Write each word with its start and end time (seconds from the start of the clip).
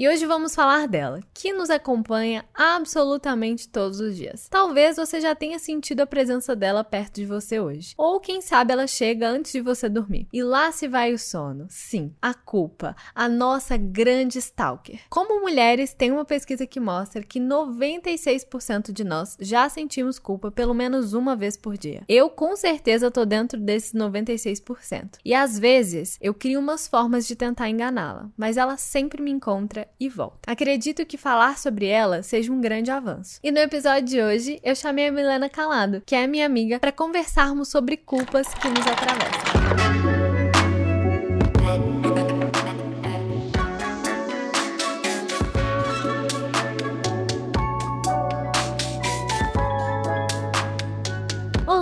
E 0.00 0.08
hoje 0.08 0.24
vamos 0.24 0.54
falar 0.54 0.88
dela, 0.88 1.20
que 1.34 1.52
nos 1.52 1.68
acompanha 1.68 2.42
absolutamente 2.54 3.68
todos 3.68 4.00
os 4.00 4.16
dias. 4.16 4.48
Talvez 4.48 4.96
você 4.96 5.20
já 5.20 5.34
tenha 5.34 5.58
sentido 5.58 6.00
a 6.00 6.06
presença 6.06 6.56
dela 6.56 6.82
perto 6.82 7.16
de 7.16 7.26
você 7.26 7.60
hoje. 7.60 7.92
Ou 7.98 8.18
quem 8.18 8.40
sabe 8.40 8.72
ela 8.72 8.86
chega 8.86 9.28
antes 9.28 9.52
de 9.52 9.60
você 9.60 9.90
dormir. 9.90 10.26
E 10.32 10.42
lá 10.42 10.72
se 10.72 10.88
vai 10.88 11.12
o 11.12 11.18
sono. 11.18 11.66
Sim, 11.68 12.14
a 12.22 12.32
culpa, 12.32 12.96
a 13.14 13.28
nossa 13.28 13.76
grande 13.76 14.38
stalker. 14.38 15.02
Como 15.10 15.42
mulheres, 15.42 15.92
tem 15.92 16.10
uma 16.10 16.24
pesquisa 16.24 16.66
que 16.66 16.80
mostra 16.80 17.22
que 17.22 17.38
96% 17.38 18.92
de 18.92 19.04
nós 19.04 19.36
já 19.38 19.68
sentimos 19.68 20.18
culpa 20.18 20.50
pelo 20.50 20.72
menos 20.72 21.12
uma 21.12 21.36
vez 21.36 21.58
por 21.58 21.76
dia. 21.76 22.04
Eu 22.08 22.30
com 22.30 22.56
certeza 22.56 23.10
tô 23.10 23.26
dentro 23.26 23.60
desses 23.60 23.92
96%. 23.92 25.18
E 25.22 25.34
às 25.34 25.58
vezes 25.58 26.16
eu 26.22 26.32
crio 26.32 26.58
umas 26.58 26.88
formas 26.88 27.26
de 27.26 27.36
tentar 27.36 27.68
enganá-la, 27.68 28.30
mas 28.34 28.56
ela 28.56 28.78
sempre 28.78 29.22
me 29.22 29.30
encontra 29.30 29.89
e 29.98 30.08
volta. 30.08 30.50
Acredito 30.50 31.04
que 31.06 31.16
falar 31.16 31.58
sobre 31.58 31.86
ela 31.86 32.22
seja 32.22 32.52
um 32.52 32.60
grande 32.60 32.90
avanço. 32.90 33.38
E 33.42 33.50
no 33.50 33.58
episódio 33.58 34.04
de 34.04 34.22
hoje, 34.22 34.60
eu 34.62 34.74
chamei 34.74 35.08
a 35.08 35.12
Milena 35.12 35.48
Calado, 35.48 36.02
que 36.04 36.14
é 36.14 36.26
minha 36.26 36.46
amiga, 36.46 36.78
para 36.78 36.92
conversarmos 36.92 37.68
sobre 37.68 37.96
culpas 37.96 38.52
que 38.54 38.68
nos 38.68 38.86
atravessam. 38.86 40.29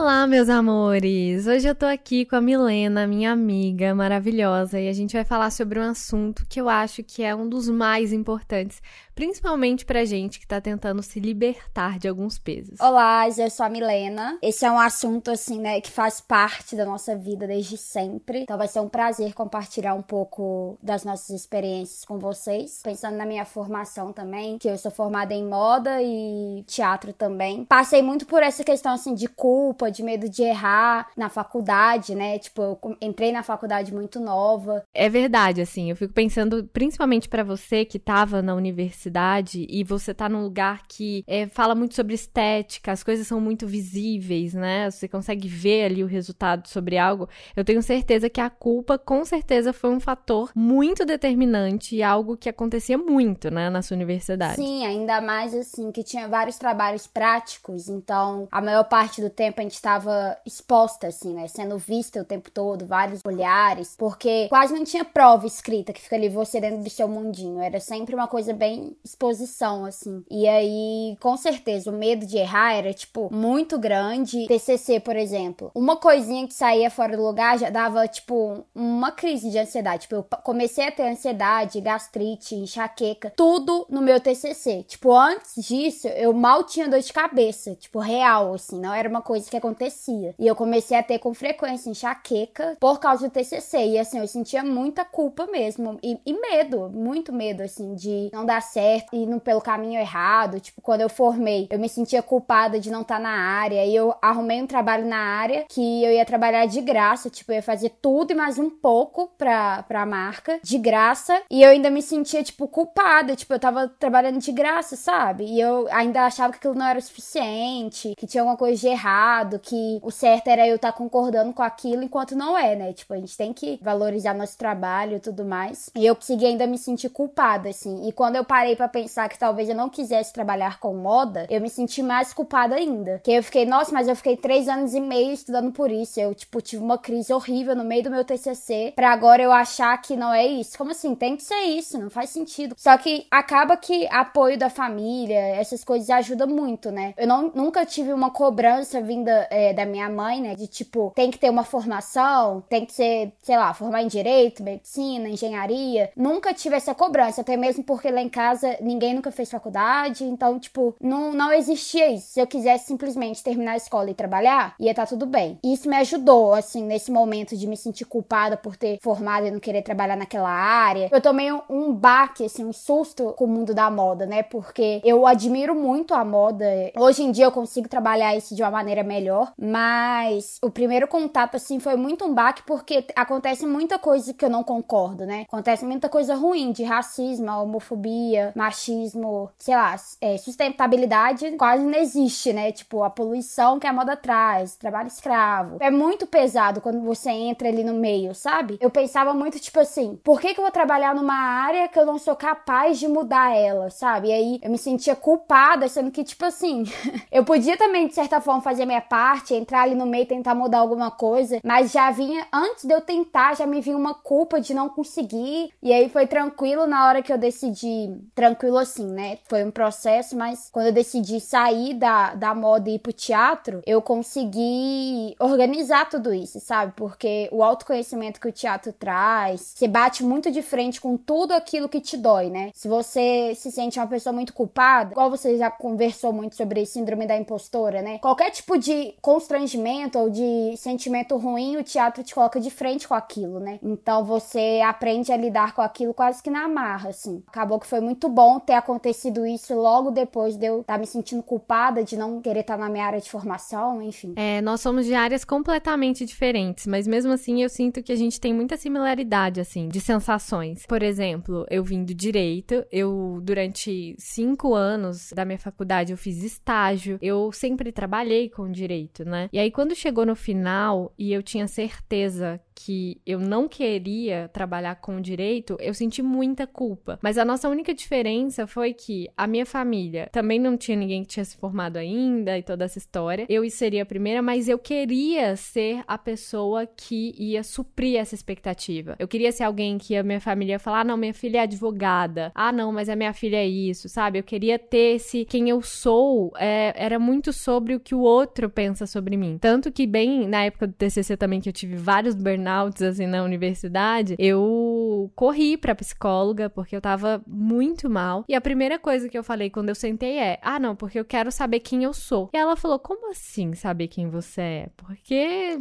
Olá, 0.09 0.27
meus 0.27 0.49
amores! 0.49 1.47
Hoje 1.47 1.69
eu 1.69 1.75
tô 1.75 1.85
aqui 1.85 2.25
com 2.25 2.35
a 2.35 2.41
Milena, 2.41 3.07
minha 3.07 3.31
amiga 3.31 3.95
maravilhosa, 3.95 4.81
e 4.81 4.89
a 4.89 4.93
gente 4.95 5.13
vai 5.13 5.23
falar 5.23 5.51
sobre 5.51 5.79
um 5.79 5.83
assunto 5.83 6.47
que 6.49 6.59
eu 6.59 6.67
acho 6.67 7.05
que 7.05 7.23
é 7.23 7.37
um 7.37 7.47
dos 7.47 7.69
mais 7.69 8.11
importantes 8.11 8.81
principalmente 9.19 9.85
pra 9.85 10.05
gente 10.05 10.39
que 10.39 10.47
tá 10.47 10.61
tentando 10.61 11.03
se 11.03 11.19
libertar 11.19 11.99
de 11.99 12.07
alguns 12.07 12.39
pesos. 12.39 12.79
Olá, 12.81 13.27
eu 13.29 13.51
sou 13.51 13.67
a 13.67 13.69
Milena. 13.69 14.39
Esse 14.41 14.65
é 14.65 14.71
um 14.71 14.79
assunto, 14.79 15.33
assim, 15.33 15.59
né, 15.59 15.81
que 15.81 15.91
faz 15.91 16.21
parte 16.21 16.77
da 16.77 16.85
nossa 16.85 17.17
vida 17.17 17.45
desde 17.45 17.77
sempre. 17.77 18.43
Então 18.43 18.57
vai 18.57 18.69
ser 18.69 18.79
um 18.79 18.89
prazer 18.89 19.35
compartilhar 19.35 19.95
um 19.95 20.03
pouco 20.03 20.79
das 20.81 21.03
nossas 21.03 21.31
experiências 21.31 22.05
com 22.05 22.17
vocês. 22.17 22.81
Pensando 22.85 23.17
na 23.17 23.27
minha 23.27 23.45
formação 23.45 24.13
também, 24.13 24.57
que 24.57 24.69
eu 24.69 24.79
sou 24.79 24.93
formada 24.93 25.35
em 25.35 25.45
moda 25.45 26.01
e 26.01 26.63
teatro 26.69 27.13
também. 27.13 27.65
Passei 27.65 28.01
muito 28.01 28.25
por 28.25 28.41
essa 28.41 28.63
questão, 28.63 28.93
assim, 28.93 29.15
de 29.15 29.27
culpa, 29.27 29.91
de 29.91 30.05
medo 30.05 30.29
de 30.29 30.45
errar 30.45 31.09
na 31.17 31.29
faculdade, 31.29 32.15
né? 32.15 32.39
Tipo, 32.39 32.63
eu 32.63 32.97
entrei 33.01 33.33
na 33.33 33.43
faculdade 33.43 33.93
muito 33.93 34.21
nova. 34.21 34.85
É 34.95 35.09
verdade, 35.09 35.61
assim, 35.61 35.91
eu 35.91 35.97
fico 35.97 36.15
pensando, 36.15 36.71
principalmente 36.73 37.29
para 37.29 37.43
você 37.43 37.85
que 37.85 37.99
tava 37.99 38.41
na 38.41 38.55
universidade 38.55 39.08
cidade 39.09 39.67
e 39.69 39.83
você 39.83 40.13
tá 40.13 40.29
num 40.29 40.43
lugar 40.43 40.83
que 40.87 41.25
é, 41.27 41.49
fala 41.49 41.75
muito 41.75 41.95
sobre 41.95 42.15
estética, 42.15 42.93
as 42.93 43.03
coisas 43.03 43.27
são 43.27 43.41
muito 43.41 43.67
visíveis, 43.67 44.53
né? 44.55 44.91
Você 44.91 45.09
consegue 45.09 45.49
ver 45.49 45.85
ali 45.85 46.05
o 46.05 46.07
resultado 46.07 46.69
sobre 46.69 46.99
algo. 46.99 47.29
Eu 47.57 47.65
tenho 47.65 47.83
certeza 47.83 48.29
que 48.29 48.41
a 48.41 48.51
culpa, 48.51 48.99
com 48.99 49.25
certeza, 49.25 49.73
foi 49.73 49.91
um 49.91 50.01
fator 50.01 50.51
muito 50.55 51.05
determinante 51.05 51.97
e 51.97 52.03
algo 52.03 52.37
que 52.37 52.49
acontecia 52.49 52.99
muito, 52.99 53.51
né, 53.51 53.71
na 53.71 53.81
sua 53.81 53.97
universidade. 53.97 54.57
Sim, 54.57 54.85
ainda 54.85 55.21
mais 55.21 55.55
assim, 55.55 55.91
que 55.91 56.03
tinha 56.03 56.29
vários 56.29 56.59
trabalhos 56.59 57.07
práticos, 57.07 57.89
então 57.89 58.47
a 58.53 58.61
maior 58.61 58.85
parte 58.85 59.21
do 59.21 59.31
tempo 59.31 59.61
a 59.61 59.63
gente 59.63 59.75
estava 59.75 60.37
exposta, 60.45 61.07
assim, 61.07 61.35
né? 61.35 61.49
Sendo 61.49 61.79
vista 61.79 62.21
o 62.21 62.25
tempo 62.25 62.51
todo, 62.51 62.87
vários 62.87 63.21
olhares, 63.25 63.95
porque 63.97 64.49
quase 64.49 64.75
não 64.75 64.85
tinha 64.85 65.05
prova 65.05 65.47
escrita 65.47 65.93
que 65.93 66.01
fica 66.01 66.17
ali 66.17 66.29
você 66.29 66.61
dentro 66.61 66.83
do 66.83 66.91
seu 66.91 67.09
mundinho. 67.09 67.61
Era 67.61 67.81
sempre 67.81 68.15
uma 68.15 68.29
coisa 68.29 68.53
bem 68.53 68.97
exposição, 69.05 69.85
assim. 69.85 70.25
E 70.31 70.47
aí, 70.47 71.17
com 71.21 71.37
certeza, 71.37 71.91
o 71.91 71.95
medo 71.95 72.27
de 72.27 72.37
errar 72.37 72.75
era, 72.75 72.93
tipo, 72.93 73.33
muito 73.33 73.79
grande. 73.79 74.47
TCC, 74.47 75.01
por 75.01 75.17
exemplo. 75.17 75.71
Uma 75.75 75.97
coisinha 75.97 76.47
que 76.47 76.55
saía 76.55 76.91
fora 76.91 77.17
do 77.17 77.23
lugar 77.23 77.59
já 77.59 77.71
dava, 77.71 78.07
tipo, 78.09 78.65
uma 78.75 79.13
crise 79.13 79.51
de 79.51 79.59
ansiedade. 79.59 80.03
Tipo, 80.03 80.17
eu 80.17 80.23
comecei 80.43 80.87
a 80.87 80.93
ter 80.93 81.09
ansiedade, 81.09 81.81
gastrite, 81.81 82.55
enxaqueca, 82.55 83.33
tudo 83.37 83.87
no 83.89 84.01
meu 84.01 84.21
TCC. 84.21 84.85
Tipo, 84.85 85.13
antes 85.13 85.65
disso, 85.65 86.09
eu 86.09 86.33
mal 86.33 86.65
tinha 86.65 86.89
dor 86.89 87.01
de 87.01 87.13
cabeça, 87.13 87.75
tipo, 87.75 87.99
real, 87.99 88.55
assim, 88.55 88.81
não 88.81 88.93
era 88.95 89.09
uma 89.09 89.23
coisa 89.23 89.49
que 89.49 89.57
acontecia. 89.57 90.35
E 90.39 90.47
eu 90.47 90.55
comecei 90.55 90.97
a 90.97 91.03
ter 91.03 91.19
com 91.19 91.33
frequência 91.33 91.91
enxaqueca 91.91 92.77
por 92.81 92.99
causa 92.99 93.29
do 93.29 93.33
TCC. 93.33 93.79
E, 93.89 93.99
assim, 93.99 94.19
eu 94.19 94.27
sentia 94.27 94.63
muita 94.63 95.05
culpa 95.05 95.47
mesmo. 95.47 95.99
E, 96.03 96.19
e 96.27 96.33
medo, 96.33 96.91
muito 96.91 97.33
medo, 97.33 97.63
assim, 97.63 97.95
de 97.95 98.31
não 98.33 98.45
dar 98.45 98.61
certo 98.61 98.88
certo, 98.89 99.15
indo 99.15 99.39
pelo 99.41 99.61
caminho 99.61 100.01
errado. 100.01 100.61
Tipo, 100.61 100.81
quando 100.81 101.03
eu 101.03 101.09
formei, 101.09 101.67
eu 101.71 101.79
me 101.79 101.89
sentia 101.89 102.23
culpada 102.23 102.81
de 102.81 102.91
não 102.91 103.03
estar 103.03 103.17
tá 103.17 103.21
na 103.21 103.31
área. 103.31 103.85
E 103.85 103.95
eu 103.95 104.15
arrumei 104.23 104.63
um 104.63 104.67
trabalho 104.67 105.07
na 105.07 105.19
área 105.19 105.67
que 105.69 106.05
eu 106.05 106.13
ia 106.13 106.25
trabalhar 106.25 106.67
de 106.67 106.81
graça. 106.81 107.29
Tipo, 107.29 107.53
eu 107.53 107.57
ia 107.57 107.63
fazer 107.63 107.91
tudo 108.01 108.33
e 108.33 108.35
mais 108.35 108.59
um 108.59 108.71
pouco 108.71 109.31
pra, 109.37 109.83
pra 109.83 110.07
marca, 110.07 110.59
de 110.63 110.79
graça. 110.79 111.43
E 111.51 111.63
eu 111.63 111.71
ainda 111.71 111.91
me 111.91 112.01
sentia, 112.01 112.43
tipo, 112.43 112.67
culpada. 112.67 113.37
Tipo, 113.37 113.55
eu 113.55 113.59
tava 113.59 113.89
trabalhando 113.89 114.39
de 114.39 114.53
graça, 114.53 114.97
sabe? 114.97 115.45
E 115.45 115.61
eu 115.61 115.87
ainda 115.91 116.25
achava 116.25 116.53
que 116.53 116.59
aquilo 116.59 116.75
não 116.75 116.87
era 116.87 116.99
o 116.99 117.03
suficiente, 117.03 118.15
que 118.17 118.27
tinha 118.27 118.43
alguma 118.43 118.57
coisa 118.57 118.81
de 118.81 118.87
errado, 118.89 119.59
que 119.59 119.99
o 120.03 120.11
certo 120.11 120.49
era 120.49 120.67
eu 120.67 120.77
estar 120.77 120.93
tá 120.93 120.99
concordando 120.99 121.53
com 121.53 121.63
aquilo, 121.63 122.03
enquanto 122.03 122.35
não 122.35 122.57
é, 122.57 122.75
né? 122.75 122.93
Tipo, 122.93 123.15
a 123.15 123.19
gente 123.19 123.37
tem 123.37 123.53
que 123.53 123.79
valorizar 123.83 124.35
nosso 124.35 124.57
trabalho 124.57 125.17
e 125.17 125.21
tudo 125.21 125.45
mais. 125.45 125.91
E 125.95 126.07
eu 126.07 126.15
consegui 126.15 126.47
ainda 126.47 126.67
me 126.67 126.79
sentir 126.79 127.09
culpada, 127.11 127.69
assim. 127.69 128.09
E 128.09 128.13
quando 128.13 128.37
eu 128.37 128.45
parei 128.45 128.77
para 128.79 128.89
pensar 128.89 129.29
que 129.29 129.39
talvez 129.39 129.69
eu 129.69 129.75
não 129.75 129.89
quisesse 129.89 130.33
trabalhar 130.33 130.79
com 130.79 130.95
moda, 130.95 131.47
eu 131.51 131.61
me 131.61 131.69
senti 131.69 132.01
mais 132.01 132.33
culpada 132.33 132.77
ainda. 132.77 133.21
Que 133.25 133.33
eu 133.33 133.43
fiquei, 133.43 133.67
nossa, 133.67 133.93
mas 133.93 134.07
eu 134.07 134.15
fiquei 134.15 134.37
três 134.37 134.69
anos 134.69 134.95
e 134.95 135.01
meio 135.01 135.33
estudando 135.33 135.73
por 135.73 135.91
isso. 135.91 136.21
Eu, 136.21 136.35
tipo, 136.35 136.63
tive 136.63 136.83
uma 136.83 136.97
crise 136.97 137.33
horrível 137.33 137.75
no 137.75 137.85
meio 137.85 138.05
do 138.05 138.11
meu 138.11 138.25
TCC 138.25 138.93
pra 138.95 139.11
agora 139.11 139.43
eu 139.43 139.51
achar 139.53 140.01
que 140.01 140.17
não 140.17 140.33
é 140.33 140.47
isso. 140.47 140.79
Como 140.79 140.93
assim? 140.93 141.15
Tem 141.15 141.37
que 141.37 141.43
ser 141.43 141.61
isso, 141.63 141.99
não 141.99 142.09
faz 142.09 142.31
sentido. 142.31 142.75
Só 142.79 142.97
que 142.97 143.27
acaba 143.31 143.77
que 143.77 144.07
apoio 144.11 144.57
da 144.57 144.71
família, 144.71 145.39
essas 145.57 145.83
coisas 145.83 146.09
ajudam 146.11 146.47
muito, 146.47 146.91
né? 146.91 147.15
Eu 147.17 147.27
não, 147.27 147.51
nunca 147.55 147.85
tive 147.85 148.13
uma 148.13 148.31
cobrança 148.31 149.01
vinda 149.01 149.49
é, 149.51 149.73
da 149.73 149.85
minha 149.85 150.09
mãe, 150.09 150.41
né? 150.41 150.55
De 150.55 150.69
tipo, 150.69 151.13
tem 151.17 151.31
que 151.31 151.39
ter 151.39 151.51
uma 151.51 151.65
formação, 151.65 152.63
tem 152.69 152.87
que 152.87 152.93
ser, 152.93 153.33
sei 153.43 153.57
lá, 153.57 153.75
formar 153.75 154.03
em 154.03 154.09
direito, 154.09 154.63
medicina, 154.63 155.29
engenharia. 155.29 156.11
Nunca 156.17 156.55
tive 156.55 156.77
essa 156.77 156.95
cobrança, 156.95 157.41
até 157.41 157.57
mesmo 157.57 157.83
porque 157.83 158.11
lá 158.11 158.21
em 158.21 158.29
casa 158.29 158.58
casa, 158.59 158.77
ninguém 158.81 159.15
nunca 159.15 159.31
fez 159.31 159.51
faculdade, 159.51 160.25
então, 160.25 160.59
tipo, 160.59 160.95
não, 161.01 161.33
não 161.33 161.53
existia 161.53 162.11
isso. 162.11 162.33
Se 162.33 162.41
eu 162.41 162.47
quisesse 162.47 162.87
simplesmente 162.87 163.43
terminar 163.43 163.73
a 163.73 163.77
escola 163.77 164.11
e 164.11 164.15
trabalhar, 164.15 164.75
ia 164.81 164.91
estar 164.91 165.05
tá 165.05 165.09
tudo 165.09 165.27
bem. 165.27 165.59
E 165.63 165.73
isso 165.73 165.89
me 165.89 165.97
ajudou, 165.97 166.53
assim, 166.53 166.83
nesse 166.83 167.11
momento 167.11 167.57
de 167.57 167.67
me 167.67 167.77
sentir 167.77 168.05
culpada 168.05 168.57
por 168.57 168.77
ter 168.77 168.99
formado 169.03 169.47
e 169.47 169.51
não 169.51 169.61
querer 169.61 169.83
trabalhar 169.83 170.17
naquela 170.17 170.51
área. 170.51 171.09
Eu 171.13 171.21
tomei 171.21 171.51
um, 171.71 171.93
baque, 171.93 172.45
assim, 172.45 172.65
um 172.65 172.73
susto 172.73 173.33
com 173.37 173.45
o 173.45 173.49
mundo 173.49 173.75
da 173.75 173.91
moda, 173.91 174.27
né? 174.27 174.43
Porque 174.43 175.01
eu 175.05 175.27
admiro 175.27 175.75
muito 175.75 176.15
a 176.15 176.25
moda. 176.25 176.65
Hoje 176.97 177.23
em 177.23 177.31
dia 177.31 177.45
eu 177.45 177.53
consigo 177.53 177.89
trabalhar 177.89 178.37
isso 178.37 178.55
de 178.55 178.63
uma 178.63 178.71
maneira 178.71 179.03
melhor, 179.03 179.53
mas 179.59 180.59
o 180.63 180.71
primeiro 180.71 181.07
contato, 181.07 181.57
assim, 181.57 181.79
foi 181.79 181.97
muito 181.97 182.25
um 182.25 182.35
baque 182.35 182.63
porque 182.65 183.05
acontece 183.15 183.67
muita 183.67 183.99
coisa 183.99 184.35
que 184.35 184.45
eu 184.45 184.51
não 184.51 184.65
concordo, 184.65 185.25
né? 185.25 185.45
Acontece 185.49 185.85
muita 185.85 186.09
coisa 186.09 186.35
ruim 186.35 186.73
de 186.73 186.83
racismo, 186.83 187.49
homofobia, 187.69 188.48
machismo, 188.55 189.51
sei 189.59 189.75
lá, 189.75 189.97
é, 190.21 190.37
sustentabilidade 190.37 191.51
quase 191.53 191.85
não 191.85 191.99
existe, 191.99 192.53
né? 192.53 192.73
Tipo, 192.73 193.03
a 193.03 193.11
poluição 193.11 193.79
que 193.79 193.87
a 193.87 193.93
moda 193.93 194.17
traz, 194.17 194.77
trabalho 194.77 195.09
escravo. 195.09 195.79
É 195.81 195.91
muito 195.91 196.27
pesado 196.27 196.81
quando 196.81 197.01
você 197.01 197.31
entra 197.31 197.69
ali 197.69 197.83
no 197.83 197.95
meio, 197.95 198.35
sabe? 198.35 198.79
Eu 198.81 198.91
pensava 198.91 199.35
muito, 199.35 199.59
tipo 199.59 199.81
assim, 199.81 200.19
por 200.23 200.41
que, 200.41 200.55
que 200.55 200.61
eu 200.61 200.65
vou 200.65 200.73
trabalhar 200.73 201.15
numa 201.15 201.35
área 201.35 201.89
que 201.89 201.99
eu 201.99 202.07
não 202.07 202.19
sou 202.19 202.37
capaz 202.37 202.99
de 202.99 203.09
mudar 203.09 203.55
ela, 203.57 203.91
sabe? 203.91 204.29
E 204.29 204.33
aí 204.33 204.61
eu 204.63 204.71
me 204.71 204.79
sentia 204.79 205.17
culpada, 205.17 205.89
sendo 205.89 206.11
que, 206.11 206.23
tipo 206.25 206.45
assim, 206.45 206.85
eu 207.33 207.45
podia 207.45 207.77
também, 207.77 208.07
de 208.07 208.15
certa 208.15 208.41
forma, 208.41 208.61
fazer 208.61 208.85
minha 208.85 209.01
parte, 209.01 209.55
entrar 209.55 209.83
ali 209.83 209.95
no 209.95 210.07
meio 210.07 210.27
tentar 210.27 210.55
mudar 210.55 210.79
alguma 210.79 211.11
coisa, 211.11 211.61
mas 211.65 211.91
já 211.91 212.11
vinha, 212.11 212.47
antes 212.53 212.85
de 212.85 212.93
eu 212.93 213.01
tentar, 213.01 213.57
já 213.57 213.67
me 213.67 213.81
vinha 213.81 213.97
uma 213.97 214.15
culpa 214.15 214.61
de 214.61 214.75
não 214.75 214.89
conseguir. 214.89 215.73
E 215.83 215.93
aí 215.93 216.09
foi 216.09 216.27
tranquilo 216.27 216.87
na 216.87 217.07
hora 217.07 217.23
que 217.23 217.33
eu 217.33 217.39
decidi 217.39 218.17
tranquilo 218.39 218.79
assim, 218.79 219.05
né? 219.05 219.39
Foi 219.49 219.65
um 219.65 219.71
processo, 219.73 220.37
mas 220.37 220.69
quando 220.71 220.87
eu 220.87 220.93
decidi 220.93 221.41
sair 221.41 221.93
da, 221.95 222.37
da 222.37 222.55
moda 222.55 222.89
e 222.89 222.95
ir 222.95 223.01
pro 223.01 223.13
teatro, 223.13 223.83
eu 223.85 224.01
consegui 224.01 225.35
organizar 225.41 226.09
tudo 226.09 226.33
isso, 226.33 226.61
sabe? 226.61 226.93
Porque 226.95 227.49
o 227.51 227.65
autoconhecimento 227.65 228.41
que 228.41 228.47
o 228.47 228.53
teatro 228.53 228.93
traz, 228.93 229.75
você 229.75 229.89
bate 229.89 230.23
muito 230.23 230.53
de 230.53 230.63
frente 230.63 231.01
com 231.01 231.17
tudo 231.17 231.53
aquilo 231.53 231.89
que 231.89 232.01
te 232.01 232.17
dói, 232.17 232.49
né? 232.49 232.71
Se 232.75 232.87
você 232.87 233.57
se 233.57 233.73
sente 233.73 233.99
uma 233.99 234.07
pessoa 234.07 234.33
muito 234.33 234.55
culpada, 234.55 235.11
igual 235.11 235.29
você 235.29 235.59
já 235.59 235.69
conversou 235.69 236.33
muito 236.33 236.55
sobre 236.55 236.87
síndrome 236.87 237.27
da 237.27 237.37
impostora, 237.37 238.03
né? 238.03 238.19
Qualquer 238.19 238.53
tipo 238.53 238.79
de 238.79 239.17
constrangimento 239.21 240.17
ou 240.17 240.31
de 240.31 240.77
sentimento 240.77 241.37
ruim, 241.37 241.77
o 241.77 241.83
teatro 241.83 242.23
te 242.23 242.37
coloca 242.37 242.61
de 242.61 242.71
frente 242.71 243.09
com 243.09 243.15
aquilo, 243.15 243.59
né? 243.59 243.81
Então 243.83 244.25
você 244.25 244.81
aprende 244.87 245.33
a 245.33 245.37
lidar 245.37 245.75
com 245.75 245.83
aquilo 245.83 246.15
quase 246.15 246.41
que 246.41 246.51
na 246.51 246.69
marra, 246.69 247.09
assim. 247.09 247.43
Acabou 247.49 247.81
que 247.81 247.87
foi 247.87 247.99
muito 247.99 248.28
bom 248.29 248.59
ter 248.59 248.75
acontecido 248.75 249.47
isso 249.47 249.75
logo 249.75 250.11
depois 250.11 250.57
de 250.57 250.67
eu 250.67 250.81
estar 250.81 250.95
tá 250.95 250.99
me 250.99 251.07
sentindo 251.07 251.43
culpada 251.43 252.03
de 252.03 252.17
não 252.17 252.41
querer 252.41 252.61
estar 252.61 252.77
tá 252.77 252.85
na 252.85 252.91
minha 252.91 253.05
área 253.05 253.21
de 253.21 253.31
formação, 253.31 254.03
enfim. 254.03 254.35
É, 254.37 254.61
nós 254.61 254.81
somos 254.81 255.07
de 255.07 255.15
áreas 255.15 255.45
completamente 255.45 256.25
diferentes, 256.25 256.87
mas 256.87 257.07
mesmo 257.07 257.33
assim 257.33 257.63
eu 257.63 257.69
sinto 257.69 258.03
que 258.03 258.13
a 258.13 258.17
gente 258.17 258.41
tem 258.41 258.53
muita 258.53 258.77
similaridade, 258.77 259.61
assim, 259.61 259.89
de 259.89 260.01
sensações. 260.01 260.87
Por 260.87 261.03
exemplo, 261.03 261.67
eu 261.71 261.83
vim 261.83 262.05
do 262.05 262.15
direito, 262.15 262.85
eu 262.91 263.41
durante 263.43 264.15
cinco 264.19 264.75
anos 264.75 265.31
da 265.33 265.45
minha 265.45 265.59
faculdade 265.59 266.13
eu 266.13 266.19
fiz 266.19 266.43
estágio, 266.43 267.19
eu 267.21 267.51
sempre 267.53 267.93
trabalhei 267.93 268.49
com 268.49 268.71
direito, 268.71 269.25
né? 269.25 269.49
E 269.53 269.59
aí 269.59 269.71
quando 269.71 269.95
chegou 269.95 270.25
no 270.25 270.37
final 270.37 271.13
e 271.19 271.33
eu 271.33 271.43
tinha 271.43 271.67
certeza 271.67 272.61
que 272.79 273.21
eu 273.27 273.41
não 273.41 273.67
queria 273.67 274.49
trabalhar 274.53 274.95
com 274.97 275.21
direito, 275.21 275.77
eu 275.81 275.93
senti 275.93 276.23
muita 276.23 276.65
culpa. 276.65 277.19
Mas 277.21 277.37
a 277.37 277.45
nossa 277.45 277.69
única 277.69 277.93
diferença 277.93 278.69
foi 278.69 278.95
que 278.95 279.29
a 279.37 279.49
minha 279.49 279.67
família 279.67 280.29
também 280.31 280.61
não 280.61 280.77
tinha 280.77 280.97
ninguém 280.97 281.23
que 281.23 281.29
tinha 281.29 281.45
se 281.45 281.57
formado 281.57 281.97
ainda 281.97 282.57
e 282.57 282.63
toda 282.63 282.85
essa 282.85 282.97
história. 282.97 283.47
Eu 283.49 283.69
seria 283.69 284.05
a 284.05 284.07
primeira, 284.07 284.41
mas 284.41 284.69
eu 284.69 284.79
queria 284.79 285.57
ser 285.57 286.05
a 286.07 286.17
pessoa 286.17 286.87
que 286.87 287.35
ia 287.37 287.65
suprir 287.65 288.17
essa 288.17 288.37
expectativa. 288.37 289.17
Eu 289.19 289.27
queria 289.27 289.51
ser 289.51 289.65
alguém 289.65 289.99
que 289.99 290.15
a 290.15 290.23
minha 290.23 290.41
família 290.41 290.75
ia 290.75 290.79
falar: 290.79 291.01
ah, 291.01 291.05
não, 291.05 291.17
minha 291.17 291.35
filha 291.35 291.59
é 291.59 291.63
advogada. 291.63 292.53
Ah, 292.55 292.71
não, 292.71 292.93
mas 292.93 293.09
a 293.09 293.17
minha 293.17 293.33
filha 293.33 293.57
é 293.57 293.67
isso, 293.67 294.09
sabe? 294.09 294.39
Eu 294.39 294.45
queria 294.45 294.79
ter 294.79 295.17
esse 295.17 295.45
quem 295.45 295.69
eu 295.69 295.83
sou 295.83 296.53
é, 296.57 296.93
era 296.97 297.19
muito 297.19 297.53
sobre 297.53 297.95
o 297.95 298.01
que 298.01 298.15
o 298.15 298.21
outro 298.21 298.71
pensa 298.71 299.05
sobre 299.05 299.37
mim. 299.37 299.59
Tanto 299.61 299.91
que, 299.91 300.07
bem 300.07 300.47
na 300.47 300.65
época 300.65 300.87
do 300.87 300.93
TCC 300.93 301.37
também, 301.37 301.61
que 301.61 301.69
eu 301.69 301.73
tive 301.73 301.97
vários 301.97 302.37
burnouts 302.37 302.68
assim, 303.03 303.27
na 303.27 303.43
universidade, 303.43 304.37
eu 304.39 305.31
corri 305.35 305.77
pra 305.77 305.95
psicóloga 305.95 306.69
porque 306.69 306.95
eu 306.95 307.01
tava 307.01 307.43
muito 307.47 308.09
mal. 308.09 308.45
E 308.49 308.55
a 308.55 308.61
primeira 308.61 308.99
coisa 308.99 309.29
que 309.29 309.39
eu 309.39 309.45
falei 309.45 309.71
quando 309.71 309.89
eu 309.89 309.95
sentei 309.95 310.39
é: 310.39 310.59
ah, 310.63 310.79
não, 310.79 310.95
porque 310.95 311.19
eu 311.19 311.25
quero 311.25 311.51
saber 311.51 311.81
quem 311.81 312.05
eu 312.05 312.13
sou. 312.13 312.51
E 312.53 312.57
ela 312.57 312.77
falou: 312.77 312.99
como 312.99 313.31
assim 313.31 313.75
saber 313.75 314.09
quem 314.09 314.29
você 314.29 314.61
é? 314.61 314.89
Porque 314.97 315.79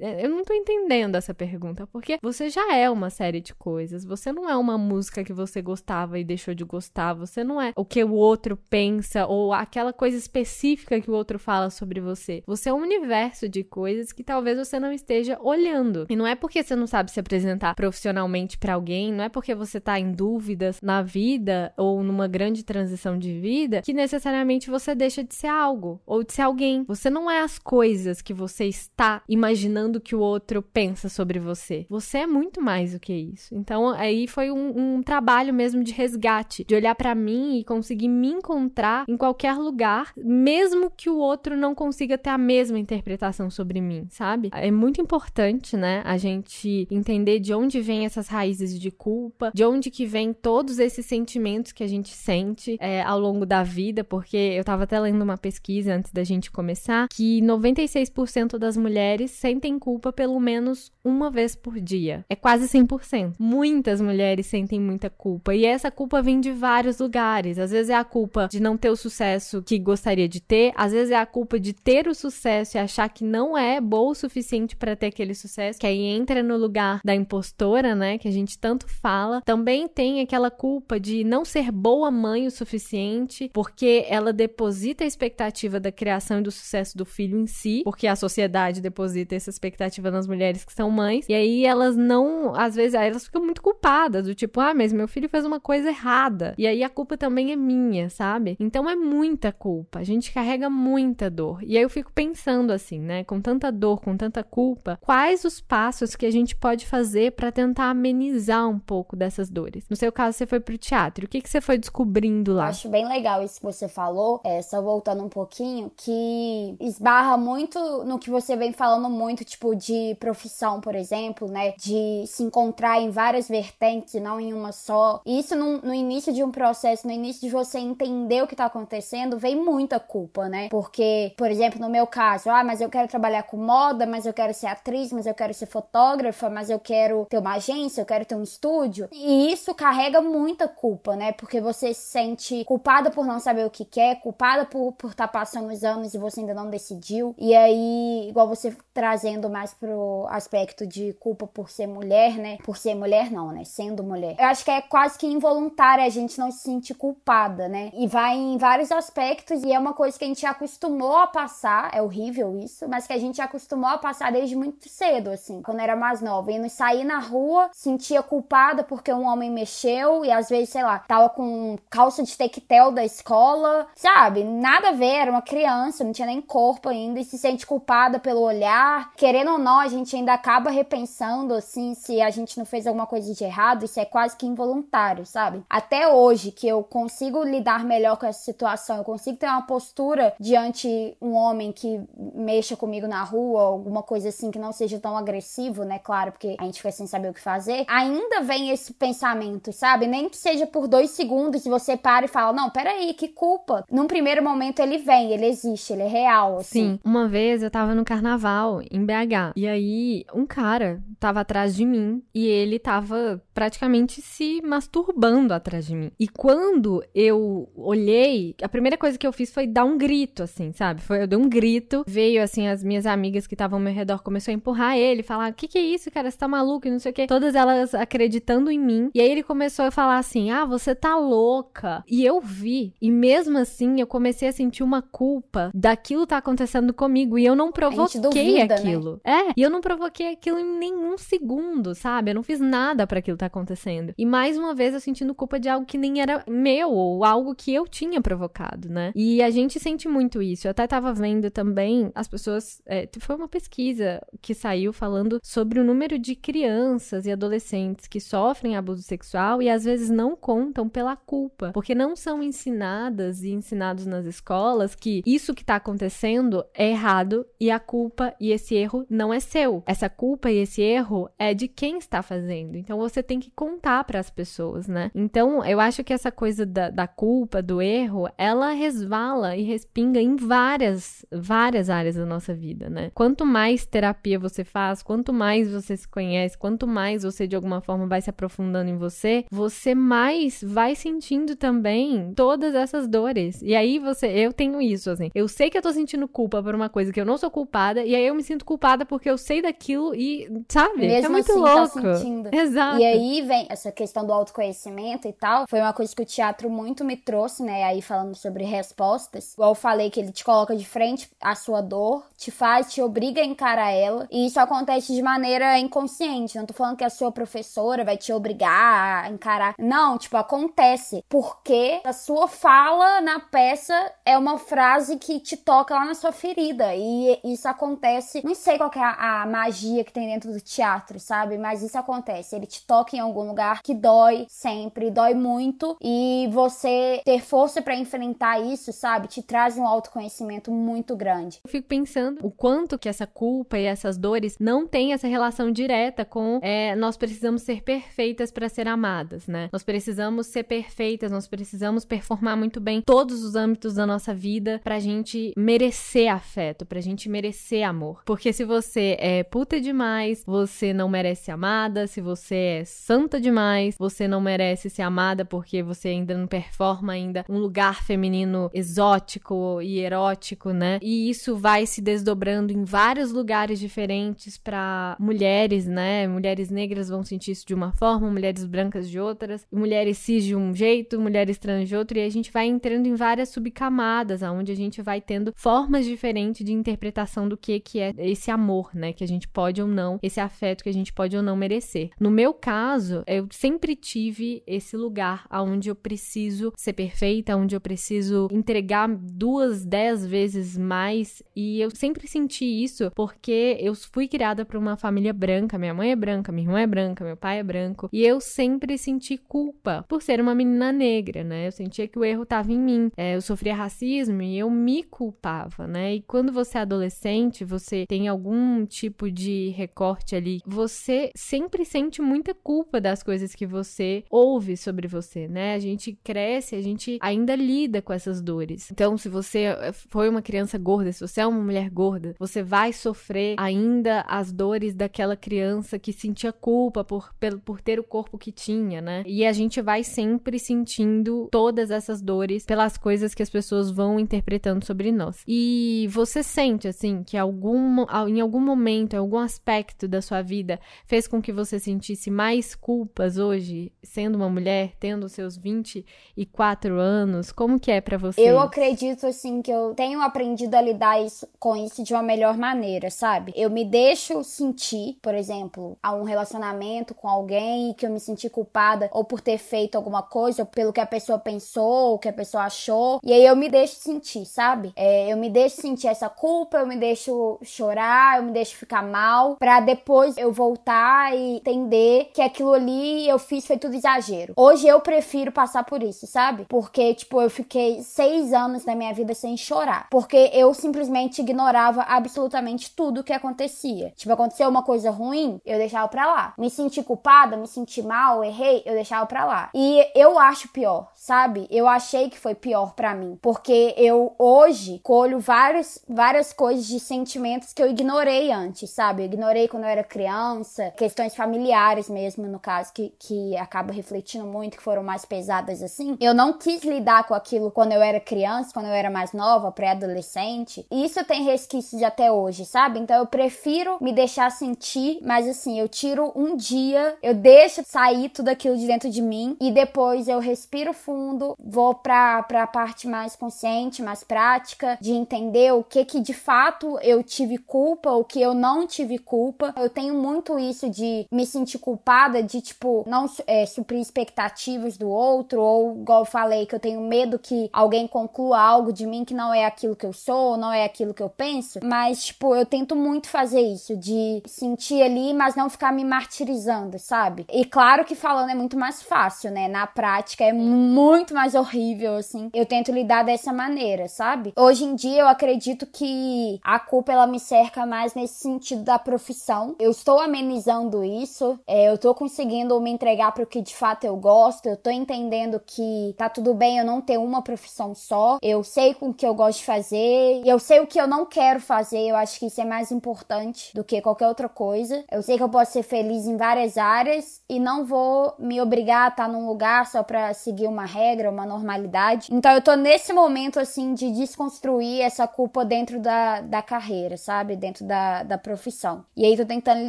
é, 0.00 0.24
eu 0.24 0.30
não 0.30 0.44
tô 0.44 0.54
entendendo 0.54 1.16
essa 1.16 1.34
pergunta. 1.34 1.86
Porque 1.86 2.18
você 2.22 2.48
já 2.48 2.74
é 2.74 2.88
uma 2.88 3.10
série 3.10 3.40
de 3.40 3.54
coisas. 3.54 4.04
Você 4.04 4.32
não 4.32 4.48
é 4.48 4.56
uma 4.56 4.78
música 4.78 5.24
que 5.24 5.32
você 5.32 5.60
gostava 5.60 6.18
e 6.18 6.24
deixou 6.24 6.54
de 6.54 6.64
gostar. 6.64 7.14
Você 7.14 7.44
não 7.44 7.60
é 7.60 7.72
o 7.76 7.84
que 7.84 8.02
o 8.02 8.12
outro 8.12 8.56
pensa 8.68 9.26
ou 9.26 9.52
aquela 9.52 9.92
coisa 9.92 10.16
específica 10.16 11.00
que 11.00 11.10
o 11.10 11.14
outro 11.14 11.38
fala 11.38 11.70
sobre 11.70 12.00
você. 12.00 12.42
Você 12.46 12.68
é 12.68 12.72
um 12.72 12.82
universo 12.82 13.48
de 13.48 13.62
coisas 13.64 14.12
que 14.12 14.22
talvez 14.22 14.58
você 14.58 14.78
não 14.78 14.92
esteja 14.92 15.38
olhando. 15.40 16.06
E 16.08 16.16
não 16.16 16.26
é 16.26 16.29
porque 16.34 16.62
você 16.62 16.76
não 16.76 16.86
sabe 16.86 17.10
se 17.10 17.20
apresentar 17.20 17.74
profissionalmente 17.74 18.58
para 18.58 18.74
alguém, 18.74 19.12
não 19.12 19.24
é 19.24 19.28
porque 19.28 19.54
você 19.54 19.80
tá 19.80 19.98
em 19.98 20.12
dúvidas 20.12 20.80
na 20.82 21.02
vida 21.02 21.72
ou 21.76 22.02
numa 22.02 22.28
grande 22.28 22.64
transição 22.64 23.18
de 23.18 23.38
vida 23.38 23.82
que 23.82 23.92
necessariamente 23.92 24.70
você 24.70 24.94
deixa 24.94 25.22
de 25.22 25.34
ser 25.34 25.48
algo 25.48 26.00
ou 26.06 26.22
de 26.22 26.32
ser 26.32 26.42
alguém. 26.42 26.84
Você 26.86 27.10
não 27.10 27.30
é 27.30 27.40
as 27.40 27.58
coisas 27.58 28.22
que 28.22 28.34
você 28.34 28.66
está 28.66 29.22
imaginando 29.28 30.00
que 30.00 30.14
o 30.14 30.20
outro 30.20 30.62
pensa 30.62 31.08
sobre 31.08 31.38
você. 31.38 31.86
Você 31.88 32.18
é 32.18 32.26
muito 32.26 32.60
mais 32.60 32.92
do 32.92 33.00
que 33.00 33.12
isso. 33.12 33.54
Então, 33.54 33.88
aí 33.90 34.26
foi 34.26 34.50
um, 34.50 34.96
um 34.96 35.02
trabalho 35.02 35.52
mesmo 35.52 35.82
de 35.82 35.92
resgate, 35.92 36.64
de 36.64 36.74
olhar 36.74 36.94
para 36.94 37.14
mim 37.14 37.58
e 37.58 37.64
conseguir 37.64 38.08
me 38.08 38.28
encontrar 38.28 39.04
em 39.08 39.16
qualquer 39.16 39.54
lugar, 39.54 40.12
mesmo 40.16 40.90
que 40.90 41.08
o 41.08 41.16
outro 41.16 41.56
não 41.56 41.74
consiga 41.74 42.16
ter 42.16 42.30
a 42.30 42.38
mesma 42.38 42.78
interpretação 42.78 43.50
sobre 43.50 43.80
mim, 43.80 44.06
sabe? 44.10 44.50
É 44.52 44.70
muito 44.70 45.00
importante, 45.00 45.76
né, 45.76 46.02
a 46.04 46.16
gente 46.20 46.86
entender 46.90 47.40
de 47.40 47.52
onde 47.52 47.80
vem 47.80 48.04
essas 48.04 48.28
raízes 48.28 48.78
de 48.78 48.90
culpa, 48.90 49.50
de 49.52 49.64
onde 49.64 49.90
que 49.90 50.06
vem 50.06 50.32
todos 50.32 50.78
esses 50.78 51.04
sentimentos 51.06 51.72
que 51.72 51.82
a 51.82 51.86
gente 51.86 52.10
sente 52.10 52.76
é, 52.78 53.02
ao 53.02 53.18
longo 53.18 53.44
da 53.44 53.62
vida, 53.62 54.04
porque 54.04 54.36
eu 54.36 54.62
tava 54.62 54.84
até 54.84 55.00
lendo 55.00 55.22
uma 55.22 55.36
pesquisa 55.36 55.94
antes 55.94 56.12
da 56.12 56.22
gente 56.22 56.50
começar, 56.50 57.08
que 57.08 57.40
96% 57.40 58.58
das 58.58 58.76
mulheres 58.76 59.30
sentem 59.30 59.78
culpa 59.78 60.12
pelo 60.12 60.38
menos 60.38 60.92
uma 61.02 61.30
vez 61.30 61.56
por 61.56 61.80
dia. 61.80 62.24
É 62.28 62.36
quase 62.36 62.68
100%. 62.68 63.34
Muitas 63.38 64.00
mulheres 64.00 64.46
sentem 64.46 64.78
muita 64.80 65.08
culpa, 65.08 65.54
e 65.54 65.64
essa 65.64 65.90
culpa 65.90 66.22
vem 66.22 66.40
de 66.40 66.52
vários 66.52 66.98
lugares. 66.98 67.58
Às 67.58 67.70
vezes 67.70 67.90
é 67.90 67.94
a 67.94 68.04
culpa 68.04 68.48
de 68.50 68.60
não 68.60 68.76
ter 68.76 68.90
o 68.90 68.96
sucesso 68.96 69.62
que 69.62 69.78
gostaria 69.78 70.28
de 70.28 70.40
ter, 70.40 70.72
às 70.76 70.92
vezes 70.92 71.10
é 71.10 71.16
a 71.16 71.26
culpa 71.26 71.58
de 71.58 71.72
ter 71.72 72.06
o 72.06 72.14
sucesso 72.14 72.76
e 72.76 72.78
achar 72.78 73.08
que 73.08 73.24
não 73.24 73.56
é 73.56 73.80
boa 73.80 74.10
o 74.10 74.14
suficiente 74.14 74.76
para 74.76 74.94
ter 74.94 75.06
aquele 75.06 75.34
sucesso, 75.34 75.78
que 75.78 75.86
aí 75.86 75.99
entra 76.00 76.42
no 76.42 76.56
lugar 76.56 77.00
da 77.04 77.14
impostora, 77.14 77.94
né, 77.94 78.18
que 78.18 78.28
a 78.28 78.30
gente 78.30 78.58
tanto 78.58 78.88
fala, 78.88 79.40
também 79.42 79.88
tem 79.88 80.20
aquela 80.20 80.50
culpa 80.50 80.98
de 80.98 81.24
não 81.24 81.44
ser 81.44 81.70
boa 81.70 82.10
mãe 82.10 82.46
o 82.46 82.50
suficiente, 82.50 83.50
porque 83.52 84.04
ela 84.08 84.32
deposita 84.32 85.04
a 85.04 85.06
expectativa 85.06 85.80
da 85.80 85.92
criação 85.92 86.40
e 86.40 86.42
do 86.42 86.50
sucesso 86.50 86.96
do 86.96 87.04
filho 87.04 87.38
em 87.38 87.46
si, 87.46 87.82
porque 87.84 88.06
a 88.06 88.16
sociedade 88.16 88.80
deposita 88.80 89.34
essa 89.34 89.50
expectativa 89.50 90.10
nas 90.10 90.26
mulheres 90.26 90.64
que 90.64 90.72
são 90.72 90.90
mães, 90.90 91.26
e 91.28 91.34
aí 91.34 91.64
elas 91.64 91.96
não, 91.96 92.54
às 92.54 92.74
vezes, 92.74 92.94
elas 92.94 93.24
ficam 93.24 93.44
muito 93.44 93.62
culpadas, 93.62 94.24
do 94.24 94.34
tipo, 94.34 94.60
ah, 94.60 94.74
mas 94.74 94.92
meu 94.92 95.08
filho 95.08 95.28
fez 95.28 95.44
uma 95.44 95.60
coisa 95.60 95.88
errada, 95.88 96.54
e 96.56 96.66
aí 96.66 96.82
a 96.82 96.88
culpa 96.88 97.16
também 97.16 97.52
é 97.52 97.56
minha, 97.56 98.08
sabe? 98.10 98.56
Então 98.58 98.88
é 98.88 98.96
muita 98.96 99.52
culpa, 99.52 99.98
a 99.98 100.04
gente 100.04 100.32
carrega 100.32 100.68
muita 100.70 101.30
dor. 101.30 101.62
E 101.62 101.76
aí 101.76 101.82
eu 101.82 101.90
fico 101.90 102.12
pensando 102.12 102.72
assim, 102.72 103.00
né, 103.00 103.24
com 103.24 103.40
tanta 103.40 103.70
dor, 103.70 104.00
com 104.00 104.16
tanta 104.16 104.42
culpa, 104.42 104.98
quais 105.00 105.44
os 105.44 105.60
passos 105.60 105.89
passos 105.90 106.14
que 106.14 106.24
a 106.24 106.30
gente 106.30 106.54
pode 106.54 106.86
fazer 106.86 107.32
para 107.32 107.50
tentar 107.50 107.90
amenizar 107.90 108.68
um 108.68 108.78
pouco 108.78 109.16
dessas 109.16 109.50
dores. 109.50 109.84
No 109.90 109.96
seu 109.96 110.12
caso, 110.12 110.38
você 110.38 110.46
foi 110.46 110.60
pro 110.60 110.78
teatro. 110.78 111.24
O 111.24 111.28
que, 111.28 111.40
que 111.40 111.50
você 111.50 111.60
foi 111.60 111.76
descobrindo 111.76 112.54
lá? 112.54 112.66
Eu 112.66 112.70
acho 112.70 112.88
bem 112.88 113.08
legal 113.08 113.42
isso 113.42 113.56
que 113.56 113.66
você 113.66 113.88
falou, 113.88 114.40
é, 114.44 114.62
só 114.62 114.80
voltando 114.80 115.24
um 115.24 115.28
pouquinho, 115.28 115.90
que 115.96 116.76
esbarra 116.78 117.36
muito 117.36 118.04
no 118.04 118.20
que 118.20 118.30
você 118.30 118.54
vem 118.54 118.72
falando 118.72 119.10
muito, 119.10 119.44
tipo, 119.44 119.74
de 119.74 120.16
profissão, 120.20 120.80
por 120.80 120.94
exemplo, 120.94 121.48
né? 121.48 121.72
De 121.76 122.24
se 122.28 122.44
encontrar 122.44 123.00
em 123.00 123.10
várias 123.10 123.48
vertentes 123.48 124.14
e 124.14 124.20
não 124.20 124.38
em 124.38 124.54
uma 124.54 124.70
só. 124.70 125.20
Isso 125.26 125.56
no, 125.56 125.78
no 125.78 125.92
início 125.92 126.32
de 126.32 126.44
um 126.44 126.52
processo, 126.52 127.04
no 127.04 127.12
início 127.12 127.40
de 127.40 127.50
você 127.52 127.80
entender 127.80 128.44
o 128.44 128.46
que 128.46 128.54
tá 128.54 128.66
acontecendo, 128.66 129.38
vem 129.38 129.56
muita 129.56 129.98
culpa, 129.98 130.48
né? 130.48 130.68
Porque, 130.68 131.34
por 131.36 131.50
exemplo, 131.50 131.80
no 131.80 131.90
meu 131.90 132.06
caso, 132.06 132.48
ah, 132.48 132.62
mas 132.62 132.80
eu 132.80 132.88
quero 132.88 133.08
trabalhar 133.08 133.42
com 133.42 133.56
moda, 133.56 134.06
mas 134.06 134.24
eu 134.24 134.32
quero 134.32 134.54
ser 134.54 134.68
atriz, 134.68 135.12
mas 135.12 135.26
eu 135.26 135.34
quero 135.34 135.52
ser 135.52 135.66
fotógrafa, 135.80 136.50
mas 136.50 136.70
eu 136.70 136.78
quero 136.78 137.26
ter 137.28 137.38
uma 137.38 137.54
agência, 137.54 138.00
eu 138.00 138.06
quero 138.06 138.24
ter 138.24 138.34
um 138.34 138.42
estúdio. 138.42 139.08
E 139.12 139.52
isso 139.52 139.74
carrega 139.74 140.20
muita 140.20 140.68
culpa, 140.68 141.16
né? 141.16 141.32
Porque 141.32 141.60
você 141.60 141.94
se 141.94 142.10
sente 142.10 142.64
culpada 142.64 143.10
por 143.10 143.26
não 143.26 143.40
saber 143.40 143.64
o 143.64 143.70
que 143.70 143.84
quer, 143.84 144.20
culpada 144.20 144.66
por 144.66 144.94
estar 145.04 145.26
tá 145.26 145.28
passando 145.28 145.72
os 145.72 145.82
anos 145.82 146.14
e 146.14 146.18
você 146.18 146.40
ainda 146.40 146.54
não 146.54 146.68
decidiu. 146.68 147.34
E 147.38 147.54
aí, 147.54 148.28
igual 148.28 148.48
você 148.48 148.76
trazendo 148.92 149.48
mais 149.48 149.72
pro 149.72 150.26
aspecto 150.28 150.86
de 150.86 151.14
culpa 151.14 151.46
por 151.46 151.70
ser 151.70 151.86
mulher, 151.86 152.36
né? 152.36 152.58
Por 152.64 152.76
ser 152.76 152.94
mulher 152.94 153.30
não, 153.30 153.52
né? 153.52 153.64
Sendo 153.64 154.02
mulher. 154.02 154.36
Eu 154.38 154.46
acho 154.46 154.64
que 154.64 154.70
é 154.70 154.82
quase 154.82 155.18
que 155.18 155.26
involuntário 155.26 156.04
a 156.04 156.08
gente 156.08 156.38
não 156.38 156.50
se 156.50 156.58
sentir 156.58 156.94
culpada, 156.94 157.68
né? 157.68 157.90
E 157.94 158.06
vai 158.06 158.36
em 158.36 158.58
vários 158.58 158.92
aspectos 158.92 159.62
e 159.62 159.72
é 159.72 159.78
uma 159.78 159.94
coisa 159.94 160.18
que 160.18 160.24
a 160.24 160.28
gente 160.28 160.44
acostumou 160.44 161.16
a 161.16 161.26
passar, 161.26 161.90
é 161.94 162.02
horrível 162.02 162.58
isso, 162.58 162.88
mas 162.88 163.06
que 163.06 163.12
a 163.12 163.18
gente 163.18 163.40
acostumou 163.40 163.88
a 163.90 163.98
passar 163.98 164.32
desde 164.32 164.56
muito 164.56 164.88
cedo, 164.88 165.30
assim. 165.30 165.62
Quando 165.70 165.82
era 165.82 165.94
mais 165.94 166.20
nova, 166.20 166.50
indo 166.50 166.68
sair 166.68 167.04
na 167.04 167.20
rua, 167.20 167.70
sentia 167.72 168.24
culpada 168.24 168.82
porque 168.82 169.12
um 169.12 169.24
homem 169.24 169.48
mexeu 169.48 170.24
e 170.24 170.32
às 170.32 170.48
vezes, 170.48 170.70
sei 170.70 170.82
lá, 170.82 170.98
tava 170.98 171.28
com 171.28 171.78
calça 171.88 172.24
de 172.24 172.36
tectel 172.36 172.90
da 172.90 173.04
escola, 173.04 173.86
sabe? 173.94 174.42
Nada 174.42 174.88
a 174.88 174.92
ver, 174.92 175.14
era 175.14 175.30
uma 175.30 175.40
criança, 175.40 176.02
não 176.02 176.10
tinha 176.10 176.26
nem 176.26 176.40
corpo 176.40 176.88
ainda 176.88 177.20
e 177.20 177.24
se 177.24 177.38
sente 177.38 177.64
culpada 177.64 178.18
pelo 178.18 178.40
olhar. 178.40 179.12
Querendo 179.14 179.52
ou 179.52 179.58
não, 179.60 179.78
a 179.78 179.86
gente 179.86 180.16
ainda 180.16 180.32
acaba 180.32 180.70
repensando 180.70 181.54
assim 181.54 181.94
se 181.94 182.20
a 182.20 182.30
gente 182.30 182.58
não 182.58 182.64
fez 182.64 182.84
alguma 182.84 183.06
coisa 183.06 183.32
de 183.32 183.44
errado, 183.44 183.84
isso 183.84 184.00
é 184.00 184.04
quase 184.04 184.36
que 184.36 184.46
involuntário, 184.46 185.24
sabe? 185.24 185.62
Até 185.70 186.08
hoje 186.08 186.50
que 186.50 186.66
eu 186.66 186.82
consigo 186.82 187.44
lidar 187.44 187.84
melhor 187.84 188.16
com 188.16 188.26
essa 188.26 188.42
situação, 188.42 188.96
eu 188.96 189.04
consigo 189.04 189.38
ter 189.38 189.46
uma 189.46 189.62
postura 189.62 190.34
diante 190.40 191.16
um 191.22 191.34
homem 191.34 191.70
que 191.70 192.00
mexa 192.34 192.74
comigo 192.74 193.06
na 193.06 193.22
rua, 193.22 193.62
alguma 193.62 194.02
coisa 194.02 194.30
assim 194.30 194.50
que 194.50 194.58
não 194.58 194.72
seja 194.72 194.98
tão 194.98 195.16
agressiva 195.16 195.59
passivo, 195.60 195.84
né? 195.84 195.98
Claro, 195.98 196.32
porque 196.32 196.56
a 196.58 196.64
gente 196.64 196.78
fica 196.78 196.90
sem 196.90 197.06
saber 197.06 197.28
o 197.28 197.34
que 197.34 197.40
fazer. 197.40 197.84
Ainda 197.86 198.40
vem 198.42 198.70
esse 198.70 198.94
pensamento, 198.94 199.72
sabe? 199.72 200.06
Nem 200.06 200.28
que 200.28 200.36
seja 200.36 200.66
por 200.66 200.88
dois 200.88 201.10
segundos 201.10 201.64
você 201.64 201.96
para 201.96 202.24
e 202.24 202.28
fala: 202.28 202.52
Não, 202.52 202.70
peraí, 202.70 203.12
que 203.14 203.28
culpa. 203.28 203.84
Num 203.90 204.06
primeiro 204.06 204.42
momento 204.42 204.80
ele 204.80 204.98
vem, 204.98 205.32
ele 205.32 205.46
existe, 205.46 205.92
ele 205.92 206.02
é 206.02 206.08
real. 206.08 206.58
Assim. 206.58 206.92
Sim, 206.92 207.00
uma 207.04 207.28
vez 207.28 207.62
eu 207.62 207.70
tava 207.70 207.94
no 207.94 208.04
carnaval 208.04 208.80
em 208.90 209.04
BH 209.04 209.52
e 209.54 209.66
aí 209.66 210.24
um 210.34 210.46
cara 210.46 211.02
tava 211.18 211.40
atrás 211.40 211.74
de 211.74 211.84
mim 211.84 212.22
e 212.34 212.46
ele 212.46 212.78
tava 212.78 213.42
praticamente 213.54 214.22
se 214.22 214.62
masturbando 214.62 215.52
atrás 215.52 215.86
de 215.86 215.94
mim. 215.94 216.10
E 216.18 216.26
quando 216.28 217.04
eu 217.14 217.68
olhei, 217.76 218.54
a 218.62 218.68
primeira 218.68 218.96
coisa 218.96 219.18
que 219.18 219.26
eu 219.26 219.32
fiz 219.32 219.52
foi 219.52 219.66
dar 219.66 219.84
um 219.84 219.98
grito, 219.98 220.42
assim, 220.42 220.72
sabe? 220.72 221.02
Foi, 221.02 221.22
eu 221.22 221.26
dei 221.26 221.38
um 221.38 221.48
grito, 221.48 222.04
veio 222.06 222.42
assim, 222.42 222.68
as 222.68 222.82
minhas 222.82 223.06
amigas 223.06 223.46
que 223.46 223.54
estavam 223.54 223.78
ao 223.78 223.84
meu 223.84 223.92
redor 223.92 224.22
começou 224.22 224.52
a 224.52 224.54
empurrar 224.54 224.96
ele, 224.96 225.22
falar: 225.22 225.49
Que, 225.52 225.68
que 225.68 225.78
é 225.78 225.82
isso, 225.82 226.10
cara? 226.10 226.30
Você 226.30 226.38
tá 226.38 226.48
maluco? 226.48 226.86
E 226.86 226.90
não 226.90 226.98
sei 226.98 227.12
o 227.12 227.14
quê. 227.14 227.26
Todas 227.26 227.54
elas 227.54 227.94
acreditando 227.94 228.70
em 228.70 228.78
mim. 228.78 229.10
E 229.14 229.20
aí 229.20 229.30
ele 229.30 229.42
começou 229.42 229.84
a 229.84 229.90
falar 229.90 230.18
assim: 230.18 230.50
Ah, 230.50 230.64
você 230.64 230.94
tá 230.94 231.16
louca. 231.16 232.04
E 232.08 232.24
eu 232.24 232.40
vi. 232.40 232.94
E 233.00 233.10
mesmo 233.10 233.58
assim, 233.58 234.00
eu 234.00 234.06
comecei 234.06 234.48
a 234.48 234.52
sentir 234.52 234.82
uma 234.82 235.02
culpa 235.02 235.70
daquilo 235.74 236.26
tá 236.26 236.36
acontecendo 236.36 236.92
comigo. 236.92 237.38
E 237.38 237.44
eu 237.44 237.54
não 237.54 237.72
provoquei 237.72 238.20
duvida, 238.20 238.66
né? 238.66 238.74
aquilo. 238.74 239.20
Né? 239.24 239.48
É, 239.48 239.52
e 239.56 239.62
eu 239.62 239.70
não 239.70 239.80
provoquei 239.80 240.32
aquilo 240.32 240.58
em 240.58 240.78
nenhum 240.78 241.16
segundo, 241.18 241.94
sabe? 241.94 242.30
Eu 242.30 242.34
não 242.34 242.42
fiz 242.42 242.60
nada 242.60 243.06
para 243.06 243.18
aquilo 243.18 243.36
tá 243.36 243.46
acontecendo. 243.46 244.12
E 244.16 244.26
mais 244.26 244.56
uma 244.56 244.74
vez 244.74 244.94
eu 244.94 245.00
sentindo 245.00 245.34
culpa 245.34 245.58
de 245.58 245.68
algo 245.68 245.86
que 245.86 245.98
nem 245.98 246.20
era 246.20 246.44
meu, 246.48 246.90
ou 246.90 247.24
algo 247.24 247.54
que 247.54 247.72
eu 247.72 247.86
tinha 247.86 248.20
provocado, 248.20 248.88
né? 248.88 249.12
E 249.14 249.42
a 249.42 249.50
gente 249.50 249.80
sente 249.80 250.08
muito 250.08 250.42
isso. 250.42 250.66
Eu 250.66 250.70
até 250.70 250.86
tava 250.86 251.12
vendo 251.12 251.50
também 251.50 252.10
as 252.14 252.28
pessoas. 252.28 252.82
É, 252.86 253.08
foi 253.18 253.36
uma 253.36 253.48
pesquisa 253.48 254.22
que 254.40 254.54
saiu 254.54 254.92
falando 254.92 255.39
sobre 255.42 255.80
o 255.80 255.84
número 255.84 256.18
de 256.18 256.34
crianças 256.34 257.26
e 257.26 257.32
adolescentes 257.32 258.06
que 258.06 258.20
sofrem 258.20 258.76
abuso 258.76 259.02
sexual 259.02 259.62
e 259.62 259.68
às 259.68 259.84
vezes 259.84 260.10
não 260.10 260.36
contam 260.36 260.88
pela 260.88 261.16
culpa, 261.16 261.70
porque 261.72 261.94
não 261.94 262.14
são 262.14 262.42
ensinadas 262.42 263.42
e 263.42 263.50
ensinados 263.50 264.06
nas 264.06 264.26
escolas 264.26 264.94
que 264.94 265.22
isso 265.26 265.54
que 265.54 265.64
tá 265.64 265.76
acontecendo 265.76 266.64
é 266.74 266.90
errado 266.90 267.46
e 267.58 267.70
a 267.70 267.78
culpa 267.78 268.34
e 268.40 268.52
esse 268.52 268.74
erro 268.74 269.06
não 269.08 269.32
é 269.32 269.40
seu. 269.40 269.82
Essa 269.86 270.08
culpa 270.08 270.50
e 270.50 270.58
esse 270.58 270.82
erro 270.82 271.28
é 271.38 271.54
de 271.54 271.68
quem 271.68 271.98
está 271.98 272.22
fazendo. 272.22 272.76
Então 272.76 272.98
você 272.98 273.22
tem 273.22 273.40
que 273.40 273.50
contar 273.50 274.04
para 274.04 274.20
as 274.20 274.30
pessoas, 274.30 274.88
né? 274.88 275.10
Então 275.14 275.64
eu 275.64 275.80
acho 275.80 276.04
que 276.04 276.12
essa 276.12 276.30
coisa 276.30 276.64
da, 276.66 276.90
da 276.90 277.06
culpa, 277.06 277.62
do 277.62 277.80
erro, 277.80 278.28
ela 278.36 278.70
resvala 278.72 279.56
e 279.56 279.62
respinga 279.62 280.20
em 280.20 280.36
várias, 280.36 281.24
várias 281.32 281.90
áreas 281.90 282.16
da 282.16 282.26
nossa 282.26 282.54
vida, 282.54 282.88
né? 282.88 283.10
Quanto 283.14 283.44
mais 283.44 283.86
terapia 283.86 284.38
você 284.38 284.64
faz, 284.64 285.02
quanto 285.02 285.29
mais 285.32 285.70
você 285.70 285.96
se 285.96 286.08
conhece, 286.08 286.56
quanto 286.56 286.86
mais 286.86 287.22
você 287.22 287.46
de 287.46 287.56
alguma 287.56 287.80
forma 287.80 288.06
vai 288.06 288.20
se 288.20 288.30
aprofundando 288.30 288.90
em 288.90 288.96
você, 288.96 289.44
você 289.50 289.94
mais 289.94 290.62
vai 290.62 290.94
sentindo 290.94 291.56
também 291.56 292.32
todas 292.34 292.74
essas 292.74 293.06
dores. 293.06 293.60
E 293.62 293.74
aí 293.74 293.98
você, 293.98 294.26
eu 294.26 294.52
tenho 294.52 294.80
isso, 294.80 295.10
assim. 295.10 295.30
Eu 295.34 295.48
sei 295.48 295.70
que 295.70 295.78
eu 295.78 295.82
tô 295.82 295.92
sentindo 295.92 296.26
culpa 296.28 296.62
por 296.62 296.74
uma 296.74 296.88
coisa 296.88 297.12
que 297.12 297.20
eu 297.20 297.24
não 297.24 297.38
sou 297.38 297.50
culpada, 297.50 298.02
e 298.02 298.14
aí 298.14 298.26
eu 298.26 298.34
me 298.34 298.42
sinto 298.42 298.64
culpada 298.64 299.04
porque 299.04 299.30
eu 299.30 299.38
sei 299.38 299.62
daquilo 299.62 300.14
e, 300.14 300.48
sabe? 300.68 301.06
Mesmo 301.06 301.26
é 301.26 301.28
muito 301.28 301.52
assim, 301.52 301.60
louco. 301.60 302.02
Tá 302.02 302.14
sentindo. 302.14 302.54
Exato. 302.54 302.98
E 302.98 303.04
aí 303.04 303.42
vem 303.42 303.66
essa 303.68 303.90
questão 303.92 304.26
do 304.26 304.32
autoconhecimento 304.32 305.26
e 305.28 305.32
tal. 305.32 305.64
Foi 305.68 305.80
uma 305.80 305.92
coisa 305.92 306.14
que 306.14 306.22
o 306.22 306.26
teatro 306.26 306.70
muito 306.70 307.04
me 307.04 307.16
trouxe, 307.16 307.62
né? 307.62 307.84
Aí 307.84 308.02
falando 308.02 308.34
sobre 308.34 308.64
respostas. 308.64 309.54
Igual 309.54 309.70
eu 309.70 309.74
falei 309.74 310.10
que 310.10 310.20
ele 310.20 310.32
te 310.32 310.44
coloca 310.44 310.76
de 310.76 310.86
frente 310.86 311.30
à 311.40 311.54
sua 311.54 311.80
dor, 311.80 312.24
te 312.36 312.50
faz, 312.50 312.92
te 312.92 313.00
obriga 313.02 313.40
a 313.40 313.44
encarar 313.44 313.90
ela. 313.90 314.26
E 314.30 314.46
isso 314.46 314.58
acontece 314.60 315.09
de 315.14 315.22
maneira 315.22 315.78
inconsciente. 315.78 316.56
Não 316.56 316.66
tô 316.66 316.74
falando 316.74 316.96
que 316.96 317.04
a 317.04 317.10
sua 317.10 317.32
professora 317.32 318.04
vai 318.04 318.16
te 318.16 318.32
obrigar 318.32 319.24
a 319.24 319.30
encarar. 319.30 319.74
Não, 319.78 320.18
tipo, 320.18 320.36
acontece. 320.36 321.24
Porque 321.28 322.00
a 322.04 322.12
sua 322.12 322.48
fala 322.48 323.20
na 323.20 323.40
peça 323.40 324.12
é 324.24 324.36
uma 324.36 324.58
frase 324.58 325.16
que 325.16 325.40
te 325.40 325.56
toca 325.56 325.94
lá 325.94 326.04
na 326.04 326.14
sua 326.14 326.32
ferida. 326.32 326.94
E 326.94 327.38
isso 327.44 327.68
acontece. 327.68 328.42
Não 328.44 328.54
sei 328.54 328.76
qual 328.76 328.90
é 328.94 329.00
a, 329.00 329.42
a 329.42 329.46
magia 329.46 330.04
que 330.04 330.12
tem 330.12 330.28
dentro 330.28 330.52
do 330.52 330.60
teatro, 330.60 331.18
sabe? 331.18 331.58
Mas 331.58 331.82
isso 331.82 331.98
acontece. 331.98 332.56
Ele 332.56 332.66
te 332.66 332.86
toca 332.86 333.16
em 333.16 333.20
algum 333.20 333.46
lugar 333.46 333.82
que 333.82 333.94
dói 333.94 334.46
sempre, 334.48 335.10
dói 335.10 335.34
muito. 335.34 335.96
E 336.00 336.48
você 336.52 337.20
ter 337.24 337.40
força 337.40 337.82
para 337.82 337.94
enfrentar 337.94 338.60
isso, 338.60 338.92
sabe? 338.92 339.28
Te 339.28 339.42
traz 339.42 339.76
um 339.76 339.86
autoconhecimento 339.86 340.70
muito 340.70 341.16
grande. 341.16 341.60
Eu 341.64 341.70
fico 341.70 341.88
pensando 341.88 342.44
o 342.46 342.50
quanto 342.50 342.98
que 342.98 343.08
essa 343.08 343.26
culpa 343.26 343.78
e 343.78 343.84
essas 343.84 344.16
dores 344.16 344.56
não 344.58 344.86
tem 345.00 345.14
essa 345.14 345.26
relação 345.26 345.72
direta 345.72 346.26
com 346.26 346.60
é, 346.62 346.94
nós 346.94 347.16
precisamos 347.16 347.62
ser 347.62 347.80
perfeitas 347.80 348.50
para 348.50 348.68
ser 348.68 348.86
amadas, 348.86 349.46
né? 349.46 349.70
Nós 349.72 349.82
precisamos 349.82 350.48
ser 350.48 350.64
perfeitas, 350.64 351.32
nós 351.32 351.48
precisamos 351.48 352.04
performar 352.04 352.54
muito 352.54 352.78
bem 352.82 353.00
todos 353.00 353.42
os 353.42 353.54
âmbitos 353.54 353.94
da 353.94 354.06
nossa 354.06 354.34
vida 354.34 354.78
pra 354.84 354.98
gente 354.98 355.54
merecer 355.56 356.30
afeto, 356.30 356.84
pra 356.84 357.00
gente 357.00 357.30
merecer 357.30 357.82
amor. 357.82 358.20
Porque 358.26 358.52
se 358.52 358.62
você 358.62 359.16
é 359.18 359.42
puta 359.42 359.80
demais, 359.80 360.44
você 360.46 360.92
não 360.92 361.08
merece 361.08 361.44
ser 361.44 361.52
amada, 361.52 362.06
se 362.06 362.20
você 362.20 362.54
é 362.54 362.84
santa 362.84 363.40
demais, 363.40 363.96
você 363.98 364.28
não 364.28 364.38
merece 364.38 364.90
ser 364.90 365.00
amada 365.00 365.46
porque 365.46 365.82
você 365.82 366.08
ainda 366.08 366.36
não 366.36 366.46
performa 366.46 367.14
ainda 367.14 367.42
um 367.48 367.56
lugar 367.56 368.04
feminino 368.04 368.70
exótico 368.74 369.80
e 369.80 369.98
erótico, 369.98 370.74
né? 370.74 370.98
E 371.00 371.30
isso 371.30 371.56
vai 371.56 371.86
se 371.86 372.02
desdobrando 372.02 372.70
em 372.70 372.84
vários 372.84 373.32
lugares 373.32 373.80
diferentes 373.80 374.58
para 374.58 374.89
mulheres, 375.18 375.86
né? 375.86 376.26
Mulheres 376.26 376.70
negras 376.70 377.08
vão 377.08 377.22
sentir 377.22 377.52
isso 377.52 377.66
de 377.66 377.74
uma 377.74 377.92
forma, 377.92 378.30
mulheres 378.30 378.64
brancas 378.64 379.08
de 379.08 379.18
outras, 379.18 379.66
mulheres 379.72 380.18
cis 380.18 380.44
de 380.44 380.54
um 380.56 380.74
jeito, 380.74 381.20
mulheres 381.20 381.58
trans 381.58 381.88
de 381.88 381.96
outro, 381.96 382.18
e 382.18 382.22
a 382.22 382.28
gente 382.28 382.50
vai 382.50 382.66
entrando 382.66 383.06
em 383.06 383.14
várias 383.14 383.50
subcamadas, 383.50 384.42
aonde 384.42 384.72
a 384.72 384.76
gente 384.76 385.02
vai 385.02 385.20
tendo 385.20 385.52
formas 385.56 386.04
diferentes 386.04 386.64
de 386.64 386.72
interpretação 386.72 387.48
do 387.48 387.56
que 387.56 387.80
que 387.80 388.00
é 388.00 388.14
esse 388.18 388.50
amor, 388.50 388.90
né? 388.94 389.12
Que 389.12 389.24
a 389.24 389.28
gente 389.28 389.48
pode 389.48 389.80
ou 389.80 389.88
não, 389.88 390.18
esse 390.22 390.40
afeto 390.40 390.82
que 390.82 390.88
a 390.88 390.92
gente 390.92 391.12
pode 391.12 391.36
ou 391.36 391.42
não 391.42 391.56
merecer. 391.56 392.10
No 392.18 392.30
meu 392.30 392.52
caso, 392.52 393.22
eu 393.26 393.46
sempre 393.50 393.94
tive 393.94 394.62
esse 394.66 394.96
lugar 394.96 395.46
aonde 395.50 395.88
eu 395.88 395.94
preciso 395.94 396.72
ser 396.76 396.92
perfeita, 396.92 397.56
onde 397.56 397.74
eu 397.74 397.80
preciso 397.80 398.48
entregar 398.50 399.08
duas, 399.08 399.84
dez 399.84 400.26
vezes 400.26 400.76
mais, 400.76 401.42
e 401.54 401.80
eu 401.80 401.90
sempre 401.90 402.26
senti 402.26 402.64
isso 402.64 403.10
porque 403.14 403.76
eu 403.80 403.94
fui 403.94 404.28
criada 404.28 404.64
por 404.64 404.79
uma 404.80 404.96
família 404.96 405.32
branca, 405.32 405.78
minha 405.78 405.94
mãe 405.94 406.10
é 406.10 406.16
branca, 406.16 406.50
minha 406.50 406.66
irmã 406.66 406.80
é 406.80 406.86
branca, 406.86 407.24
meu 407.24 407.36
pai 407.36 407.58
é 407.58 407.62
branco, 407.62 408.08
e 408.12 408.24
eu 408.24 408.40
sempre 408.40 408.96
senti 408.98 409.36
culpa 409.36 410.04
por 410.08 410.22
ser 410.22 410.40
uma 410.40 410.54
menina 410.54 410.92
negra, 410.92 411.44
né? 411.44 411.68
Eu 411.68 411.72
sentia 411.72 412.08
que 412.08 412.18
o 412.18 412.24
erro 412.24 412.42
estava 412.42 412.72
em 412.72 412.78
mim. 412.78 413.10
É, 413.16 413.36
eu 413.36 413.42
sofria 413.42 413.74
racismo 413.74 414.42
e 414.42 414.58
eu 414.58 414.70
me 414.70 415.02
culpava, 415.02 415.86
né? 415.86 416.14
E 416.14 416.22
quando 416.22 416.52
você 416.52 416.78
é 416.78 416.80
adolescente, 416.80 417.64
você 417.64 418.06
tem 418.06 418.28
algum 418.28 418.84
tipo 418.86 419.30
de 419.30 419.68
recorte 419.70 420.34
ali, 420.34 420.60
você 420.66 421.30
sempre 421.36 421.84
sente 421.84 422.22
muita 422.22 422.54
culpa 422.54 423.00
das 423.00 423.22
coisas 423.22 423.54
que 423.54 423.66
você 423.66 424.24
ouve 424.30 424.76
sobre 424.76 425.06
você, 425.06 425.46
né? 425.46 425.74
A 425.74 425.78
gente 425.78 426.18
cresce, 426.24 426.74
a 426.74 426.80
gente 426.80 427.18
ainda 427.20 427.54
lida 427.54 428.00
com 428.00 428.12
essas 428.12 428.40
dores. 428.40 428.90
Então, 428.90 429.16
se 429.16 429.28
você 429.28 429.66
foi 430.08 430.28
uma 430.28 430.42
criança 430.42 430.78
gorda, 430.78 431.12
se 431.12 431.20
você 431.20 431.40
é 431.40 431.46
uma 431.46 431.60
mulher 431.60 431.90
gorda, 431.90 432.34
você 432.38 432.62
vai 432.62 432.92
sofrer 432.92 433.54
ainda 433.58 434.24
as 434.28 434.52
dores 434.52 434.69
daquela 434.94 435.36
criança 435.36 435.98
que 435.98 436.12
sentia 436.12 436.52
culpa 436.52 437.02
por, 437.02 437.32
por 437.64 437.80
ter 437.80 437.98
o 437.98 438.04
corpo 438.04 438.38
que 438.38 438.52
tinha, 438.52 439.00
né? 439.00 439.22
E 439.26 439.44
a 439.44 439.52
gente 439.52 439.80
vai 439.80 440.04
sempre 440.04 440.58
sentindo 440.58 441.48
todas 441.50 441.90
essas 441.90 442.20
dores 442.20 442.64
pelas 442.64 442.96
coisas 442.96 443.34
que 443.34 443.42
as 443.42 443.50
pessoas 443.50 443.90
vão 443.90 444.18
interpretando 444.18 444.84
sobre 444.84 445.10
nós. 445.10 445.42
E 445.46 446.08
você 446.10 446.42
sente, 446.42 446.86
assim, 446.88 447.22
que 447.22 447.36
algum, 447.36 448.04
em 448.28 448.40
algum 448.40 448.60
momento, 448.60 449.14
em 449.14 449.18
algum 449.18 449.38
aspecto 449.38 450.06
da 450.06 450.22
sua 450.22 450.42
vida, 450.42 450.78
fez 451.06 451.26
com 451.26 451.40
que 451.40 451.52
você 451.52 451.78
sentisse 451.78 452.30
mais 452.30 452.74
culpas 452.74 453.38
hoje, 453.38 453.92
sendo 454.02 454.36
uma 454.36 454.48
mulher, 454.48 454.92
tendo 454.98 455.28
seus 455.28 455.56
24 455.56 456.98
anos? 456.98 457.52
Como 457.52 457.78
que 457.78 457.90
é 457.90 458.00
para 458.00 458.18
você? 458.18 458.40
Eu 458.40 458.60
acredito, 458.60 459.26
assim, 459.26 459.62
que 459.62 459.70
eu 459.70 459.94
tenho 459.94 460.20
aprendido 460.20 460.74
a 460.74 460.82
lidar 460.82 461.20
isso, 461.20 461.46
com 461.58 461.76
isso 461.76 462.02
de 462.02 462.12
uma 462.12 462.22
melhor 462.22 462.56
maneira, 462.56 463.10
sabe? 463.10 463.52
Eu 463.56 463.70
me 463.70 463.84
deixo 463.84 464.42
sentir, 464.60 465.18
por 465.22 465.34
exemplo, 465.34 465.96
a 466.02 466.12
um 466.12 466.22
relacionamento 466.22 467.14
com 467.14 467.28
alguém 467.28 467.94
que 467.94 468.04
eu 468.04 468.10
me 468.10 468.20
senti 468.20 468.50
culpada 468.50 469.08
ou 469.12 469.24
por 469.24 469.40
ter 469.40 469.56
feito 469.56 469.96
alguma 469.96 470.22
coisa, 470.22 470.62
ou 470.62 470.66
pelo 470.66 470.92
que 470.92 471.00
a 471.00 471.06
pessoa 471.06 471.38
pensou, 471.38 472.14
o 472.14 472.18
que 472.18 472.28
a 472.28 472.32
pessoa 472.32 472.64
achou. 472.64 473.20
E 473.24 473.32
aí 473.32 473.44
eu 473.44 473.56
me 473.56 473.70
deixo 473.70 473.96
sentir, 473.96 474.44
sabe? 474.44 474.92
É, 474.94 475.32
eu 475.32 475.36
me 475.36 475.48
deixo 475.48 475.80
sentir 475.80 476.08
essa 476.08 476.28
culpa, 476.28 476.78
eu 476.78 476.86
me 476.86 476.96
deixo 476.96 477.58
chorar, 477.62 478.38
eu 478.38 478.44
me 478.44 478.52
deixo 478.52 478.76
ficar 478.76 479.02
mal, 479.02 479.56
pra 479.56 479.80
depois 479.80 480.36
eu 480.36 480.52
voltar 480.52 481.34
e 481.34 481.56
entender 481.56 482.30
que 482.34 482.42
aquilo 482.42 482.74
ali 482.74 483.28
eu 483.28 483.38
fiz 483.38 483.66
foi 483.66 483.78
tudo 483.78 483.94
exagero. 483.94 484.52
Hoje 484.56 484.86
eu 484.86 485.00
prefiro 485.00 485.50
passar 485.50 485.84
por 485.84 486.02
isso, 486.02 486.26
sabe? 486.26 486.66
Porque, 486.68 487.14
tipo, 487.14 487.40
eu 487.40 487.48
fiquei 487.48 488.02
seis 488.02 488.52
anos 488.52 488.84
da 488.84 488.94
minha 488.94 489.14
vida 489.14 489.32
sem 489.34 489.56
chorar. 489.56 490.08
Porque 490.10 490.50
eu 490.52 490.74
simplesmente 490.74 491.40
ignorava 491.40 492.02
absolutamente 492.02 492.94
tudo 492.94 493.24
que 493.24 493.32
acontecia. 493.32 494.12
Tipo, 494.16 494.32
Aconteceu 494.50 494.68
uma 494.68 494.82
coisa 494.82 495.12
ruim, 495.12 495.60
eu 495.64 495.78
deixava 495.78 496.08
pra 496.08 496.26
lá. 496.26 496.54
Me 496.58 496.68
senti 496.68 497.04
culpada, 497.04 497.56
me 497.56 497.68
senti 497.68 498.02
mal, 498.02 498.42
errei, 498.42 498.82
eu 498.84 498.94
deixava 498.94 499.24
pra 499.24 499.44
lá. 499.44 499.70
E 499.72 500.04
eu 500.12 500.40
acho 500.40 500.72
pior, 500.72 501.08
sabe? 501.14 501.68
Eu 501.70 501.86
achei 501.86 502.28
que 502.28 502.36
foi 502.36 502.56
pior 502.56 502.94
para 502.94 503.14
mim, 503.14 503.38
porque 503.40 503.94
eu 503.96 504.34
hoje 504.36 505.00
colho 505.04 505.38
várias, 505.38 506.04
várias 506.08 506.52
coisas 506.52 506.88
de 506.88 506.98
sentimentos 506.98 507.72
que 507.72 507.80
eu 507.80 507.88
ignorei 507.88 508.50
antes, 508.50 508.90
sabe? 508.90 509.22
Eu 509.22 509.26
ignorei 509.26 509.68
quando 509.68 509.84
eu 509.84 509.88
era 509.88 510.02
criança, 510.02 510.92
questões 510.96 511.36
familiares 511.36 512.10
mesmo, 512.10 512.48
no 512.48 512.58
caso, 512.58 512.92
que, 512.92 513.14
que 513.20 513.56
acaba 513.56 513.92
refletindo 513.92 514.46
muito, 514.46 514.78
que 514.78 514.82
foram 514.82 515.04
mais 515.04 515.24
pesadas 515.24 515.80
assim. 515.80 516.16
Eu 516.20 516.34
não 516.34 516.54
quis 516.54 516.82
lidar 516.82 517.28
com 517.28 517.34
aquilo 517.34 517.70
quando 517.70 517.92
eu 517.92 518.02
era 518.02 518.18
criança, 518.18 518.72
quando 518.74 518.86
eu 518.86 518.94
era 518.94 519.10
mais 519.10 519.32
nova, 519.32 519.70
pré-adolescente. 519.70 520.84
E 520.90 521.04
isso 521.04 521.24
tem 521.24 521.44
resquícios 521.44 522.02
até 522.02 522.32
hoje, 522.32 522.64
sabe? 522.64 522.98
Então 522.98 523.16
eu 523.16 523.26
prefiro 523.26 523.96
me 524.00 524.12
deixar 524.12 524.39
sentir, 524.48 525.18
mas 525.22 525.46
assim, 525.46 525.78
eu 525.78 525.88
tiro 525.88 526.32
um 526.34 526.56
dia, 526.56 527.16
eu 527.22 527.34
deixo 527.34 527.82
sair 527.84 528.28
tudo 528.28 528.48
aquilo 528.48 528.76
de 528.76 528.86
dentro 528.86 529.10
de 529.10 529.20
mim 529.20 529.56
e 529.60 529.70
depois 529.70 530.28
eu 530.28 530.38
respiro 530.38 530.92
fundo, 530.92 531.56
vou 531.58 531.94
pra, 531.94 532.42
pra 532.44 532.66
parte 532.66 533.06
mais 533.08 533.34
consciente, 533.36 534.02
mais 534.02 534.22
prática, 534.22 534.96
de 535.00 535.12
entender 535.12 535.72
o 535.72 535.82
que 535.82 536.04
que 536.04 536.20
de 536.20 536.32
fato 536.32 536.98
eu 537.02 537.22
tive 537.22 537.58
culpa, 537.58 538.10
o 538.12 538.24
que 538.24 538.40
eu 538.40 538.54
não 538.54 538.86
tive 538.86 539.18
culpa. 539.18 539.74
Eu 539.76 539.90
tenho 539.90 540.14
muito 540.14 540.58
isso 540.58 540.88
de 540.88 541.26
me 541.30 541.44
sentir 541.44 541.78
culpada, 541.78 542.42
de 542.42 542.60
tipo, 542.60 543.04
não 543.06 543.26
é, 543.46 543.66
suprir 543.66 544.00
expectativas 544.00 544.96
do 544.96 545.08
outro, 545.08 545.60
ou 545.60 545.96
igual 545.96 546.20
eu 546.20 546.24
falei, 546.24 546.66
que 546.66 546.74
eu 546.74 546.80
tenho 546.80 547.00
medo 547.00 547.38
que 547.38 547.68
alguém 547.72 548.06
conclua 548.06 548.60
algo 548.60 548.92
de 548.92 549.06
mim 549.06 549.24
que 549.24 549.34
não 549.34 549.52
é 549.52 549.64
aquilo 549.64 549.96
que 549.96 550.06
eu 550.06 550.12
sou, 550.12 550.56
não 550.56 550.72
é 550.72 550.84
aquilo 550.84 551.14
que 551.14 551.22
eu 551.22 551.28
penso. 551.28 551.80
Mas, 551.82 552.24
tipo, 552.24 552.54
eu 552.54 552.66
tento 552.66 552.94
muito 552.94 553.28
fazer 553.28 553.60
isso, 553.60 553.96
de 553.96 554.12
sentir 554.46 555.02
ali, 555.02 555.32
mas 555.32 555.54
não 555.54 555.70
ficar 555.70 555.92
me 555.92 556.04
martirizando, 556.04 556.98
sabe? 556.98 557.46
E 557.52 557.64
claro 557.64 558.04
que 558.04 558.14
falando 558.14 558.50
é 558.50 558.54
muito 558.54 558.78
mais 558.78 559.02
fácil, 559.02 559.50
né? 559.50 559.68
Na 559.68 559.86
prática 559.86 560.44
é 560.44 560.52
muito 560.52 561.34
mais 561.34 561.54
horrível, 561.54 562.16
assim. 562.16 562.50
Eu 562.52 562.66
tento 562.66 562.92
lidar 562.92 563.24
dessa 563.24 563.52
maneira, 563.52 564.08
sabe? 564.08 564.52
Hoje 564.56 564.84
em 564.84 564.94
dia 564.94 565.22
eu 565.22 565.28
acredito 565.28 565.86
que 565.86 566.60
a 566.62 566.78
culpa 566.78 567.12
ela 567.12 567.26
me 567.26 567.40
cerca 567.40 567.86
mais 567.86 568.14
nesse 568.14 568.34
sentido 568.34 568.82
da 568.82 568.98
profissão. 568.98 569.74
Eu 569.78 569.90
estou 569.90 570.20
amenizando 570.20 571.04
isso, 571.04 571.58
é, 571.66 571.90
eu 571.90 571.98
tô 571.98 572.14
conseguindo 572.14 572.80
me 572.80 572.90
entregar 572.90 573.32
para 573.32 573.44
o 573.44 573.46
que 573.46 573.60
de 573.60 573.74
fato 573.74 574.04
eu 574.04 574.16
gosto, 574.16 574.66
eu 574.66 574.76
tô 574.76 574.90
entendendo 574.90 575.60
que 575.64 576.14
tá 576.16 576.28
tudo 576.28 576.54
bem 576.54 576.78
eu 576.78 576.84
não 576.84 577.00
ter 577.00 577.18
uma 577.18 577.42
profissão 577.42 577.94
só, 577.94 578.38
eu 578.42 578.62
sei 578.62 578.94
com 578.94 579.10
o 579.10 579.14
que 579.14 579.26
eu 579.26 579.34
gosto 579.34 579.58
de 579.58 579.64
fazer, 579.64 580.42
eu 580.44 580.58
sei 580.58 580.80
o 580.80 580.86
que 580.86 581.00
eu 581.00 581.06
não 581.06 581.24
quero 581.26 581.60
fazer, 581.60 582.00
eu 582.00 582.16
acho 582.16 582.38
que 582.38 582.46
isso 582.46 582.60
é 582.60 582.64
mais 582.64 582.90
importante 582.90 583.72
do 583.74 583.84
que 583.84 584.00
qualquer 584.00 584.09
outra 584.26 584.48
coisa. 584.48 585.04
Eu 585.10 585.22
sei 585.22 585.36
que 585.36 585.42
eu 585.42 585.48
posso 585.48 585.72
ser 585.72 585.82
feliz 585.82 586.26
em 586.26 586.36
várias 586.36 586.76
áreas 586.76 587.40
e 587.48 587.58
não 587.58 587.84
vou 587.84 588.34
me 588.38 588.60
obrigar 588.60 589.06
a 589.06 589.08
estar 589.08 589.28
num 589.28 589.46
lugar 589.46 589.86
só 589.86 590.02
para 590.02 590.32
seguir 590.34 590.66
uma 590.66 590.84
regra, 590.84 591.30
uma 591.30 591.46
normalidade. 591.46 592.28
Então 592.32 592.52
eu 592.52 592.60
tô 592.60 592.74
nesse 592.74 593.12
momento 593.12 593.58
assim 593.58 593.94
de 593.94 594.10
desconstruir 594.10 595.02
essa 595.02 595.26
culpa 595.26 595.64
dentro 595.64 596.00
da, 596.00 596.40
da 596.40 596.62
carreira, 596.62 597.16
sabe? 597.16 597.56
Dentro 597.56 597.84
da, 597.84 598.22
da 598.22 598.38
profissão. 598.38 599.04
E 599.16 599.24
aí 599.24 599.36
tô 599.36 599.44
tentando 599.44 599.88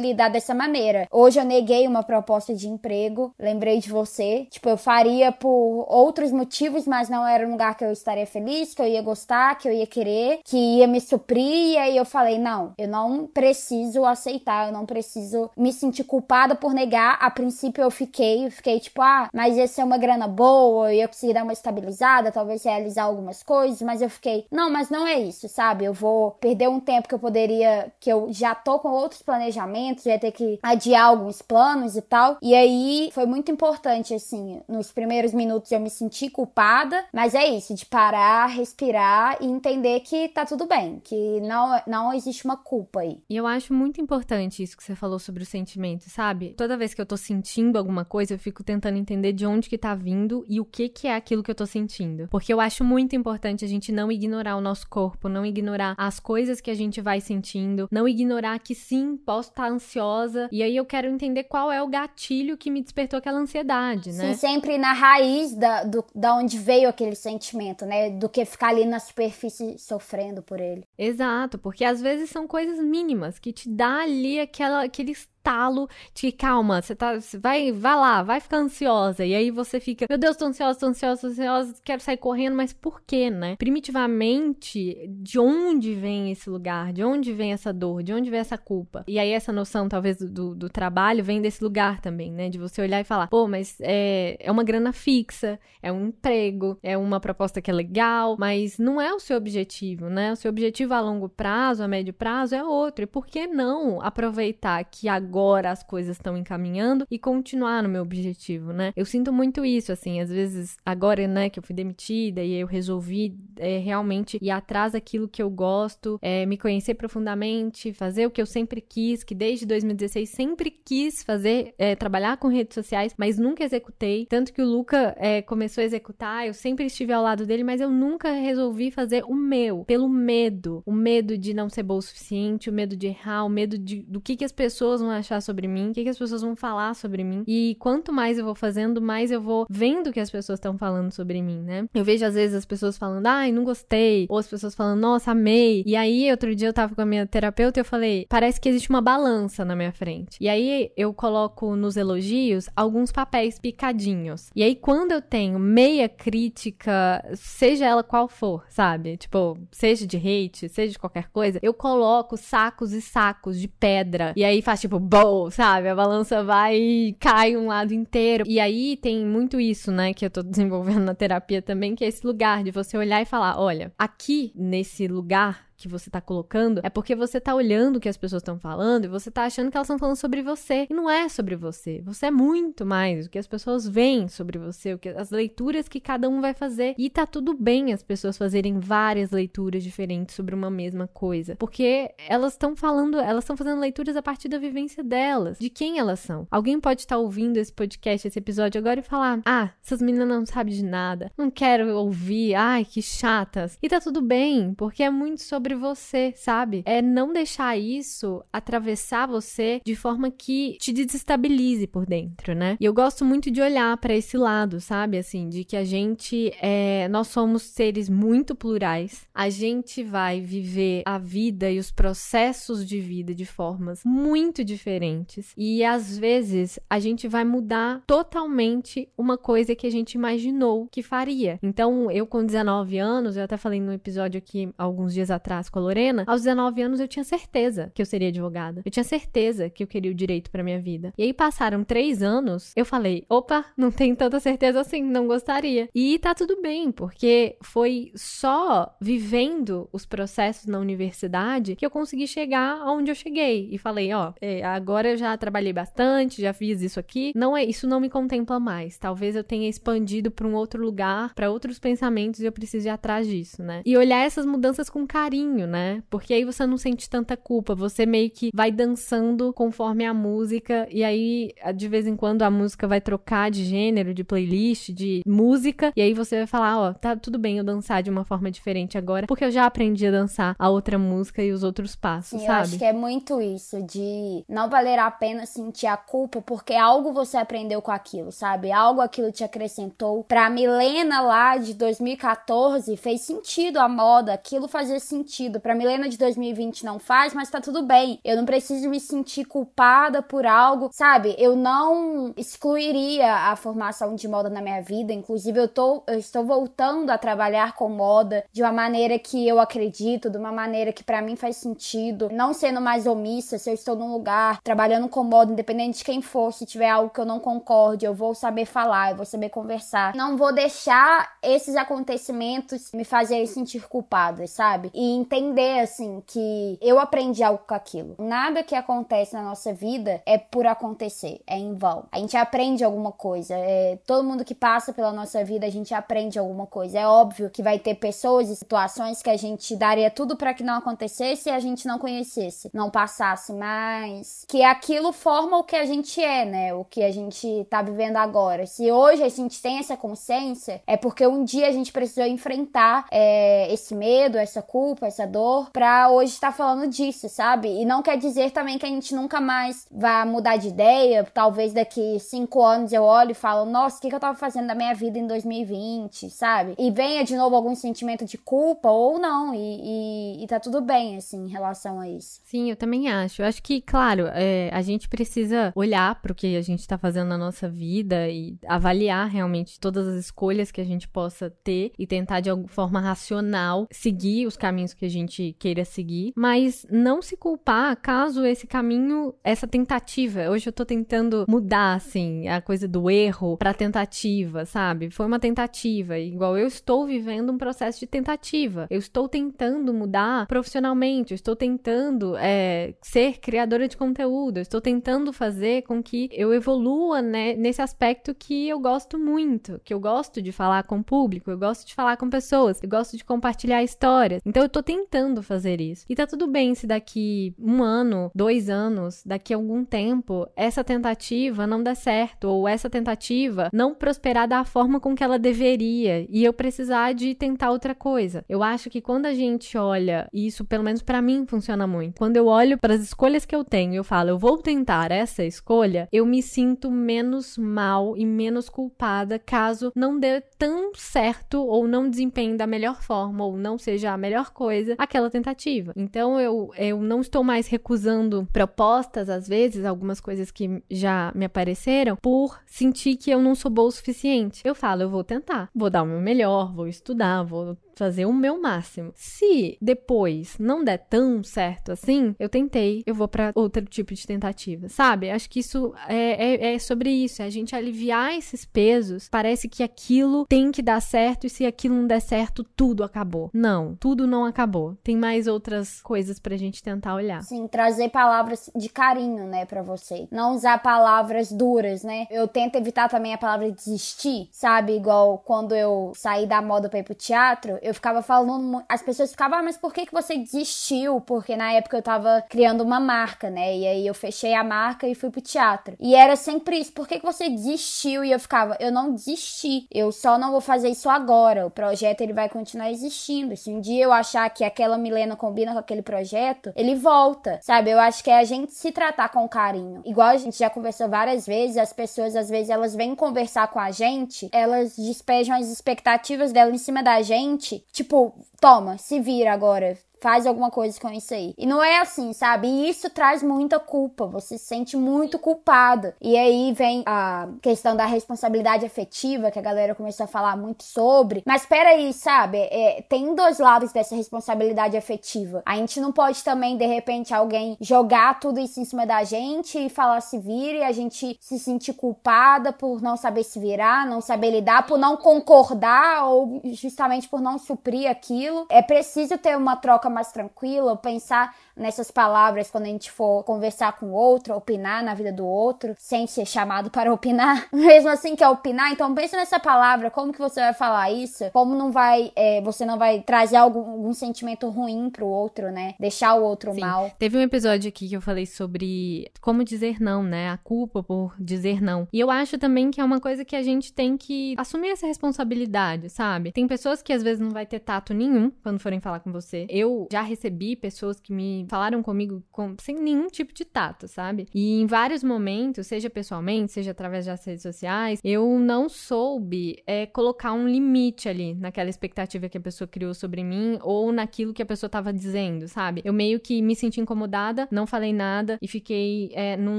lidar 0.00 0.28
dessa 0.28 0.54
maneira. 0.54 1.06
Hoje 1.10 1.38
eu 1.38 1.44
neguei 1.44 1.86
uma 1.86 2.02
proposta 2.02 2.54
de 2.54 2.68
emprego, 2.68 3.34
lembrei 3.38 3.78
de 3.78 3.90
você. 3.90 4.46
Tipo, 4.50 4.68
eu 4.68 4.76
faria 4.76 5.32
por 5.32 5.86
outros 5.88 6.32
motivos, 6.32 6.86
mas 6.86 7.08
não 7.08 7.26
era 7.26 7.46
um 7.46 7.52
lugar 7.52 7.76
que 7.76 7.84
eu 7.84 7.92
estaria 7.92 8.26
feliz, 8.26 8.74
que 8.74 8.82
eu 8.82 8.86
ia 8.86 9.02
gostar, 9.02 9.56
que 9.56 9.68
eu 9.68 9.72
ia 9.72 9.86
querer, 9.86 10.40
que 10.44 10.56
ia 10.56 10.86
me 10.86 11.00
suprir. 11.00 11.72
E 11.72 11.78
aí 11.78 11.96
eu 11.96 12.04
falei: 12.04 12.38
não, 12.38 12.72
eu 12.78 12.88
não 12.88 13.26
preciso 13.26 14.04
aceitar, 14.12 14.68
eu 14.68 14.72
não 14.72 14.86
preciso 14.86 15.50
me 15.56 15.72
sentir 15.72 16.04
culpada 16.04 16.54
por 16.54 16.72
negar. 16.72 17.18
A 17.20 17.30
princípio 17.30 17.82
eu 17.82 17.90
fiquei, 17.90 18.46
eu 18.46 18.50
fiquei 18.50 18.78
tipo, 18.80 19.00
ah, 19.02 19.28
mas 19.32 19.56
ia 19.56 19.66
ser 19.66 19.82
uma 19.82 19.98
grana 19.98 20.28
boa, 20.28 20.92
eu 20.92 20.98
ia 20.98 21.08
conseguir 21.08 21.34
dar 21.34 21.42
uma 21.42 21.52
estabilizada, 21.52 22.32
talvez 22.32 22.64
realizar 22.64 23.04
algumas 23.04 23.42
coisas, 23.42 23.80
mas 23.82 24.02
eu 24.02 24.10
fiquei, 24.10 24.46
não, 24.50 24.70
mas 24.70 24.90
não 24.90 25.06
é 25.06 25.18
isso, 25.18 25.48
sabe? 25.48 25.84
Eu 25.84 25.92
vou 25.92 26.32
perder 26.32 26.68
um 26.68 26.80
tempo 26.80 27.08
que 27.08 27.14
eu 27.14 27.18
poderia, 27.18 27.92
que 27.98 28.10
eu 28.10 28.28
já 28.30 28.54
tô 28.54 28.78
com 28.78 28.88
outros 28.88 29.22
planejamentos, 29.22 30.06
ia 30.06 30.18
ter 30.18 30.32
que 30.32 30.58
adiar 30.62 31.06
alguns 31.06 31.40
planos 31.40 31.96
e 31.96 32.02
tal. 32.02 32.36
E 32.42 32.54
aí 32.54 33.10
foi 33.12 33.26
muito 33.26 33.50
importante, 33.50 34.14
assim, 34.14 34.60
nos 34.68 34.92
primeiros 34.92 35.32
minutos 35.32 35.70
eu 35.72 35.80
me 35.80 35.90
senti 35.90 36.28
culpada, 36.28 37.04
mas 37.12 37.34
é 37.34 37.46
isso, 37.46 37.74
de 37.74 37.86
parar, 37.86 38.46
respirar 38.46 39.36
e 39.40 39.46
entender 39.46 40.00
que 40.00 40.28
tá 40.28 40.44
tudo 40.44 40.66
bem, 40.66 41.00
que 41.02 41.40
não, 41.40 41.80
não 41.86 42.12
existe 42.12 42.44
uma 42.44 42.56
culpa 42.56 43.00
aí. 43.00 43.22
E 43.28 43.36
eu 43.36 43.46
acho 43.46 43.72
muito 43.72 44.00
importante 44.02 44.62
isso 44.62 44.76
que 44.76 44.82
você 44.82 44.94
falou 44.94 45.18
sobre 45.18 45.42
o 45.42 45.46
sentimento, 45.46 46.10
sabe? 46.10 46.54
Toda 46.56 46.76
vez 46.76 46.92
que 46.92 47.00
eu 47.00 47.06
tô 47.06 47.16
sentindo 47.16 47.78
alguma 47.78 48.04
coisa, 48.04 48.34
eu 48.34 48.38
fico 48.38 48.62
tentando 48.62 48.98
entender 48.98 49.32
de 49.32 49.46
onde 49.46 49.68
que 49.68 49.78
tá 49.78 49.94
vindo 49.94 50.44
e 50.48 50.60
o 50.60 50.64
que 50.64 50.88
que 50.88 51.06
é 51.06 51.14
aquilo 51.14 51.42
que 51.42 51.50
eu 51.50 51.54
tô 51.54 51.66
sentindo. 51.66 52.28
Porque 52.28 52.52
eu 52.52 52.60
acho 52.60 52.84
muito 52.84 53.16
importante 53.16 53.64
a 53.64 53.68
gente 53.68 53.92
não 53.92 54.10
ignorar 54.10 54.56
o 54.56 54.60
nosso 54.60 54.88
corpo, 54.88 55.28
não 55.28 55.46
ignorar 55.46 55.94
as 55.96 56.18
coisas 56.18 56.60
que 56.60 56.70
a 56.70 56.74
gente 56.74 57.00
vai 57.00 57.20
sentindo, 57.20 57.88
não 57.90 58.08
ignorar 58.08 58.58
que 58.58 58.74
sim, 58.74 59.16
posso 59.16 59.50
estar 59.50 59.64
tá 59.64 59.70
ansiosa 59.70 60.48
e 60.50 60.62
aí 60.62 60.76
eu 60.76 60.84
quero 60.84 61.08
entender 61.08 61.44
qual 61.44 61.70
é 61.70 61.82
o 61.82 61.88
gatilho 61.88 62.56
que 62.56 62.70
me 62.70 62.82
despertou 62.82 63.18
aquela 63.18 63.38
ansiedade, 63.38 64.12
né? 64.12 64.34
Sim, 64.34 64.34
sempre 64.34 64.78
na 64.78 64.92
raiz 64.92 65.54
da, 65.54 65.84
do, 65.84 66.04
da 66.14 66.34
onde 66.34 66.58
veio 66.58 66.88
aquele 66.88 67.14
sentimento, 67.14 67.86
né? 67.86 68.10
Do 68.10 68.28
que 68.28 68.44
ficar 68.44 68.68
ali 68.68 68.84
na 68.84 68.98
superfície 68.98 69.78
sofrendo 69.78 70.42
por 70.42 70.60
ele. 70.60 70.84
Exato, 70.98 71.58
porque 71.58 71.84
às 71.84 72.00
vezes 72.00 72.30
são 72.30 72.46
coisas 72.46 72.78
mínimas 72.78 73.38
que 73.38 73.52
te 73.52 73.68
ali 74.00 74.40
aquela, 74.40 74.84
aquele 74.84 75.14
talo 75.42 75.88
de 76.14 76.30
calma, 76.30 76.80
você 76.80 76.94
tá, 76.94 77.18
vai, 77.40 77.72
vai 77.72 77.96
lá, 77.96 78.22
vai 78.22 78.40
ficar 78.40 78.58
ansiosa. 78.58 79.24
E 79.24 79.34
aí 79.34 79.50
você 79.50 79.80
fica, 79.80 80.06
meu 80.08 80.18
Deus, 80.18 80.36
tô 80.36 80.46
ansiosa, 80.46 80.78
tô 80.78 80.86
ansiosa, 80.86 81.20
tô 81.20 81.26
ansiosa, 81.28 81.74
quero 81.84 82.00
sair 82.00 82.16
correndo, 82.16 82.56
mas 82.56 82.72
por 82.72 83.02
quê, 83.02 83.28
né? 83.28 83.56
Primitivamente, 83.56 85.08
de 85.08 85.38
onde 85.38 85.94
vem 85.94 86.30
esse 86.30 86.48
lugar? 86.48 86.92
De 86.92 87.02
onde 87.02 87.32
vem 87.32 87.52
essa 87.52 87.72
dor? 87.72 88.02
De 88.02 88.12
onde 88.12 88.30
vem 88.30 88.40
essa 88.40 88.56
culpa? 88.56 89.04
E 89.06 89.18
aí 89.18 89.30
essa 89.30 89.52
noção, 89.52 89.88
talvez, 89.88 90.18
do, 90.18 90.54
do 90.54 90.68
trabalho 90.68 91.24
vem 91.24 91.42
desse 91.42 91.62
lugar 91.62 92.00
também, 92.00 92.32
né? 92.32 92.48
De 92.48 92.58
você 92.58 92.80
olhar 92.80 93.00
e 93.00 93.04
falar, 93.04 93.28
pô, 93.28 93.48
mas 93.48 93.76
é, 93.80 94.36
é 94.38 94.50
uma 94.50 94.62
grana 94.62 94.92
fixa, 94.92 95.58
é 95.82 95.90
um 95.90 96.06
emprego, 96.06 96.78
é 96.82 96.96
uma 96.96 97.18
proposta 97.18 97.60
que 97.60 97.70
é 97.70 97.74
legal, 97.74 98.36
mas 98.38 98.78
não 98.78 99.00
é 99.00 99.12
o 99.12 99.20
seu 99.20 99.36
objetivo, 99.36 100.08
né? 100.08 100.32
O 100.32 100.36
seu 100.36 100.50
objetivo 100.50 100.94
a 100.94 101.00
longo 101.00 101.28
prazo, 101.28 101.82
a 101.82 101.88
médio 101.88 102.14
prazo 102.14 102.54
é 102.54 102.64
outro. 102.64 103.04
E 103.04 103.06
por 103.06 103.26
que 103.26 103.46
não 103.46 104.00
aproveitar 104.00 104.84
que 104.84 105.08
agora 105.08 105.31
agora 105.32 105.70
as 105.70 105.82
coisas 105.82 106.18
estão 106.18 106.36
encaminhando 106.36 107.06
e 107.10 107.18
continuar 107.18 107.82
no 107.82 107.88
meu 107.88 108.02
objetivo, 108.02 108.70
né? 108.70 108.92
Eu 108.94 109.06
sinto 109.06 109.32
muito 109.32 109.64
isso, 109.64 109.90
assim, 109.90 110.20
às 110.20 110.28
vezes, 110.28 110.76
agora, 110.84 111.26
né, 111.26 111.48
que 111.48 111.58
eu 111.58 111.62
fui 111.62 111.74
demitida 111.74 112.42
e 112.42 112.52
eu 112.52 112.66
resolvi 112.66 113.34
é, 113.56 113.78
realmente 113.78 114.38
ir 114.42 114.50
atrás 114.50 114.92
daquilo 114.92 115.26
que 115.26 115.42
eu 115.42 115.48
gosto, 115.48 116.18
é, 116.20 116.44
me 116.44 116.58
conhecer 116.58 116.94
profundamente, 116.94 117.94
fazer 117.94 118.26
o 118.26 118.30
que 118.30 118.42
eu 118.42 118.46
sempre 118.46 118.82
quis, 118.82 119.24
que 119.24 119.34
desde 119.34 119.64
2016 119.64 120.28
sempre 120.28 120.70
quis 120.70 121.22
fazer, 121.22 121.74
é, 121.78 121.96
trabalhar 121.96 122.36
com 122.36 122.48
redes 122.48 122.74
sociais, 122.74 123.14
mas 123.16 123.38
nunca 123.38 123.64
executei. 123.64 124.26
Tanto 124.26 124.52
que 124.52 124.60
o 124.60 124.66
Luca 124.66 125.14
é, 125.16 125.40
começou 125.40 125.80
a 125.80 125.84
executar, 125.84 126.46
eu 126.46 126.52
sempre 126.52 126.84
estive 126.84 127.12
ao 127.14 127.22
lado 127.22 127.46
dele, 127.46 127.64
mas 127.64 127.80
eu 127.80 127.88
nunca 127.88 128.32
resolvi 128.32 128.90
fazer 128.90 129.24
o 129.24 129.34
meu, 129.34 129.82
pelo 129.86 130.10
medo. 130.10 130.82
O 130.84 130.92
medo 130.92 131.38
de 131.38 131.54
não 131.54 131.70
ser 131.70 131.84
bom 131.84 131.96
o 131.96 132.02
suficiente, 132.02 132.68
o 132.68 132.72
medo 132.72 132.94
de 132.94 133.06
errar, 133.06 133.44
o 133.44 133.48
medo 133.48 133.78
de, 133.78 134.02
do 134.02 134.20
que, 134.20 134.36
que 134.36 134.44
as 134.44 134.52
pessoas 134.52 135.00
vão 135.00 135.10
achar 135.22 135.40
sobre 135.40 135.66
mim, 135.66 135.90
o 135.90 135.92
que, 135.92 136.02
que 136.02 136.08
as 136.08 136.18
pessoas 136.18 136.42
vão 136.42 136.54
falar 136.54 136.94
sobre 136.94 137.24
mim. 137.24 137.42
E 137.46 137.76
quanto 137.78 138.12
mais 138.12 138.38
eu 138.38 138.44
vou 138.44 138.54
fazendo, 138.54 139.00
mais 139.00 139.30
eu 139.30 139.40
vou 139.40 139.66
vendo 139.68 140.08
o 140.08 140.12
que 140.12 140.20
as 140.20 140.30
pessoas 140.30 140.58
estão 140.58 140.76
falando 140.76 141.10
sobre 141.10 141.40
mim, 141.40 141.60
né? 141.62 141.86
Eu 141.94 142.04
vejo 142.04 142.24
às 142.24 142.34
vezes 142.34 142.56
as 142.56 142.64
pessoas 142.64 142.98
falando, 142.98 143.26
ai, 143.26 143.50
não 143.50 143.64
gostei. 143.64 144.26
Ou 144.28 144.38
as 144.38 144.46
pessoas 144.46 144.74
falando, 144.74 145.00
nossa, 145.00 145.30
amei. 145.30 145.82
E 145.86 145.96
aí, 145.96 146.30
outro 146.30 146.54
dia 146.54 146.68
eu 146.68 146.72
tava 146.72 146.94
com 146.94 147.00
a 147.00 147.06
minha 147.06 147.26
terapeuta 147.26 147.80
e 147.80 147.82
eu 147.82 147.84
falei, 147.84 148.26
parece 148.28 148.60
que 148.60 148.68
existe 148.68 148.90
uma 148.90 149.00
balança 149.00 149.64
na 149.64 149.74
minha 149.74 149.92
frente. 149.92 150.36
E 150.40 150.48
aí 150.48 150.90
eu 150.96 151.14
coloco 151.14 151.74
nos 151.76 151.96
elogios 151.96 152.68
alguns 152.76 153.10
papéis 153.12 153.58
picadinhos. 153.58 154.50
E 154.54 154.62
aí, 154.62 154.74
quando 154.74 155.12
eu 155.12 155.22
tenho 155.22 155.58
meia 155.58 156.08
crítica, 156.08 157.24
seja 157.34 157.86
ela 157.86 158.02
qual 158.02 158.28
for, 158.28 158.64
sabe? 158.68 159.16
Tipo, 159.16 159.58
seja 159.70 160.06
de 160.06 160.16
hate, 160.16 160.68
seja 160.68 160.92
de 160.92 160.98
qualquer 160.98 161.28
coisa, 161.30 161.58
eu 161.62 161.72
coloco 161.72 162.36
sacos 162.36 162.92
e 162.92 163.00
sacos 163.00 163.58
de 163.58 163.68
pedra. 163.68 164.32
E 164.36 164.44
aí 164.44 164.60
faz 164.62 164.80
tipo, 164.80 164.98
bow, 165.12 165.50
sabe? 165.50 165.88
A 165.88 165.94
balança 165.94 166.42
vai 166.42 166.76
e 166.76 167.12
cai 167.20 167.54
um 167.54 167.66
lado 167.66 167.92
inteiro. 167.92 168.44
E 168.46 168.58
aí 168.58 168.96
tem 168.96 169.26
muito 169.26 169.60
isso, 169.60 169.92
né, 169.92 170.14
que 170.14 170.24
eu 170.24 170.30
tô 170.30 170.42
desenvolvendo 170.42 171.04
na 171.04 171.14
terapia 171.14 171.60
também, 171.60 171.94
que 171.94 172.04
é 172.04 172.08
esse 172.08 172.26
lugar 172.26 172.64
de 172.64 172.70
você 172.70 172.96
olhar 172.96 173.20
e 173.20 173.26
falar: 173.26 173.60
olha, 173.60 173.92
aqui 173.98 174.52
nesse 174.54 175.06
lugar 175.06 175.66
que 175.82 175.88
você 175.88 176.10
tá 176.10 176.20
colocando, 176.20 176.80
é 176.82 176.90
porque 176.90 177.14
você 177.14 177.40
tá 177.40 177.54
olhando 177.54 177.96
o 177.96 178.00
que 178.00 178.08
as 178.08 178.16
pessoas 178.16 178.40
estão 178.40 178.58
falando 178.58 179.04
e 179.04 179.08
você 179.08 179.30
tá 179.30 179.44
achando 179.44 179.70
que 179.70 179.76
elas 179.76 179.86
estão 179.86 179.98
falando 179.98 180.16
sobre 180.16 180.42
você. 180.42 180.86
E 180.90 180.94
não 180.94 181.10
é 181.10 181.28
sobre 181.28 181.56
você. 181.56 182.00
Você 182.04 182.26
é 182.26 182.30
muito 182.30 182.84
mais 182.86 183.26
o 183.26 183.30
que 183.30 183.38
as 183.38 183.46
pessoas 183.46 183.86
veem 183.86 184.28
sobre 184.28 184.58
você, 184.58 184.94
o 184.94 184.98
que 184.98 185.08
as 185.08 185.30
leituras 185.30 185.88
que 185.88 186.00
cada 186.00 186.28
um 186.28 186.40
vai 186.40 186.54
fazer. 186.54 186.94
E 186.96 187.10
tá 187.10 187.26
tudo 187.26 187.54
bem 187.54 187.92
as 187.92 188.02
pessoas 188.02 188.38
fazerem 188.38 188.78
várias 188.78 189.30
leituras 189.30 189.82
diferentes 189.82 190.34
sobre 190.34 190.54
uma 190.54 190.70
mesma 190.70 191.06
coisa, 191.08 191.56
porque 191.56 192.14
elas 192.28 192.52
estão 192.52 192.74
falando, 192.76 193.18
elas 193.18 193.44
estão 193.44 193.56
fazendo 193.56 193.80
leituras 193.80 194.16
a 194.16 194.22
partir 194.22 194.48
da 194.48 194.58
vivência 194.58 195.02
delas, 195.02 195.58
de 195.58 195.70
quem 195.70 195.98
elas 195.98 196.20
são. 196.20 196.46
Alguém 196.50 196.80
pode 196.80 197.02
estar 197.02 197.16
tá 197.16 197.20
ouvindo 197.20 197.56
esse 197.56 197.72
podcast, 197.72 198.26
esse 198.26 198.38
episódio 198.38 198.78
agora 198.78 199.00
e 199.00 199.02
falar: 199.02 199.40
"Ah, 199.44 199.70
essas 199.84 200.00
meninas 200.00 200.28
não 200.28 200.46
sabem 200.46 200.74
de 200.74 200.84
nada. 200.84 201.30
Não 201.36 201.50
quero 201.50 201.96
ouvir. 201.96 202.54
Ai, 202.54 202.84
que 202.84 203.02
chatas". 203.02 203.78
E 203.82 203.88
tá 203.88 204.00
tudo 204.00 204.20
bem, 204.20 204.74
porque 204.74 205.02
é 205.02 205.10
muito 205.10 205.42
sobre 205.42 205.71
você, 205.74 206.32
sabe? 206.36 206.82
É 206.84 207.00
não 207.00 207.32
deixar 207.32 207.76
isso 207.76 208.42
atravessar 208.52 209.26
você 209.26 209.80
de 209.84 209.94
forma 209.94 210.30
que 210.30 210.76
te 210.80 210.92
desestabilize 210.92 211.86
por 211.86 212.06
dentro, 212.06 212.54
né? 212.54 212.76
E 212.80 212.84
eu 212.84 212.94
gosto 212.94 213.24
muito 213.24 213.50
de 213.50 213.60
olhar 213.60 213.96
para 213.98 214.14
esse 214.14 214.36
lado, 214.36 214.80
sabe? 214.80 215.18
Assim, 215.18 215.48
de 215.48 215.64
que 215.64 215.76
a 215.76 215.84
gente 215.84 216.52
é, 216.60 217.08
nós 217.08 217.28
somos 217.28 217.62
seres 217.62 218.08
muito 218.08 218.54
plurais. 218.54 219.26
A 219.34 219.48
gente 219.48 220.02
vai 220.02 220.40
viver 220.40 221.02
a 221.04 221.18
vida 221.18 221.70
e 221.70 221.78
os 221.78 221.90
processos 221.90 222.86
de 222.86 223.00
vida 223.00 223.34
de 223.34 223.44
formas 223.44 224.02
muito 224.04 224.64
diferentes. 224.64 225.52
E 225.56 225.84
às 225.84 226.16
vezes 226.16 226.78
a 226.88 226.98
gente 226.98 227.28
vai 227.28 227.44
mudar 227.44 228.02
totalmente 228.06 229.08
uma 229.16 229.38
coisa 229.38 229.74
que 229.74 229.86
a 229.86 229.90
gente 229.90 230.14
imaginou 230.14 230.86
que 230.90 231.02
faria. 231.02 231.58
Então, 231.62 232.10
eu 232.10 232.26
com 232.26 232.44
19 232.44 232.98
anos, 232.98 233.36
eu 233.36 233.44
até 233.44 233.56
falei 233.56 233.80
no 233.80 233.92
episódio 233.92 234.38
aqui 234.38 234.72
alguns 234.76 235.12
dias 235.12 235.30
atrás 235.30 235.61
com 235.68 235.78
a 235.78 235.82
Lorena, 235.82 236.24
aos 236.26 236.42
19 236.42 236.82
anos 236.82 237.00
eu 237.00 237.08
tinha 237.08 237.24
certeza 237.24 237.90
que 237.94 238.02
eu 238.02 238.06
seria 238.06 238.28
advogada. 238.28 238.82
Eu 238.84 238.90
tinha 238.90 239.04
certeza 239.04 239.68
que 239.68 239.82
eu 239.82 239.86
queria 239.86 240.10
o 240.10 240.14
direito 240.14 240.50
para 240.50 240.62
minha 240.62 240.80
vida. 240.80 241.12
E 241.16 241.22
aí 241.22 241.32
passaram 241.32 241.84
três 241.84 242.22
anos, 242.22 242.72
eu 242.76 242.84
falei, 242.84 243.24
opa, 243.28 243.64
não 243.76 243.90
tenho 243.90 244.16
tanta 244.16 244.40
certeza 244.40 244.80
assim, 244.80 245.02
não 245.02 245.26
gostaria. 245.26 245.88
E 245.94 246.18
tá 246.18 246.34
tudo 246.34 246.60
bem, 246.60 246.90
porque 246.90 247.56
foi 247.62 248.12
só 248.14 248.96
vivendo 249.00 249.88
os 249.92 250.06
processos 250.06 250.66
na 250.66 250.78
universidade 250.78 251.76
que 251.76 251.84
eu 251.84 251.90
consegui 251.90 252.26
chegar 252.26 252.80
aonde 252.80 253.10
eu 253.10 253.14
cheguei. 253.14 253.68
E 253.70 253.78
falei, 253.78 254.12
ó, 254.12 254.32
é, 254.40 254.64
agora 254.64 255.10
eu 255.10 255.16
já 255.16 255.36
trabalhei 255.36 255.72
bastante, 255.72 256.42
já 256.42 256.52
fiz 256.52 256.82
isso 256.82 257.00
aqui. 257.00 257.32
Não 257.34 257.56
é, 257.56 257.64
isso 257.64 257.86
não 257.86 258.00
me 258.00 258.08
contempla 258.08 258.58
mais. 258.58 258.98
Talvez 258.98 259.36
eu 259.36 259.44
tenha 259.44 259.68
expandido 259.68 260.30
para 260.30 260.46
um 260.46 260.54
outro 260.54 260.82
lugar, 260.82 261.34
para 261.34 261.50
outros 261.50 261.78
pensamentos 261.78 262.40
e 262.40 262.46
eu 262.46 262.52
preciso 262.52 262.86
ir 262.86 262.90
atrás 262.90 263.26
disso, 263.26 263.62
né? 263.62 263.82
E 263.84 263.96
olhar 263.96 264.24
essas 264.24 264.46
mudanças 264.46 264.88
com 264.88 265.06
carinho, 265.06 265.51
né? 265.52 266.02
Porque 266.08 266.34
aí 266.34 266.44
você 266.44 266.66
não 266.66 266.76
sente 266.76 267.08
tanta 267.08 267.36
culpa, 267.36 267.74
você 267.74 268.06
meio 268.06 268.30
que 268.30 268.50
vai 268.54 268.70
dançando 268.70 269.52
conforme 269.52 270.04
a 270.04 270.14
música 270.14 270.86
e 270.90 271.04
aí 271.04 271.52
de 271.74 271.88
vez 271.88 272.06
em 272.06 272.16
quando 272.16 272.42
a 272.42 272.50
música 272.50 272.88
vai 272.88 273.00
trocar 273.00 273.50
de 273.50 273.64
gênero, 273.64 274.14
de 274.14 274.24
playlist, 274.24 274.90
de 274.90 275.22
música, 275.26 275.92
e 275.96 276.00
aí 276.00 276.14
você 276.14 276.38
vai 276.38 276.46
falar, 276.46 276.78
ó, 276.78 276.92
tá 276.92 277.16
tudo 277.16 277.38
bem 277.38 277.58
eu 277.58 277.64
dançar 277.64 278.02
de 278.02 278.10
uma 278.10 278.24
forma 278.24 278.50
diferente 278.50 278.96
agora, 278.96 279.26
porque 279.26 279.44
eu 279.44 279.50
já 279.50 279.66
aprendi 279.66 280.06
a 280.06 280.10
dançar 280.10 280.54
a 280.58 280.68
outra 280.68 280.98
música 280.98 281.42
e 281.42 281.52
os 281.52 281.62
outros 281.62 281.94
passos, 281.94 282.40
Sim, 282.40 282.46
sabe? 282.46 282.58
Eu 282.58 282.62
acho 282.62 282.78
que 282.78 282.84
é 282.84 282.92
muito 282.92 283.40
isso 283.40 283.82
de 283.82 284.44
não 284.48 284.68
valer 284.68 284.98
a 284.98 285.10
pena 285.10 285.46
sentir 285.46 285.86
a 285.86 285.96
culpa 285.96 286.40
porque 286.40 286.74
algo 286.74 287.12
você 287.12 287.36
aprendeu 287.36 287.82
com 287.82 287.90
aquilo, 287.90 288.32
sabe? 288.32 288.72
Algo 288.72 289.00
aquilo 289.00 289.32
te 289.32 289.44
acrescentou. 289.44 290.24
Pra 290.24 290.48
Milena 290.50 291.20
lá 291.20 291.56
de 291.56 291.74
2014 291.74 292.96
fez 292.96 293.22
sentido 293.22 293.78
a 293.78 293.88
moda, 293.88 294.32
aquilo 294.32 294.68
fazia 294.68 294.98
sentido. 294.98 295.31
Pra 295.62 295.74
Milena 295.74 296.08
de 296.08 296.18
2020 296.18 296.84
não 296.84 296.98
faz, 296.98 297.32
mas 297.32 297.48
tá 297.48 297.60
tudo 297.60 297.82
bem. 297.82 298.18
Eu 298.22 298.36
não 298.36 298.44
preciso 298.44 298.88
me 298.88 299.00
sentir 299.00 299.44
culpada 299.44 300.20
por 300.20 300.44
algo, 300.44 300.90
sabe? 300.92 301.34
Eu 301.38 301.56
não 301.56 302.34
excluiria 302.36 303.32
a 303.32 303.56
formação 303.56 304.14
de 304.14 304.28
moda 304.28 304.50
na 304.50 304.60
minha 304.60 304.82
vida. 304.82 305.12
Inclusive, 305.12 305.58
eu, 305.58 305.68
tô, 305.68 306.02
eu 306.06 306.18
estou 306.18 306.44
voltando 306.44 307.10
a 307.10 307.16
trabalhar 307.16 307.74
com 307.74 307.88
moda 307.88 308.44
de 308.52 308.62
uma 308.62 308.72
maneira 308.72 309.18
que 309.18 309.46
eu 309.48 309.58
acredito, 309.58 310.28
de 310.28 310.36
uma 310.36 310.52
maneira 310.52 310.92
que 310.92 311.02
para 311.02 311.22
mim 311.22 311.36
faz 311.36 311.56
sentido. 311.56 312.28
Não 312.30 312.52
sendo 312.52 312.80
mais 312.80 313.06
omissa, 313.06 313.56
se 313.56 313.70
eu 313.70 313.74
estou 313.74 313.96
num 313.96 314.12
lugar 314.12 314.60
trabalhando 314.62 315.08
com 315.08 315.24
moda, 315.24 315.52
independente 315.52 315.98
de 315.98 316.04
quem 316.04 316.20
for, 316.20 316.52
se 316.52 316.66
tiver 316.66 316.90
algo 316.90 317.10
que 317.10 317.20
eu 317.20 317.24
não 317.24 317.40
concorde, 317.40 318.04
eu 318.04 318.14
vou 318.14 318.34
saber 318.34 318.66
falar, 318.66 319.10
eu 319.10 319.16
vou 319.16 319.26
saber 319.26 319.48
conversar. 319.48 320.14
Não 320.14 320.36
vou 320.36 320.52
deixar 320.52 321.32
esses 321.42 321.74
acontecimentos 321.76 322.90
me 322.92 323.04
fazerem 323.04 323.46
sentir 323.46 323.88
culpada, 323.88 324.46
sabe? 324.46 324.90
E 324.92 325.21
entender, 325.22 325.80
assim, 325.80 326.22
que 326.26 326.78
eu 326.80 326.98
aprendi 326.98 327.42
algo 327.42 327.62
com 327.66 327.74
aquilo. 327.74 328.14
Nada 328.18 328.62
que 328.62 328.74
acontece 328.74 329.34
na 329.34 329.42
nossa 329.42 329.72
vida 329.72 330.22
é 330.26 330.36
por 330.36 330.66
acontecer, 330.66 331.40
é 331.46 331.56
em 331.56 331.74
vão. 331.74 332.04
A 332.12 332.18
gente 332.18 332.36
aprende 332.36 332.84
alguma 332.84 333.12
coisa. 333.12 333.54
É, 333.54 333.98
todo 334.06 334.24
mundo 334.24 334.44
que 334.44 334.54
passa 334.54 334.92
pela 334.92 335.12
nossa 335.12 335.44
vida, 335.44 335.66
a 335.66 335.70
gente 335.70 335.94
aprende 335.94 336.38
alguma 336.38 336.66
coisa. 336.66 336.98
É 336.98 337.06
óbvio 337.06 337.50
que 337.50 337.62
vai 337.62 337.78
ter 337.78 337.94
pessoas 337.94 338.50
e 338.50 338.56
situações 338.56 339.22
que 339.22 339.30
a 339.30 339.36
gente 339.36 339.74
daria 339.76 340.10
tudo 340.10 340.36
para 340.36 340.54
que 340.54 340.62
não 340.62 340.78
acontecesse 340.78 341.48
e 341.48 341.52
a 341.52 341.60
gente 341.60 341.86
não 341.86 341.98
conhecesse, 341.98 342.70
não 342.72 342.90
passasse 342.90 343.52
mais. 343.52 344.44
Que 344.48 344.62
aquilo 344.62 345.12
forma 345.12 345.58
o 345.58 345.64
que 345.64 345.76
a 345.76 345.84
gente 345.84 346.22
é, 346.22 346.44
né? 346.44 346.74
O 346.74 346.84
que 346.84 347.02
a 347.02 347.10
gente 347.10 347.66
tá 347.70 347.82
vivendo 347.82 348.16
agora. 348.16 348.66
Se 348.66 348.90
hoje 348.90 349.22
a 349.22 349.28
gente 349.28 349.60
tem 349.60 349.78
essa 349.78 349.96
consciência, 349.96 350.82
é 350.86 350.96
porque 350.96 351.26
um 351.26 351.44
dia 351.44 351.68
a 351.68 351.72
gente 351.72 351.92
precisou 351.92 352.26
enfrentar 352.26 353.06
é, 353.10 353.72
esse 353.72 353.94
medo, 353.94 354.38
essa 354.38 354.62
culpa, 354.62 355.06
essa 355.12 355.26
dor, 355.26 355.70
pra 355.70 356.10
hoje 356.10 356.32
estar 356.32 356.48
tá 356.48 356.52
falando 356.52 356.88
disso, 356.88 357.28
sabe? 357.28 357.68
E 357.68 357.84
não 357.84 358.02
quer 358.02 358.16
dizer 358.16 358.50
também 358.50 358.78
que 358.78 358.86
a 358.86 358.88
gente 358.88 359.14
nunca 359.14 359.40
mais 359.40 359.86
vá 359.90 360.24
mudar 360.24 360.56
de 360.56 360.68
ideia. 360.68 361.24
Talvez 361.32 361.72
daqui 361.72 362.18
cinco 362.18 362.64
anos 362.64 362.92
eu 362.92 363.02
olho 363.02 363.32
e 363.32 363.34
falo, 363.34 363.70
nossa, 363.70 363.98
o 363.98 364.00
que, 364.00 364.08
que 364.08 364.14
eu 364.14 364.20
tava 364.20 364.36
fazendo 364.36 364.66
da 364.66 364.74
minha 364.74 364.94
vida 364.94 365.18
em 365.18 365.26
2020, 365.26 366.30
sabe? 366.30 366.74
E 366.78 366.90
venha 366.90 367.24
de 367.24 367.36
novo 367.36 367.54
algum 367.54 367.74
sentimento 367.74 368.24
de 368.24 368.38
culpa 368.38 368.90
ou 368.90 369.18
não. 369.18 369.54
E, 369.54 370.38
e, 370.38 370.44
e 370.44 370.46
tá 370.46 370.58
tudo 370.58 370.80
bem, 370.80 371.16
assim, 371.16 371.44
em 371.44 371.48
relação 371.48 372.00
a 372.00 372.08
isso. 372.08 372.40
Sim, 372.44 372.70
eu 372.70 372.76
também 372.76 373.08
acho. 373.08 373.42
Eu 373.42 373.46
acho 373.46 373.62
que, 373.62 373.80
claro, 373.80 374.26
é, 374.32 374.70
a 374.72 374.82
gente 374.82 375.08
precisa 375.08 375.72
olhar 375.74 376.20
pro 376.20 376.34
que 376.34 376.56
a 376.56 376.62
gente 376.62 376.86
tá 376.88 376.96
fazendo 376.96 377.28
na 377.28 377.38
nossa 377.38 377.68
vida 377.68 378.28
e 378.28 378.56
avaliar 378.66 379.28
realmente 379.28 379.78
todas 379.78 380.08
as 380.08 380.16
escolhas 380.16 380.70
que 380.70 380.80
a 380.80 380.84
gente 380.84 381.06
possa 381.06 381.50
ter 381.50 381.92
e 381.98 382.06
tentar 382.06 382.40
de 382.40 382.50
alguma 382.50 382.68
forma 382.68 383.00
racional 383.00 383.86
seguir 383.90 384.46
os 384.46 384.56
caminhos 384.56 384.94
que 384.94 385.01
a 385.06 385.08
gente 385.08 385.54
queira 385.58 385.84
seguir, 385.84 386.32
mas 386.36 386.86
não 386.90 387.22
se 387.22 387.36
culpar 387.36 387.96
caso 388.00 388.44
esse 388.44 388.66
caminho, 388.66 389.34
essa 389.42 389.66
tentativa. 389.66 390.48
Hoje 390.50 390.68
eu 390.68 390.72
tô 390.72 390.84
tentando 390.84 391.44
mudar, 391.48 391.94
assim, 391.94 392.48
a 392.48 392.60
coisa 392.60 392.86
do 392.86 393.10
erro 393.10 393.56
pra 393.56 393.74
tentativa, 393.74 394.64
sabe? 394.64 395.10
Foi 395.10 395.26
uma 395.26 395.38
tentativa, 395.38 396.18
igual 396.18 396.56
eu 396.56 396.66
estou 396.66 397.06
vivendo 397.06 397.52
um 397.52 397.58
processo 397.58 398.00
de 398.00 398.06
tentativa. 398.06 398.86
Eu 398.90 398.98
estou 398.98 399.28
tentando 399.28 399.92
mudar 399.92 400.46
profissionalmente, 400.46 401.32
eu 401.32 401.36
estou 401.36 401.56
tentando 401.56 402.36
é, 402.36 402.94
ser 403.02 403.38
criadora 403.38 403.88
de 403.88 403.96
conteúdo, 403.96 404.58
eu 404.58 404.62
estou 404.62 404.80
tentando 404.80 405.32
fazer 405.32 405.82
com 405.82 406.02
que 406.02 406.28
eu 406.32 406.52
evolua 406.52 407.22
né, 407.22 407.54
nesse 407.54 407.82
aspecto 407.82 408.34
que 408.34 408.68
eu 408.68 408.78
gosto 408.78 409.18
muito, 409.18 409.80
que 409.84 409.92
eu 409.94 410.00
gosto 410.00 410.42
de 410.42 410.52
falar 410.52 410.84
com 410.84 410.98
o 410.98 411.04
público, 411.04 411.50
eu 411.50 411.58
gosto 411.58 411.86
de 411.86 411.94
falar 411.94 412.16
com 412.16 412.28
pessoas, 412.28 412.82
eu 412.82 412.88
gosto 412.88 413.16
de 413.16 413.24
compartilhar 413.24 413.82
histórias. 413.82 414.42
Então 414.44 414.62
eu 414.62 414.68
tô 414.68 414.82
tentando 414.92 415.42
fazer 415.42 415.80
isso. 415.80 416.04
E 416.06 416.14
tá 416.14 416.26
tudo 416.26 416.46
bem 416.46 416.74
se 416.74 416.86
daqui 416.86 417.54
um 417.58 417.82
ano, 417.82 418.30
dois 418.34 418.68
anos, 418.68 419.22
daqui 419.24 419.54
a 419.54 419.56
algum 419.56 419.86
tempo, 419.86 420.46
essa 420.54 420.84
tentativa 420.84 421.66
não 421.66 421.82
der 421.82 421.96
certo, 421.96 422.44
ou 422.44 422.68
essa 422.68 422.90
tentativa 422.90 423.70
não 423.72 423.94
prosperar 423.94 424.46
da 424.46 424.64
forma 424.66 425.00
com 425.00 425.14
que 425.14 425.24
ela 425.24 425.38
deveria, 425.38 426.26
e 426.28 426.44
eu 426.44 426.52
precisar 426.52 427.14
de 427.14 427.34
tentar 427.34 427.70
outra 427.70 427.94
coisa. 427.94 428.44
Eu 428.46 428.62
acho 428.62 428.90
que 428.90 429.00
quando 429.00 429.24
a 429.24 429.32
gente 429.32 429.78
olha, 429.78 430.28
e 430.30 430.46
isso 430.46 430.62
pelo 430.62 430.84
menos 430.84 431.00
para 431.00 431.22
mim 431.22 431.46
funciona 431.46 431.86
muito, 431.86 432.18
quando 432.18 432.36
eu 432.36 432.46
olho 432.46 432.76
para 432.76 432.92
as 432.92 433.00
escolhas 433.00 433.46
que 433.46 433.56
eu 433.56 433.64
tenho, 433.64 433.94
eu 433.94 434.04
falo, 434.04 434.28
eu 434.28 434.38
vou 434.38 434.58
tentar 434.58 435.10
essa 435.10 435.42
escolha, 435.42 436.06
eu 436.12 436.26
me 436.26 436.42
sinto 436.42 436.90
menos 436.90 437.56
mal 437.56 438.14
e 438.14 438.26
menos 438.26 438.68
culpada 438.68 439.38
caso 439.38 439.90
não 439.96 440.18
dê 440.18 440.42
tão 440.58 440.92
certo 440.94 441.64
ou 441.64 441.88
não 441.88 442.10
desempenhe 442.10 442.58
da 442.58 442.66
melhor 442.66 443.02
forma 443.02 443.44
ou 443.44 443.56
não 443.56 443.78
seja 443.78 444.12
a 444.12 444.18
melhor 444.18 444.50
coisa 444.50 444.81
aquela 444.98 445.30
tentativa. 445.30 445.92
Então 445.96 446.40
eu, 446.40 446.70
eu 446.76 447.00
não 447.00 447.20
estou 447.20 447.42
mais 447.42 447.66
recusando 447.68 448.48
propostas, 448.52 449.28
às 449.28 449.48
vezes, 449.48 449.84
algumas 449.84 450.20
coisas 450.20 450.50
que 450.50 450.82
já 450.90 451.32
me 451.34 451.44
apareceram, 451.44 452.16
por 452.16 452.58
sentir 452.66 453.16
que 453.16 453.30
eu 453.30 453.40
não 453.40 453.54
sou 453.54 453.70
boa 453.70 453.88
o 453.88 453.92
suficiente. 453.92 454.62
Eu 454.64 454.74
falo, 454.74 455.02
eu 455.02 455.10
vou 455.10 455.24
tentar, 455.24 455.68
vou 455.74 455.90
dar 455.90 456.02
o 456.02 456.06
meu 456.06 456.20
melhor, 456.20 456.72
vou 456.74 456.86
estudar, 456.86 457.42
vou 457.42 457.76
fazer 457.94 458.26
o 458.26 458.32
meu 458.32 458.60
máximo. 458.60 459.12
Se 459.14 459.76
depois 459.80 460.56
não 460.58 460.84
der 460.84 460.98
tão 460.98 461.42
certo 461.42 461.92
assim, 461.92 462.34
eu 462.38 462.48
tentei, 462.48 463.02
eu 463.06 463.14
vou 463.14 463.28
para 463.28 463.52
outro 463.54 463.84
tipo 463.84 464.14
de 464.14 464.26
tentativa, 464.26 464.88
sabe? 464.88 465.30
Acho 465.30 465.48
que 465.48 465.60
isso 465.60 465.94
é, 466.08 466.70
é, 466.70 466.74
é 466.74 466.78
sobre 466.78 467.10
isso, 467.10 467.42
é 467.42 467.46
a 467.46 467.50
gente 467.50 467.74
aliviar 467.74 468.36
esses 468.36 468.64
pesos. 468.64 469.28
Parece 469.30 469.68
que 469.68 469.82
aquilo 469.82 470.46
tem 470.46 470.70
que 470.70 470.82
dar 470.82 471.00
certo 471.00 471.46
e 471.46 471.50
se 471.50 471.66
aquilo 471.66 471.94
não 471.94 472.06
der 472.06 472.20
certo, 472.20 472.64
tudo 472.76 473.04
acabou. 473.04 473.50
Não, 473.52 473.94
tudo 473.96 474.26
não 474.26 474.44
acabou. 474.44 474.96
Tem 475.02 475.16
mais 475.16 475.46
outras 475.46 476.00
coisas 476.00 476.38
pra 476.38 476.56
gente 476.56 476.82
tentar 476.82 477.14
olhar. 477.14 477.42
Sim, 477.42 477.66
trazer 477.66 478.08
palavras 478.10 478.70
de 478.74 478.88
carinho, 478.88 479.46
né, 479.46 479.64
para 479.64 479.82
você. 479.82 480.26
Não 480.30 480.54
usar 480.54 480.78
palavras 480.82 481.52
duras, 481.52 482.02
né? 482.02 482.26
Eu 482.30 482.48
tento 482.48 482.76
evitar 482.76 483.08
também 483.08 483.34
a 483.34 483.38
palavra 483.38 483.70
desistir, 483.70 484.48
sabe? 484.50 484.96
Igual 484.96 485.38
quando 485.38 485.74
eu 485.74 486.12
saí 486.14 486.46
da 486.46 486.62
moda 486.62 486.88
pra 486.88 486.98
ir 486.98 487.04
pro 487.04 487.14
teatro, 487.14 487.78
eu 487.82 487.91
ficava 487.94 488.22
falando, 488.22 488.82
as 488.88 489.02
pessoas 489.02 489.30
ficavam, 489.30 489.58
ah, 489.58 489.62
mas 489.62 489.76
por 489.76 489.92
que 489.92 490.06
que 490.06 490.12
você 490.12 490.36
desistiu? 490.36 491.20
Porque 491.20 491.56
na 491.56 491.72
época 491.72 491.96
eu 491.96 492.02
tava 492.02 492.42
criando 492.48 492.82
uma 492.82 493.00
marca, 493.00 493.50
né? 493.50 493.76
E 493.76 493.86
aí 493.86 494.06
eu 494.06 494.14
fechei 494.14 494.54
a 494.54 494.64
marca 494.64 495.06
e 495.06 495.14
fui 495.14 495.30
pro 495.30 495.40
teatro. 495.40 495.96
E 496.00 496.14
era 496.14 496.36
sempre 496.36 496.78
isso, 496.78 496.92
por 496.92 497.06
que 497.06 497.18
que 497.18 497.24
você 497.24 497.48
desistiu? 497.48 498.24
E 498.24 498.32
eu 498.32 498.40
ficava, 498.40 498.76
eu 498.80 498.90
não 498.90 499.14
desisti, 499.14 499.86
eu 499.90 500.12
só 500.12 500.38
não 500.38 500.50
vou 500.50 500.60
fazer 500.60 500.88
isso 500.88 501.08
agora. 501.08 501.66
O 501.66 501.70
projeto 501.70 502.20
ele 502.20 502.32
vai 502.32 502.48
continuar 502.48 502.90
existindo. 502.90 503.56
Se 503.56 503.70
um 503.70 503.80
dia 503.80 504.04
eu 504.04 504.12
achar 504.12 504.48
que 504.50 504.64
aquela 504.64 504.98
Milena 504.98 505.36
combina 505.36 505.72
com 505.72 505.78
aquele 505.78 506.02
projeto, 506.02 506.72
ele 506.76 506.94
volta, 506.94 507.58
sabe? 507.62 507.90
Eu 507.90 507.98
acho 507.98 508.22
que 508.22 508.30
é 508.30 508.38
a 508.38 508.44
gente 508.44 508.72
se 508.72 508.92
tratar 508.92 509.28
com 509.28 509.48
carinho. 509.48 510.02
Igual 510.04 510.28
a 510.28 510.36
gente 510.36 510.58
já 510.58 510.70
conversou 510.70 511.08
várias 511.08 511.46
vezes, 511.46 511.76
as 511.76 511.92
pessoas 511.92 512.34
às 512.36 512.48
vezes 512.48 512.70
elas 512.70 512.94
vêm 512.94 513.14
conversar 513.14 513.68
com 513.68 513.78
a 513.78 513.90
gente, 513.90 514.48
elas 514.52 514.96
despejam 514.96 515.56
as 515.56 515.68
expectativas 515.68 516.52
dela 516.52 516.70
em 516.70 516.78
cima 516.78 517.02
da 517.02 517.20
gente, 517.22 517.71
tipo, 517.92 518.34
toma, 518.60 518.98
se 518.98 519.20
vira 519.20 519.52
agora 519.52 519.98
faz 520.22 520.46
alguma 520.46 520.70
coisa 520.70 520.98
com 521.00 521.10
isso 521.10 521.34
aí. 521.34 521.52
E 521.58 521.66
não 521.66 521.82
é 521.82 521.98
assim, 521.98 522.32
sabe? 522.32 522.68
E 522.68 522.88
isso 522.88 523.10
traz 523.10 523.42
muita 523.42 523.80
culpa, 523.80 524.24
você 524.24 524.56
se 524.56 524.64
sente 524.64 524.96
muito 524.96 525.36
culpada. 525.36 526.14
E 526.20 526.38
aí 526.38 526.72
vem 526.72 527.02
a 527.04 527.48
questão 527.60 527.96
da 527.96 528.06
responsabilidade 528.06 528.86
afetiva, 528.86 529.50
que 529.50 529.58
a 529.58 529.62
galera 529.62 529.96
começou 529.96 530.24
a 530.24 530.28
falar 530.28 530.56
muito 530.56 530.84
sobre. 530.84 531.42
Mas 531.44 531.66
peraí, 531.66 532.12
sabe? 532.12 532.58
É, 532.58 533.04
tem 533.08 533.34
dois 533.34 533.58
lados 533.58 533.92
dessa 533.92 534.14
responsabilidade 534.14 534.96
afetiva. 534.96 535.60
A 535.66 535.76
gente 535.76 536.00
não 536.00 536.12
pode 536.12 536.44
também, 536.44 536.76
de 536.76 536.86
repente, 536.86 537.34
alguém 537.34 537.76
jogar 537.80 538.38
tudo 538.38 538.60
isso 538.60 538.78
em 538.78 538.84
cima 538.84 539.04
da 539.04 539.24
gente 539.24 539.76
e 539.76 539.88
falar 539.88 540.20
se 540.20 540.38
vira 540.38 540.78
e 540.78 540.82
a 540.84 540.92
gente 540.92 541.36
se 541.40 541.58
sentir 541.58 541.94
culpada 541.94 542.72
por 542.72 543.02
não 543.02 543.16
saber 543.16 543.42
se 543.42 543.58
virar, 543.58 544.06
não 544.06 544.20
saber 544.20 544.52
lidar, 544.52 544.86
por 544.86 544.96
não 544.96 545.16
concordar 545.16 546.26
ou 546.26 546.60
justamente 546.64 547.28
por 547.28 547.40
não 547.40 547.58
suprir 547.58 548.08
aquilo. 548.08 548.66
É 548.68 548.80
preciso 548.82 549.36
ter 549.36 549.56
uma 549.56 549.74
troca 549.74 550.11
mais 550.12 550.30
tranquila, 550.30 550.96
pensar 550.96 551.54
nessas 551.76 552.10
palavras 552.10 552.70
quando 552.70 552.84
a 552.84 552.88
gente 552.88 553.10
for 553.10 553.42
conversar 553.44 553.92
com 553.98 554.06
o 554.06 554.12
outro, 554.12 554.54
opinar 554.54 555.02
na 555.02 555.14
vida 555.14 555.32
do 555.32 555.46
outro, 555.46 555.94
sem 555.98 556.26
ser 556.26 556.46
chamado 556.46 556.90
para 556.90 557.12
opinar. 557.12 557.66
Mesmo 557.72 558.08
assim 558.08 558.36
que 558.36 558.44
é 558.44 558.48
opinar, 558.48 558.92
então 558.92 559.14
pense 559.14 559.36
nessa 559.36 559.58
palavra, 559.58 560.10
como 560.10 560.32
que 560.32 560.38
você 560.38 560.60
vai 560.60 560.74
falar 560.74 561.10
isso? 561.10 561.50
Como 561.52 561.74
não 561.74 561.90
vai, 561.90 562.32
é, 562.36 562.60
você 562.60 562.84
não 562.84 562.98
vai 562.98 563.20
trazer 563.20 563.56
algum, 563.56 563.90
algum 563.90 564.12
sentimento 564.12 564.68
ruim 564.68 565.10
pro 565.10 565.26
outro, 565.26 565.70
né? 565.70 565.94
Deixar 565.98 566.34
o 566.34 566.42
outro 566.42 566.72
Sim. 566.72 566.80
mal. 566.80 567.10
Teve 567.18 567.38
um 567.38 567.42
episódio 567.42 567.88
aqui 567.88 568.08
que 568.08 568.16
eu 568.16 568.20
falei 568.20 568.46
sobre 568.46 569.30
como 569.40 569.64
dizer 569.64 570.00
não, 570.00 570.22
né? 570.22 570.50
A 570.50 570.56
culpa 570.56 571.02
por 571.02 571.34
dizer 571.38 571.80
não. 571.80 572.08
E 572.12 572.20
eu 572.20 572.30
acho 572.30 572.58
também 572.58 572.90
que 572.90 573.00
é 573.00 573.04
uma 573.04 573.20
coisa 573.20 573.44
que 573.44 573.56
a 573.56 573.62
gente 573.62 573.92
tem 573.92 574.16
que 574.16 574.54
assumir 574.58 574.90
essa 574.90 575.06
responsabilidade, 575.06 576.08
sabe? 576.10 576.52
Tem 576.52 576.66
pessoas 576.66 577.02
que 577.02 577.12
às 577.12 577.22
vezes 577.22 577.40
não 577.40 577.50
vai 577.50 577.66
ter 577.66 577.80
tato 577.80 578.14
nenhum 578.14 578.50
quando 578.62 578.78
forem 578.78 579.00
falar 579.00 579.20
com 579.20 579.32
você. 579.32 579.66
Eu 579.68 580.08
já 580.10 580.22
recebi 580.22 580.76
pessoas 580.76 581.20
que 581.20 581.32
me 581.32 581.61
falaram 581.68 582.02
comigo 582.02 582.42
com, 582.50 582.74
sem 582.78 582.96
nenhum 582.96 583.28
tipo 583.28 583.52
de 583.52 583.64
tato, 583.64 584.08
sabe? 584.08 584.46
E 584.54 584.80
em 584.80 584.86
vários 584.86 585.22
momentos, 585.22 585.86
seja 585.86 586.10
pessoalmente, 586.10 586.72
seja 586.72 586.90
através 586.90 587.26
das 587.26 587.44
redes 587.44 587.62
sociais, 587.62 588.20
eu 588.24 588.58
não 588.58 588.88
soube 588.88 589.82
é, 589.86 590.06
colocar 590.06 590.52
um 590.52 590.68
limite 590.68 591.28
ali 591.28 591.54
naquela 591.54 591.90
expectativa 591.90 592.48
que 592.48 592.58
a 592.58 592.60
pessoa 592.60 592.88
criou 592.88 593.14
sobre 593.14 593.42
mim 593.44 593.78
ou 593.82 594.12
naquilo 594.12 594.52
que 594.52 594.62
a 594.62 594.66
pessoa 594.66 594.90
tava 594.90 595.12
dizendo, 595.12 595.68
sabe? 595.68 596.02
Eu 596.04 596.12
meio 596.12 596.40
que 596.40 596.60
me 596.62 596.74
senti 596.74 597.00
incomodada, 597.00 597.68
não 597.70 597.86
falei 597.86 598.12
nada 598.12 598.58
e 598.60 598.68
fiquei 598.68 599.30
é, 599.34 599.56
num 599.56 599.78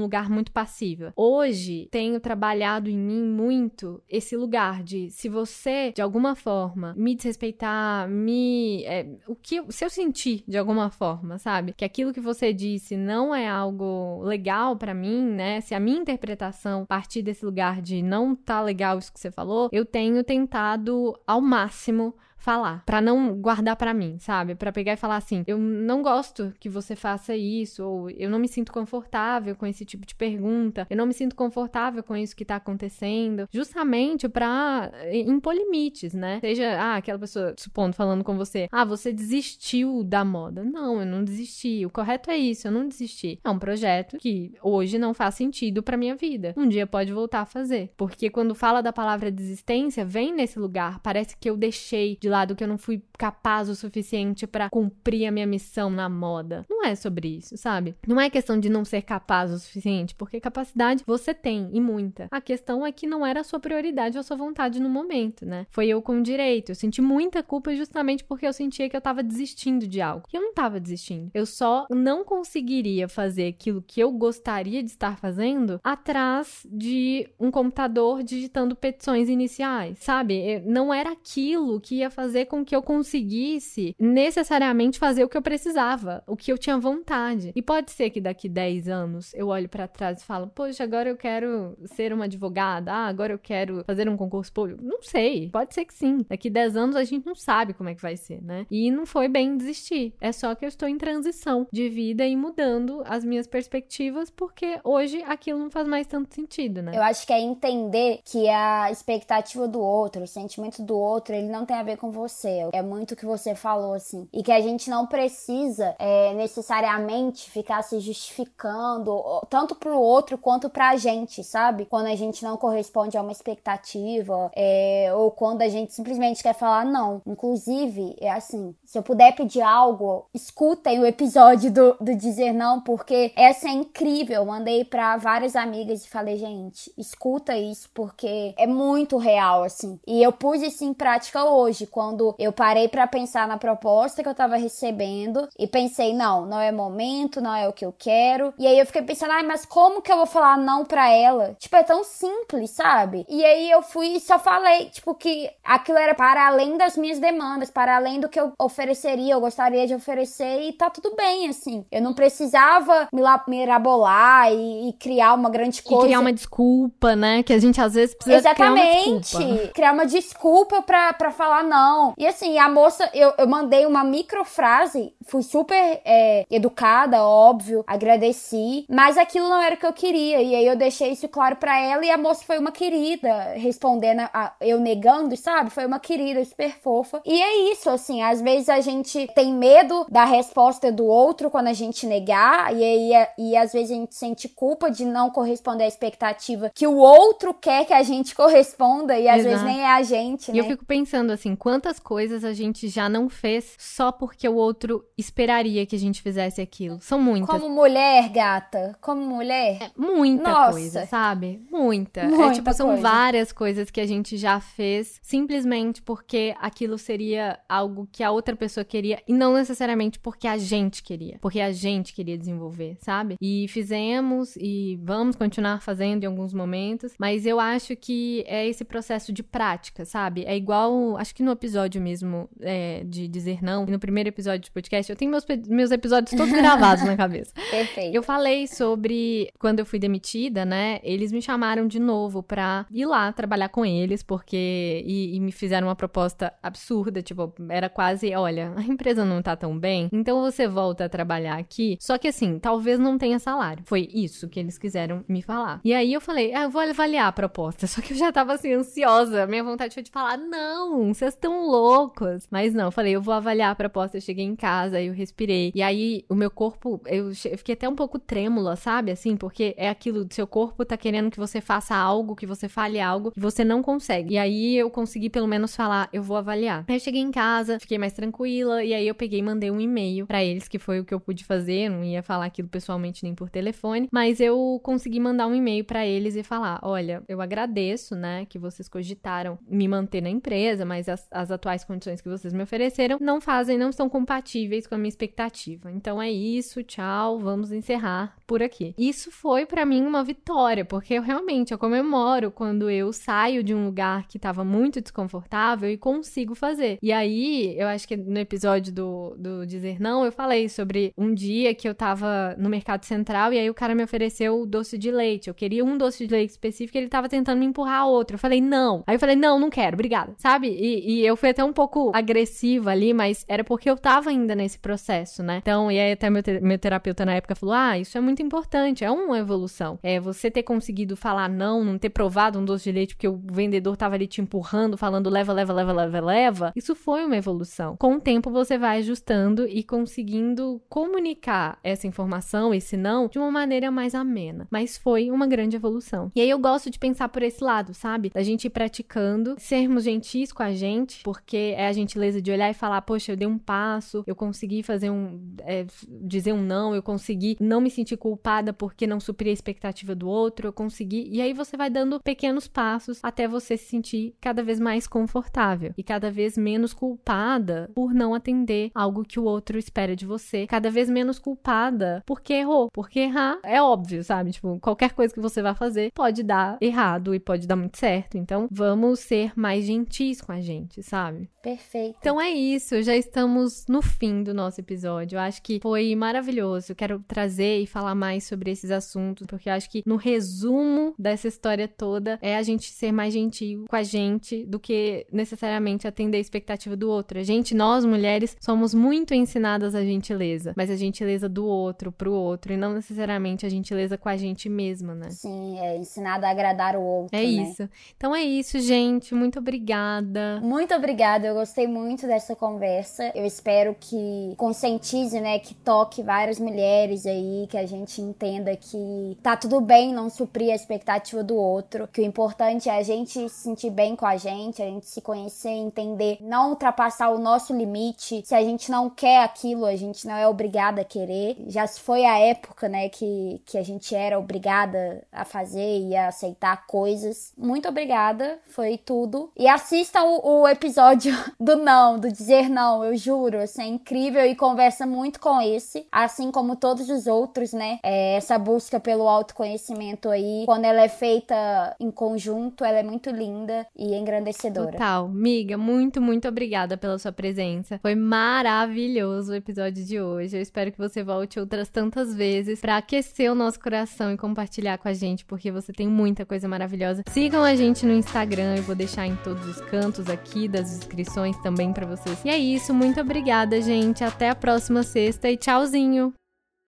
lugar 0.00 0.28
muito 0.28 0.52
passiva. 0.52 1.12
Hoje, 1.16 1.88
tenho 1.90 2.20
trabalhado 2.20 2.88
em 2.88 2.98
mim 2.98 3.24
muito 3.24 4.02
esse 4.08 4.36
lugar 4.36 4.82
de 4.82 5.10
se 5.10 5.28
você, 5.28 5.92
de 5.92 6.02
alguma 6.02 6.34
forma, 6.34 6.94
me 6.96 7.14
desrespeitar, 7.14 8.08
me. 8.08 8.84
É, 8.84 9.06
o 9.26 9.34
que 9.34 9.62
se 9.70 9.84
eu 9.84 9.90
sentir 9.90 10.44
de 10.46 10.56
alguma 10.56 10.90
forma, 10.90 11.38
sabe? 11.38 11.73
Que 11.76 11.84
aquilo 11.84 12.12
que 12.12 12.20
você 12.20 12.52
disse 12.52 12.96
não 12.96 13.34
é 13.34 13.48
algo 13.48 14.22
legal 14.22 14.76
para 14.76 14.94
mim, 14.94 15.24
né? 15.24 15.60
Se 15.60 15.74
a 15.74 15.80
minha 15.80 15.98
interpretação 15.98 16.86
partir 16.86 17.22
desse 17.22 17.44
lugar 17.44 17.82
de 17.82 18.02
não 18.02 18.34
tá 18.34 18.60
legal 18.62 18.98
isso 18.98 19.12
que 19.12 19.20
você 19.20 19.30
falou, 19.30 19.68
eu 19.72 19.84
tenho 19.84 20.22
tentado 20.22 21.18
ao 21.26 21.40
máximo 21.40 22.14
falar, 22.44 22.82
para 22.84 23.00
não 23.00 23.34
guardar 23.40 23.74
para 23.74 23.94
mim, 23.94 24.18
sabe? 24.18 24.54
Para 24.54 24.70
pegar 24.70 24.92
e 24.92 24.96
falar 24.96 25.16
assim: 25.16 25.42
"Eu 25.46 25.58
não 25.58 26.02
gosto 26.02 26.52
que 26.60 26.68
você 26.68 26.94
faça 26.94 27.34
isso", 27.34 27.82
ou 27.82 28.10
"Eu 28.10 28.28
não 28.28 28.38
me 28.38 28.46
sinto 28.48 28.70
confortável 28.70 29.56
com 29.56 29.66
esse 29.66 29.84
tipo 29.84 30.06
de 30.06 30.14
pergunta", 30.14 30.86
"Eu 30.90 30.96
não 30.96 31.06
me 31.06 31.14
sinto 31.14 31.34
confortável 31.34 32.02
com 32.02 32.14
isso 32.14 32.36
que 32.36 32.44
tá 32.44 32.56
acontecendo", 32.56 33.48
justamente 33.50 34.28
para 34.28 34.90
eh, 35.04 35.20
impor 35.20 35.54
limites, 35.54 36.12
né? 36.12 36.38
Seja, 36.40 36.78
ah, 36.78 36.96
aquela 36.96 37.18
pessoa, 37.18 37.54
supondo 37.58 37.96
falando 37.96 38.22
com 38.22 38.36
você: 38.36 38.68
"Ah, 38.70 38.84
você 38.84 39.12
desistiu 39.12 40.04
da 40.04 40.24
moda". 40.24 40.62
Não, 40.62 41.00
eu 41.00 41.06
não 41.06 41.24
desisti. 41.24 41.86
O 41.86 41.90
correto 41.90 42.30
é 42.30 42.36
isso, 42.36 42.68
eu 42.68 42.72
não 42.72 42.86
desisti. 42.86 43.38
É 43.42 43.48
um 43.50 43.58
projeto 43.58 44.18
que 44.18 44.52
hoje 44.62 44.98
não 44.98 45.14
faz 45.14 45.34
sentido 45.36 45.82
para 45.82 45.96
minha 45.96 46.14
vida. 46.14 46.52
Um 46.56 46.68
dia 46.68 46.86
pode 46.86 47.12
voltar 47.12 47.40
a 47.40 47.46
fazer, 47.46 47.90
porque 47.96 48.28
quando 48.28 48.54
fala 48.54 48.82
da 48.82 48.92
palavra 48.92 49.30
desistência, 49.30 50.04
vem 50.04 50.34
nesse 50.34 50.58
lugar, 50.58 51.00
parece 51.00 51.36
que 51.36 51.48
eu 51.48 51.56
deixei 51.56 52.18
de 52.20 52.28
lado 52.34 52.56
que 52.56 52.64
eu 52.64 52.68
não 52.68 52.76
fui 52.76 53.00
capaz 53.16 53.68
o 53.68 53.76
suficiente 53.76 54.46
para 54.46 54.68
cumprir 54.68 55.26
a 55.26 55.30
minha 55.30 55.46
missão 55.46 55.88
na 55.88 56.08
moda. 56.08 56.66
Não 56.68 56.84
é 56.84 56.96
sobre 56.96 57.28
isso, 57.28 57.56
sabe? 57.56 57.94
Não 58.06 58.20
é 58.20 58.28
questão 58.28 58.58
de 58.58 58.68
não 58.68 58.84
ser 58.84 59.02
capaz 59.02 59.52
o 59.52 59.58
suficiente, 59.58 60.14
porque 60.16 60.40
capacidade 60.40 61.04
você 61.06 61.32
tem 61.32 61.70
e 61.72 61.80
muita. 61.80 62.26
A 62.30 62.40
questão 62.40 62.84
é 62.84 62.90
que 62.90 63.06
não 63.06 63.24
era 63.24 63.40
a 63.40 63.44
sua 63.44 63.60
prioridade 63.60 64.16
ou 64.16 64.20
a 64.20 64.24
sua 64.24 64.36
vontade 64.36 64.80
no 64.80 64.88
momento, 64.88 65.46
né? 65.46 65.66
Foi 65.70 65.86
eu 65.86 66.02
com 66.02 66.20
direito. 66.20 66.70
Eu 66.70 66.74
senti 66.74 67.00
muita 67.00 67.42
culpa 67.42 67.74
justamente 67.74 68.24
porque 68.24 68.46
eu 68.46 68.52
sentia 68.52 68.88
que 68.88 68.96
eu 68.96 69.00
tava 69.00 69.22
desistindo 69.22 69.86
de 69.86 70.00
algo. 70.00 70.26
E 70.32 70.36
eu 70.36 70.42
não 70.42 70.52
tava 70.52 70.80
desistindo. 70.80 71.30
Eu 71.32 71.46
só 71.46 71.86
não 71.88 72.24
conseguiria 72.24 73.08
fazer 73.08 73.46
aquilo 73.46 73.82
que 73.86 74.00
eu 74.00 74.10
gostaria 74.10 74.82
de 74.82 74.90
estar 74.90 75.16
fazendo 75.18 75.80
atrás 75.84 76.66
de 76.68 77.28
um 77.38 77.50
computador 77.50 78.22
digitando 78.22 78.74
petições 78.74 79.28
iniciais, 79.28 79.98
sabe? 80.00 80.60
Não 80.66 80.92
era 80.92 81.12
aquilo 81.12 81.80
que 81.80 81.96
ia 81.96 82.10
fazer 82.10 82.23
com 82.46 82.64
que 82.64 82.74
eu 82.74 82.82
conseguisse 82.82 83.94
necessariamente 83.98 84.98
fazer 84.98 85.24
o 85.24 85.28
que 85.28 85.36
eu 85.36 85.42
precisava, 85.42 86.22
o 86.26 86.36
que 86.36 86.52
eu 86.52 86.58
tinha 86.58 86.78
vontade. 86.78 87.52
E 87.54 87.62
pode 87.62 87.90
ser 87.90 88.10
que 88.10 88.20
daqui 88.20 88.48
10 88.48 88.88
anos 88.88 89.34
eu 89.34 89.48
olhe 89.48 89.68
para 89.68 89.88
trás 89.88 90.22
e 90.22 90.24
falo, 90.24 90.46
poxa, 90.48 90.84
agora 90.84 91.08
eu 91.08 91.16
quero 91.16 91.76
ser 91.84 92.12
uma 92.12 92.24
advogada, 92.24 92.92
ah, 92.92 93.06
agora 93.06 93.32
eu 93.32 93.38
quero 93.38 93.84
fazer 93.84 94.08
um 94.08 94.16
concurso 94.16 94.52
público. 94.52 94.82
Não 94.82 95.02
sei, 95.02 95.50
pode 95.50 95.74
ser 95.74 95.84
que 95.84 95.94
sim. 95.94 96.24
Daqui 96.28 96.48
10 96.48 96.76
anos 96.76 96.96
a 96.96 97.04
gente 97.04 97.26
não 97.26 97.34
sabe 97.34 97.74
como 97.74 97.88
é 97.88 97.94
que 97.94 98.02
vai 98.02 98.16
ser, 98.16 98.42
né? 98.42 98.66
E 98.70 98.90
não 98.90 99.06
foi 99.06 99.28
bem 99.28 99.56
desistir. 99.56 100.14
É 100.20 100.32
só 100.32 100.54
que 100.54 100.64
eu 100.64 100.68
estou 100.68 100.88
em 100.88 100.98
transição 100.98 101.66
de 101.72 101.88
vida 101.88 102.26
e 102.26 102.36
mudando 102.36 103.02
as 103.06 103.24
minhas 103.24 103.46
perspectivas, 103.46 104.30
porque 104.30 104.78
hoje 104.84 105.22
aquilo 105.22 105.58
não 105.58 105.70
faz 105.70 105.86
mais 105.86 106.06
tanto 106.06 106.34
sentido, 106.34 106.82
né? 106.82 106.92
Eu 106.94 107.02
acho 107.02 107.26
que 107.26 107.32
é 107.32 107.40
entender 107.40 108.20
que 108.24 108.48
a 108.48 108.90
expectativa 108.90 109.66
do 109.68 109.80
outro, 109.80 110.22
o 110.22 110.26
sentimento 110.26 110.82
do 110.82 110.96
outro, 110.96 111.34
ele 111.34 111.48
não 111.48 111.66
tem 111.66 111.76
a 111.76 111.82
ver 111.82 111.96
com 111.96 112.10
você. 112.14 112.68
É 112.72 112.80
muito 112.80 113.12
o 113.12 113.16
que 113.16 113.26
você 113.26 113.54
falou, 113.54 113.94
assim. 113.94 114.28
E 114.32 114.42
que 114.42 114.52
a 114.52 114.60
gente 114.60 114.88
não 114.88 115.06
precisa 115.06 115.94
é, 115.98 116.32
necessariamente 116.34 117.50
ficar 117.50 117.82
se 117.82 117.98
justificando, 118.00 119.22
tanto 119.50 119.74
pro 119.74 119.98
outro 119.98 120.38
quanto 120.38 120.70
pra 120.70 120.96
gente, 120.96 121.42
sabe? 121.42 121.84
Quando 121.84 122.06
a 122.06 122.14
gente 122.14 122.44
não 122.44 122.56
corresponde 122.56 123.18
a 123.18 123.22
uma 123.22 123.32
expectativa, 123.32 124.50
é, 124.54 125.10
ou 125.14 125.30
quando 125.30 125.62
a 125.62 125.68
gente 125.68 125.92
simplesmente 125.92 126.42
quer 126.42 126.54
falar 126.54 126.84
não. 126.84 127.20
Inclusive, 127.26 128.16
é 128.20 128.30
assim, 128.30 128.74
se 128.84 128.96
eu 128.96 129.02
puder 129.02 129.34
pedir 129.34 129.62
algo, 129.62 130.26
escutem 130.32 131.00
o 131.00 131.06
episódio 131.06 131.72
do, 131.72 131.96
do 132.00 132.14
Dizer 132.14 132.52
Não, 132.52 132.80
porque 132.80 133.32
essa 133.36 133.68
é 133.68 133.72
incrível. 133.72 134.36
Eu 134.36 134.46
mandei 134.46 134.84
pra 134.84 135.16
várias 135.16 135.56
amigas 135.56 136.04
e 136.04 136.08
falei, 136.08 136.36
gente, 136.36 136.92
escuta 136.96 137.56
isso, 137.56 137.90
porque 137.92 138.54
é 138.56 138.66
muito 138.66 139.16
real, 139.16 139.64
assim. 139.64 139.98
E 140.06 140.22
eu 140.22 140.32
pus 140.32 140.62
isso 140.62 140.84
em 140.84 140.94
prática 140.94 141.44
hoje 141.44 141.86
quando 141.86 142.03
eu 142.38 142.52
parei 142.52 142.88
para 142.88 143.06
pensar 143.06 143.46
na 143.46 143.56
proposta 143.56 144.22
que 144.22 144.28
eu 144.28 144.34
tava 144.34 144.56
recebendo 144.56 145.48
e 145.58 145.66
pensei, 145.66 146.14
não, 146.14 146.46
não 146.46 146.60
é 146.60 146.72
momento, 146.72 147.40
não 147.40 147.54
é 147.54 147.68
o 147.68 147.72
que 147.72 147.84
eu 147.84 147.94
quero. 147.96 148.52
E 148.58 148.66
aí 148.66 148.78
eu 148.78 148.86
fiquei 148.86 149.02
pensando, 149.02 149.32
ai, 149.32 149.42
mas 149.42 149.64
como 149.64 150.02
que 150.02 150.12
eu 150.12 150.16
vou 150.16 150.26
falar 150.26 150.56
não 150.56 150.84
pra 150.84 151.10
ela? 151.10 151.56
Tipo, 151.58 151.76
é 151.76 151.82
tão 151.82 152.04
simples, 152.04 152.70
sabe? 152.70 153.24
E 153.28 153.44
aí 153.44 153.70
eu 153.70 153.82
fui 153.82 154.16
e 154.16 154.20
só 154.20 154.38
falei, 154.38 154.86
tipo, 154.90 155.14
que 155.14 155.50
aquilo 155.62 155.98
era 155.98 156.14
para 156.14 156.46
além 156.46 156.76
das 156.76 156.96
minhas 156.96 157.18
demandas, 157.18 157.70
para 157.70 157.96
além 157.96 158.20
do 158.20 158.28
que 158.28 158.38
eu 158.38 158.52
ofereceria, 158.58 159.34
eu 159.34 159.40
gostaria 159.40 159.86
de 159.86 159.94
oferecer 159.94 160.62
e 160.62 160.72
tá 160.72 160.90
tudo 160.90 161.14
bem, 161.16 161.48
assim. 161.48 161.84
Eu 161.90 162.02
não 162.02 162.12
precisava 162.12 163.08
me 163.12 163.22
mirabolar 163.48 164.52
e, 164.52 164.88
e 164.88 164.92
criar 164.94 165.34
uma 165.34 165.50
grande 165.50 165.82
coisa. 165.82 166.04
E 166.04 166.06
criar 166.08 166.20
uma 166.20 166.32
desculpa, 166.32 167.16
né? 167.16 167.42
Que 167.42 167.52
a 167.52 167.58
gente 167.58 167.80
às 167.80 167.94
vezes 167.94 168.14
precisa 168.14 168.36
Exatamente. 168.36 168.84
criar 168.84 169.12
uma 169.12 169.20
desculpa. 169.20 169.72
Criar 169.74 169.92
uma 169.92 170.06
desculpa 170.06 170.82
pra, 170.82 171.12
pra 171.12 171.30
falar 171.30 171.62
não. 171.62 171.93
E 172.18 172.26
assim, 172.26 172.58
a 172.58 172.68
moça, 172.68 173.08
eu, 173.14 173.32
eu 173.38 173.46
mandei 173.46 173.86
uma 173.86 174.04
microfrase, 174.04 175.14
fui 175.26 175.42
super 175.42 176.00
é, 176.04 176.44
educada, 176.50 177.22
óbvio, 177.22 177.84
agradeci, 177.86 178.84
mas 178.88 179.16
aquilo 179.18 179.48
não 179.48 179.60
era 179.60 179.74
o 179.74 179.78
que 179.78 179.86
eu 179.86 179.92
queria. 179.92 180.42
E 180.42 180.54
aí 180.54 180.66
eu 180.66 180.76
deixei 180.76 181.12
isso 181.12 181.28
claro 181.28 181.56
pra 181.56 181.78
ela 181.78 182.04
e 182.04 182.10
a 182.10 182.18
moça 182.18 182.44
foi 182.44 182.58
uma 182.58 182.72
querida, 182.72 183.54
respondendo 183.54 184.20
a, 184.32 184.52
eu 184.60 184.80
negando, 184.80 185.36
sabe? 185.36 185.70
Foi 185.70 185.86
uma 185.86 185.98
querida, 185.98 186.44
super 186.44 186.72
fofa. 186.80 187.22
E 187.24 187.40
é 187.40 187.72
isso, 187.72 187.88
assim, 187.90 188.22
às 188.22 188.40
vezes 188.40 188.68
a 188.68 188.80
gente 188.80 189.26
tem 189.34 189.52
medo 189.52 190.06
da 190.10 190.24
resposta 190.24 190.90
do 190.90 191.06
outro 191.06 191.50
quando 191.50 191.68
a 191.68 191.72
gente 191.72 192.06
negar, 192.06 192.74
e 192.74 192.82
aí 192.82 193.26
e 193.38 193.56
às 193.56 193.72
vezes 193.72 193.90
a 193.90 193.94
gente 193.94 194.14
sente 194.14 194.48
culpa 194.48 194.90
de 194.90 195.04
não 195.04 195.30
corresponder 195.30 195.84
à 195.84 195.88
expectativa 195.88 196.70
que 196.74 196.86
o 196.86 196.96
outro 196.96 197.54
quer 197.54 197.84
que 197.84 197.92
a 197.92 198.02
gente 198.02 198.34
corresponda, 198.36 199.18
e 199.18 199.28
às 199.28 199.40
Exato. 199.40 199.48
vezes 199.48 199.64
nem 199.64 199.82
é 199.82 199.92
a 199.92 200.02
gente, 200.02 200.50
né? 200.50 200.56
E 200.56 200.60
eu 200.60 200.64
fico 200.64 200.84
pensando 200.84 201.32
assim, 201.32 201.54
quantas 201.74 201.98
coisas 201.98 202.44
a 202.44 202.52
gente 202.52 202.86
já 202.86 203.08
não 203.08 203.28
fez 203.28 203.74
só 203.80 204.12
porque 204.12 204.48
o 204.48 204.54
outro 204.54 205.04
esperaria 205.18 205.84
que 205.84 205.96
a 205.96 205.98
gente 205.98 206.22
fizesse 206.22 206.60
aquilo. 206.60 207.00
São 207.00 207.20
muitas. 207.20 207.48
Como 207.48 207.68
mulher, 207.68 208.28
gata, 208.28 208.96
como 209.00 209.26
mulher. 209.26 209.82
É, 209.82 209.90
muita 209.96 210.52
Nossa. 210.52 210.70
coisa, 210.70 211.06
sabe? 211.06 211.60
Muita. 211.68 212.20
É, 212.20 212.28
muita 212.28 212.44
é 212.44 212.52
tipo, 212.52 212.72
são 212.72 212.86
coisa. 212.90 213.02
várias 213.02 213.50
coisas 213.50 213.90
que 213.90 214.00
a 214.00 214.06
gente 214.06 214.36
já 214.36 214.60
fez 214.60 215.18
simplesmente 215.20 216.00
porque 216.00 216.54
aquilo 216.60 216.96
seria 216.96 217.58
algo 217.68 218.08
que 218.12 218.22
a 218.22 218.30
outra 218.30 218.54
pessoa 218.54 218.84
queria 218.84 219.20
e 219.26 219.32
não 219.32 219.54
necessariamente 219.54 220.20
porque 220.20 220.46
a 220.46 220.56
gente 220.56 221.02
queria, 221.02 221.38
porque 221.40 221.60
a 221.60 221.72
gente 221.72 222.14
queria 222.14 222.38
desenvolver, 222.38 222.98
sabe? 223.00 223.36
E 223.40 223.66
fizemos 223.66 224.54
e 224.60 224.96
vamos 225.02 225.34
continuar 225.34 225.80
fazendo 225.80 226.22
em 226.22 226.26
alguns 226.26 226.54
momentos, 226.54 227.14
mas 227.18 227.44
eu 227.44 227.58
acho 227.58 227.96
que 227.96 228.44
é 228.46 228.64
esse 228.64 228.84
processo 228.84 229.32
de 229.32 229.42
prática, 229.42 230.04
sabe? 230.04 230.44
É 230.44 230.56
igual, 230.56 231.16
acho 231.16 231.34
que 231.34 231.42
no 231.42 231.50
episódio 231.64 232.00
mesmo 232.00 232.48
é, 232.60 233.02
de 233.06 233.26
dizer 233.26 233.62
não, 233.62 233.86
no 233.86 233.98
primeiro 233.98 234.28
episódio 234.28 234.60
de 234.60 234.70
podcast, 234.70 235.10
eu 235.10 235.16
tenho 235.16 235.30
meus, 235.30 235.46
meus 235.66 235.90
episódios 235.90 236.36
todos 236.36 236.52
gravados 236.52 237.04
na 237.04 237.16
cabeça. 237.16 237.52
Perfeito. 237.70 238.14
Eu 238.14 238.22
falei 238.22 238.66
sobre 238.66 239.50
quando 239.58 239.78
eu 239.78 239.86
fui 239.86 239.98
demitida, 239.98 240.64
né? 240.64 241.00
Eles 241.02 241.32
me 241.32 241.40
chamaram 241.40 241.86
de 241.86 241.98
novo 241.98 242.42
pra 242.42 242.84
ir 242.90 243.06
lá 243.06 243.32
trabalhar 243.32 243.70
com 243.70 243.84
eles, 243.84 244.22
porque. 244.22 245.02
E, 245.06 245.36
e 245.36 245.40
me 245.40 245.52
fizeram 245.52 245.88
uma 245.88 245.96
proposta 245.96 246.52
absurda, 246.62 247.22
tipo, 247.22 247.52
era 247.70 247.88
quase: 247.88 248.34
olha, 248.34 248.72
a 248.76 248.82
empresa 248.82 249.24
não 249.24 249.40
tá 249.40 249.56
tão 249.56 249.78
bem, 249.78 250.08
então 250.12 250.42
você 250.42 250.68
volta 250.68 251.06
a 251.06 251.08
trabalhar 251.08 251.58
aqui. 251.58 251.96
Só 252.00 252.18
que 252.18 252.28
assim, 252.28 252.58
talvez 252.58 252.98
não 252.98 253.16
tenha 253.16 253.38
salário. 253.38 253.84
Foi 253.86 254.08
isso 254.12 254.48
que 254.48 254.60
eles 254.60 254.76
quiseram 254.76 255.24
me 255.26 255.40
falar. 255.40 255.80
E 255.82 255.94
aí 255.94 256.12
eu 256.12 256.20
falei: 256.20 256.52
ah, 256.52 256.64
eu 256.64 256.70
vou 256.70 256.82
avaliar 256.82 257.28
a 257.28 257.32
proposta. 257.32 257.86
Só 257.94 258.02
que 258.02 258.12
eu 258.12 258.18
já 258.18 258.30
tava 258.30 258.52
assim, 258.52 258.72
ansiosa. 258.72 259.46
Minha 259.46 259.64
vontade 259.64 259.94
foi 259.94 260.02
de 260.02 260.10
falar: 260.10 260.36
não, 260.36 261.14
vocês 261.14 261.32
estão 261.32 261.53
loucos. 261.62 262.46
Mas 262.50 262.74
não, 262.74 262.90
falei: 262.90 263.14
eu 263.14 263.22
vou 263.22 263.34
avaliar 263.34 263.70
a 263.70 263.74
proposta. 263.74 264.16
Eu 264.16 264.20
cheguei 264.20 264.44
em 264.44 264.56
casa, 264.56 265.00
eu 265.00 265.12
respirei. 265.12 265.72
E 265.74 265.82
aí 265.82 266.24
o 266.28 266.34
meu 266.34 266.50
corpo, 266.50 267.00
eu, 267.06 267.28
eu 267.28 267.58
fiquei 267.58 267.74
até 267.74 267.88
um 267.88 267.94
pouco 267.94 268.18
trêmula, 268.18 268.76
sabe? 268.76 269.10
Assim, 269.10 269.36
porque 269.36 269.74
é 269.76 269.88
aquilo, 269.88 270.26
seu 270.30 270.46
corpo 270.46 270.84
tá 270.84 270.96
querendo 270.96 271.30
que 271.30 271.38
você 271.38 271.60
faça 271.60 271.94
algo, 271.94 272.36
que 272.36 272.46
você 272.46 272.68
fale 272.68 273.00
algo, 273.00 273.32
e 273.36 273.40
você 273.40 273.64
não 273.64 273.82
consegue. 273.82 274.34
E 274.34 274.38
aí 274.38 274.76
eu 274.76 274.90
consegui 274.90 275.30
pelo 275.30 275.46
menos 275.46 275.74
falar: 275.74 276.08
eu 276.12 276.22
vou 276.22 276.36
avaliar. 276.36 276.84
Aí 276.88 276.96
eu 276.96 277.00
cheguei 277.00 277.20
em 277.20 277.30
casa, 277.30 277.78
fiquei 277.78 277.98
mais 277.98 278.12
tranquila, 278.12 278.82
e 278.84 278.94
aí 278.94 279.06
eu 279.06 279.14
peguei 279.14 279.40
e 279.40 279.42
mandei 279.42 279.70
um 279.70 279.80
e-mail 279.80 280.26
para 280.26 280.44
eles, 280.44 280.68
que 280.68 280.78
foi 280.78 281.00
o 281.00 281.04
que 281.04 281.14
eu 281.14 281.20
pude 281.20 281.44
fazer. 281.44 281.88
Não 281.88 282.04
ia 282.04 282.22
falar 282.22 282.46
aquilo 282.46 282.68
pessoalmente 282.68 283.22
nem 283.22 283.34
por 283.34 283.50
telefone, 283.50 284.08
mas 284.12 284.40
eu 284.40 284.80
consegui 284.82 285.20
mandar 285.20 285.46
um 285.46 285.54
e-mail 285.54 285.84
para 285.84 286.06
eles 286.06 286.36
e 286.36 286.42
falar: 286.42 286.80
olha, 286.82 287.22
eu 287.28 287.40
agradeço, 287.40 288.14
né, 288.14 288.46
que 288.46 288.58
vocês 288.58 288.88
cogitaram 288.88 289.58
me 289.68 289.88
manter 289.88 290.20
na 290.20 290.30
empresa, 290.30 290.84
mas 290.84 291.08
as, 291.08 291.26
as 291.30 291.43
atuais 291.50 291.84
condições 291.84 292.20
que 292.20 292.28
vocês 292.28 292.52
me 292.52 292.62
ofereceram 292.62 293.18
não 293.20 293.40
fazem, 293.40 293.78
não 293.78 293.92
são 293.92 294.08
compatíveis 294.08 294.86
com 294.86 294.94
a 294.94 294.98
minha 294.98 295.08
expectativa. 295.08 295.90
Então 295.90 296.20
é 296.20 296.30
isso, 296.30 296.82
tchau, 296.82 297.38
vamos 297.38 297.72
encerrar 297.72 298.36
por 298.46 298.62
aqui. 298.62 298.94
Isso 298.98 299.30
foi 299.30 299.66
para 299.66 299.84
mim 299.84 300.04
uma 300.04 300.22
vitória, 300.22 300.84
porque 300.84 301.14
eu 301.14 301.22
realmente 301.22 301.72
eu 301.72 301.78
comemoro 301.78 302.50
quando 302.50 302.90
eu 302.90 303.12
saio 303.12 303.62
de 303.62 303.74
um 303.74 303.84
lugar 303.84 304.26
que 304.28 304.38
tava 304.38 304.64
muito 304.64 305.00
desconfortável 305.00 305.90
e 305.90 305.96
consigo 305.96 306.54
fazer. 306.54 306.98
E 307.02 307.12
aí, 307.12 307.74
eu 307.78 307.86
acho 307.88 308.06
que 308.06 308.16
no 308.16 308.38
episódio 308.38 308.92
do, 308.92 309.34
do 309.38 309.66
Dizer 309.66 310.00
Não, 310.00 310.24
eu 310.24 310.32
falei 310.32 310.68
sobre 310.68 311.12
um 311.16 311.34
dia 311.34 311.74
que 311.74 311.88
eu 311.88 311.94
tava 311.94 312.54
no 312.58 312.68
Mercado 312.68 313.04
Central 313.04 313.52
e 313.52 313.58
aí 313.58 313.70
o 313.70 313.74
cara 313.74 313.94
me 313.94 314.04
ofereceu 314.04 314.66
doce 314.66 314.98
de 314.98 315.10
leite. 315.10 315.48
Eu 315.48 315.54
queria 315.54 315.84
um 315.84 315.96
doce 315.96 316.26
de 316.26 316.32
leite 316.32 316.50
específico 316.50 316.96
e 316.96 317.00
ele 317.00 317.08
tava 317.08 317.28
tentando 317.28 317.58
me 317.58 317.66
empurrar 317.66 318.06
outro. 318.06 318.34
Eu 318.34 318.38
falei, 318.38 318.60
não. 318.60 319.02
Aí 319.06 319.14
eu 319.14 319.20
falei, 319.20 319.36
não, 319.36 319.58
não 319.58 319.70
quero, 319.70 319.94
obrigada. 319.94 320.34
Sabe? 320.38 320.68
E, 320.68 321.20
e 321.20 321.26
eu 321.26 321.33
fui 321.36 321.50
até 321.50 321.64
um 321.64 321.72
pouco 321.72 322.10
agressiva 322.14 322.90
ali, 322.90 323.12
mas 323.12 323.44
era 323.48 323.64
porque 323.64 323.88
eu 323.88 323.96
tava 323.96 324.30
ainda 324.30 324.54
nesse 324.54 324.78
processo, 324.78 325.42
né? 325.42 325.58
Então, 325.58 325.90
e 325.90 325.98
aí 325.98 326.12
até 326.12 326.30
meu, 326.30 326.42
te 326.42 326.60
meu 326.60 326.78
terapeuta 326.78 327.24
na 327.24 327.34
época 327.34 327.54
falou: 327.54 327.74
ah, 327.74 327.98
isso 327.98 328.16
é 328.16 328.20
muito 328.20 328.42
importante, 328.42 329.04
é 329.04 329.10
uma 329.10 329.38
evolução. 329.38 329.98
É 330.02 330.20
você 330.20 330.50
ter 330.50 330.62
conseguido 330.62 331.16
falar 331.16 331.48
não, 331.48 331.84
não 331.84 331.98
ter 331.98 332.10
provado 332.10 332.58
um 332.58 332.64
doce 332.64 332.84
de 332.84 332.92
leite 332.92 333.14
porque 333.14 333.28
o 333.28 333.40
vendedor 333.52 333.96
tava 333.96 334.14
ali 334.14 334.26
te 334.26 334.40
empurrando, 334.40 334.96
falando 334.96 335.30
leva, 335.30 335.52
leva, 335.52 335.72
leva, 335.72 335.92
leva, 335.92 336.20
leva. 336.20 336.72
Isso 336.76 336.94
foi 336.94 337.24
uma 337.24 337.36
evolução. 337.36 337.96
Com 337.96 338.16
o 338.16 338.20
tempo 338.20 338.50
você 338.50 338.78
vai 338.78 338.98
ajustando 338.98 339.66
e 339.66 339.82
conseguindo 339.82 340.80
comunicar 340.88 341.78
essa 341.82 342.06
informação, 342.06 342.72
esse 342.72 342.96
não, 342.96 343.28
de 343.28 343.38
uma 343.38 343.50
maneira 343.50 343.90
mais 343.90 344.14
amena. 344.14 344.66
Mas 344.70 344.96
foi 344.96 345.30
uma 345.30 345.46
grande 345.46 345.76
evolução. 345.76 346.30
E 346.34 346.40
aí 346.40 346.50
eu 346.50 346.58
gosto 346.58 346.90
de 346.90 346.98
pensar 346.98 347.28
por 347.28 347.42
esse 347.42 347.62
lado, 347.62 347.94
sabe? 347.94 348.30
Da 348.30 348.42
gente 348.42 348.66
ir 348.66 348.70
praticando, 348.70 349.54
sermos 349.58 350.04
gentis 350.04 350.52
com 350.52 350.62
a 350.62 350.72
gente, 350.72 351.22
porque 351.24 351.74
é 351.74 351.88
a 351.88 351.92
gentileza 351.92 352.40
de 352.40 352.52
olhar 352.52 352.70
e 352.70 352.74
falar, 352.74 353.00
poxa, 353.00 353.32
eu 353.32 353.36
dei 353.36 353.48
um 353.48 353.58
passo, 353.58 354.22
eu 354.26 354.36
consegui 354.36 354.82
fazer 354.82 355.08
um. 355.08 355.40
É, 355.60 355.86
dizer 356.06 356.52
um 356.52 356.60
não, 356.60 356.94
eu 356.94 357.02
consegui 357.02 357.56
não 357.58 357.80
me 357.80 357.90
sentir 357.90 358.18
culpada 358.18 358.74
porque 358.74 359.06
não 359.06 359.18
supri 359.18 359.48
a 359.48 359.52
expectativa 359.52 360.14
do 360.14 360.28
outro, 360.28 360.68
eu 360.68 360.72
consegui. 360.72 361.26
E 361.32 361.40
aí 361.40 361.54
você 361.54 361.78
vai 361.78 361.88
dando 361.88 362.20
pequenos 362.20 362.68
passos 362.68 363.20
até 363.22 363.48
você 363.48 363.74
se 363.76 363.86
sentir 363.86 364.34
cada 364.38 364.62
vez 364.62 364.78
mais 364.78 365.06
confortável 365.06 365.94
e 365.96 366.02
cada 366.02 366.30
vez 366.30 366.58
menos 366.58 366.92
culpada 366.92 367.90
por 367.94 368.12
não 368.12 368.34
atender 368.34 368.90
algo 368.94 369.24
que 369.24 369.40
o 369.40 369.44
outro 369.44 369.78
espera 369.78 370.14
de 370.14 370.26
você, 370.26 370.66
cada 370.66 370.90
vez 370.90 371.08
menos 371.08 371.38
culpada 371.38 372.22
porque 372.26 372.52
errou, 372.52 372.90
porque 372.92 373.20
errar 373.20 373.58
é 373.64 373.80
óbvio, 373.80 374.22
sabe? 374.22 374.52
Tipo, 374.52 374.78
qualquer 374.78 375.12
coisa 375.12 375.32
que 375.32 375.40
você 375.40 375.62
vai 375.62 375.74
fazer 375.74 376.12
pode 376.12 376.42
dar 376.42 376.76
errado 376.82 377.34
e 377.34 377.40
pode 377.40 377.66
dar 377.66 377.76
muito 377.76 377.96
certo. 377.96 378.36
Então, 378.36 378.68
vamos 378.70 379.20
ser 379.20 379.52
mais 379.56 379.86
gentis 379.86 380.42
com 380.42 380.52
a 380.52 380.60
gente, 380.60 381.02
sabe? 381.02 381.13
Perfeito. 381.62 382.16
Então 382.20 382.40
é 382.40 382.50
isso, 382.50 383.00
já 383.02 383.16
estamos 383.16 383.86
no 383.88 384.02
fim 384.02 384.42
do 384.42 384.52
nosso 384.52 384.80
episódio. 384.80 385.36
Eu 385.36 385.40
acho 385.40 385.62
que 385.62 385.80
foi 385.80 386.14
maravilhoso. 386.14 386.94
Quero 386.94 387.24
trazer 387.26 387.78
e 387.78 387.86
falar 387.86 388.14
mais 388.14 388.44
sobre 388.44 388.70
esses 388.70 388.90
assuntos, 388.90 389.46
porque 389.46 389.68
eu 389.68 389.72
acho 389.72 389.88
que 389.88 390.02
no 390.04 390.16
resumo 390.16 391.14
dessa 391.18 391.48
história 391.48 391.88
toda 391.88 392.38
é 392.42 392.56
a 392.56 392.62
gente 392.62 392.90
ser 392.90 393.12
mais 393.12 393.32
gentil 393.32 393.86
com 393.88 393.96
a 393.96 394.02
gente 394.02 394.66
do 394.66 394.78
que 394.78 395.26
necessariamente 395.32 396.06
atender 396.06 396.38
a 396.38 396.40
expectativa 396.40 396.96
do 396.96 397.08
outro. 397.08 397.38
A 397.38 397.42
gente, 397.42 397.74
nós 397.74 398.04
mulheres, 398.04 398.56
somos 398.60 398.92
muito 398.92 399.32
ensinadas 399.32 399.94
a 399.94 400.04
gentileza, 400.04 400.74
mas 400.76 400.90
a 400.90 400.96
gentileza 400.96 401.48
do 401.48 401.64
outro 401.64 402.12
pro 402.12 402.32
outro 402.32 402.72
e 402.72 402.76
não 402.76 402.92
necessariamente 402.92 403.64
a 403.64 403.68
gentileza 403.68 404.18
com 404.18 404.28
a 404.28 404.36
gente 404.36 404.68
mesma, 404.68 405.14
né? 405.14 405.30
Sim, 405.30 405.78
é 405.78 405.96
ensinada 405.96 406.46
a 406.46 406.50
agradar 406.50 406.96
o 406.96 407.02
outro. 407.02 407.36
É 407.36 407.42
né? 407.42 407.44
isso. 407.44 407.88
Então 408.16 408.34
é 408.34 408.42
isso, 408.42 408.78
gente. 408.80 409.34
Muito 409.34 409.58
obrigada. 409.58 410.60
Muito 410.60 410.92
obrigada. 410.92 411.03
Eu 411.46 411.54
gostei 411.54 411.86
muito 411.86 412.26
dessa 412.26 412.56
conversa. 412.56 413.30
Eu 413.34 413.44
espero 413.44 413.94
que 414.00 414.54
conscientize, 414.56 415.38
né, 415.38 415.58
que 415.58 415.74
toque 415.74 416.22
várias 416.22 416.58
mulheres 416.58 417.26
aí, 417.26 417.66
que 417.68 417.76
a 417.76 417.84
gente 417.84 418.22
entenda 418.22 418.74
que 418.74 419.36
tá 419.42 419.54
tudo 419.54 419.82
bem 419.82 420.14
não 420.14 420.30
suprir 420.30 420.72
a 420.72 420.74
expectativa 420.74 421.44
do 421.44 421.56
outro, 421.56 422.08
que 422.08 422.22
o 422.22 422.24
importante 422.24 422.88
é 422.88 422.96
a 422.96 423.02
gente 423.02 423.32
se 423.32 423.48
sentir 423.50 423.90
bem 423.90 424.16
com 424.16 424.24
a 424.24 424.38
gente, 424.38 424.82
a 424.82 424.86
gente 424.86 425.06
se 425.06 425.20
conhecer, 425.20 425.68
entender, 425.68 426.38
não 426.40 426.70
ultrapassar 426.70 427.28
o 427.28 427.38
nosso 427.38 427.76
limite. 427.76 428.42
Se 428.42 428.54
a 428.54 428.62
gente 428.62 428.90
não 428.90 429.10
quer 429.10 429.42
aquilo, 429.42 429.84
a 429.84 429.96
gente 429.96 430.26
não 430.26 430.34
é 430.34 430.48
obrigada 430.48 431.02
a 431.02 431.04
querer. 431.04 431.56
Já 431.66 431.86
foi 431.86 432.24
a 432.24 432.38
época, 432.38 432.88
né, 432.88 433.10
que, 433.10 433.60
que 433.66 433.76
a 433.76 433.82
gente 433.82 434.14
era 434.14 434.38
obrigada 434.38 435.22
a 435.30 435.44
fazer 435.44 436.00
e 436.00 436.16
a 436.16 436.28
aceitar 436.28 436.86
coisas. 436.86 437.52
Muito 437.58 437.86
obrigada, 437.86 438.58
foi 438.70 438.96
tudo. 438.96 439.52
E 439.54 439.68
assistam 439.68 440.22
o, 440.22 440.62
o 440.62 440.68
episódio 440.68 440.93
episódio 440.94 441.34
do 441.58 441.74
não, 441.74 442.20
do 442.20 442.30
dizer 442.30 442.68
não, 442.68 443.04
eu 443.04 443.16
juro, 443.16 443.58
assim, 443.58 443.82
é 443.82 443.86
incrível 443.86 444.46
e 444.46 444.54
conversa 444.54 445.04
muito 445.04 445.40
com 445.40 445.60
esse, 445.60 446.06
assim 446.12 446.52
como 446.52 446.76
todos 446.76 447.10
os 447.10 447.26
outros, 447.26 447.72
né? 447.72 447.98
É, 448.00 448.36
essa 448.36 448.56
busca 448.56 449.00
pelo 449.00 449.28
autoconhecimento 449.28 450.30
aí, 450.30 450.62
quando 450.66 450.84
ela 450.84 451.02
é 451.02 451.08
feita 451.08 451.96
em 451.98 452.12
conjunto, 452.12 452.84
ela 452.84 452.98
é 452.98 453.02
muito 453.02 453.28
linda 453.30 453.84
e 453.96 454.14
engrandecedora. 454.14 454.92
Total. 454.92 455.28
Miga, 455.28 455.76
muito, 455.76 456.22
muito 456.22 456.46
obrigada 456.46 456.96
pela 456.96 457.18
sua 457.18 457.32
presença. 457.32 457.98
Foi 458.00 458.14
maravilhoso 458.14 459.50
o 459.50 459.56
episódio 459.56 460.04
de 460.04 460.20
hoje. 460.20 460.56
Eu 460.56 460.62
espero 460.62 460.92
que 460.92 460.98
você 460.98 461.24
volte 461.24 461.58
outras 461.58 461.88
tantas 461.88 462.32
vezes 462.32 462.80
para 462.80 462.98
aquecer 462.98 463.50
o 463.50 463.54
nosso 463.54 463.80
coração 463.80 464.32
e 464.32 464.36
compartilhar 464.36 464.96
com 464.98 465.08
a 465.08 465.12
gente, 465.12 465.44
porque 465.44 465.72
você 465.72 465.92
tem 465.92 466.06
muita 466.06 466.46
coisa 466.46 466.68
maravilhosa. 466.68 467.24
Sigam 467.30 467.64
a 467.64 467.74
gente 467.74 468.06
no 468.06 468.12
Instagram, 468.12 468.76
eu 468.76 468.82
vou 468.84 468.94
deixar 468.94 469.26
em 469.26 469.34
todos 469.36 469.66
os 469.66 469.80
cantos 469.80 470.30
aqui 470.30 470.68
das 470.74 470.96
inscrições 470.96 471.56
também 471.62 471.92
para 471.92 472.06
vocês. 472.06 472.38
E 472.44 472.50
é 472.50 472.58
isso, 472.58 472.92
muito 472.92 473.20
obrigada, 473.20 473.80
gente. 473.80 474.24
Até 474.24 474.50
a 474.50 474.54
próxima 474.54 475.02
sexta 475.02 475.48
e 475.48 475.56
tchauzinho. 475.56 476.34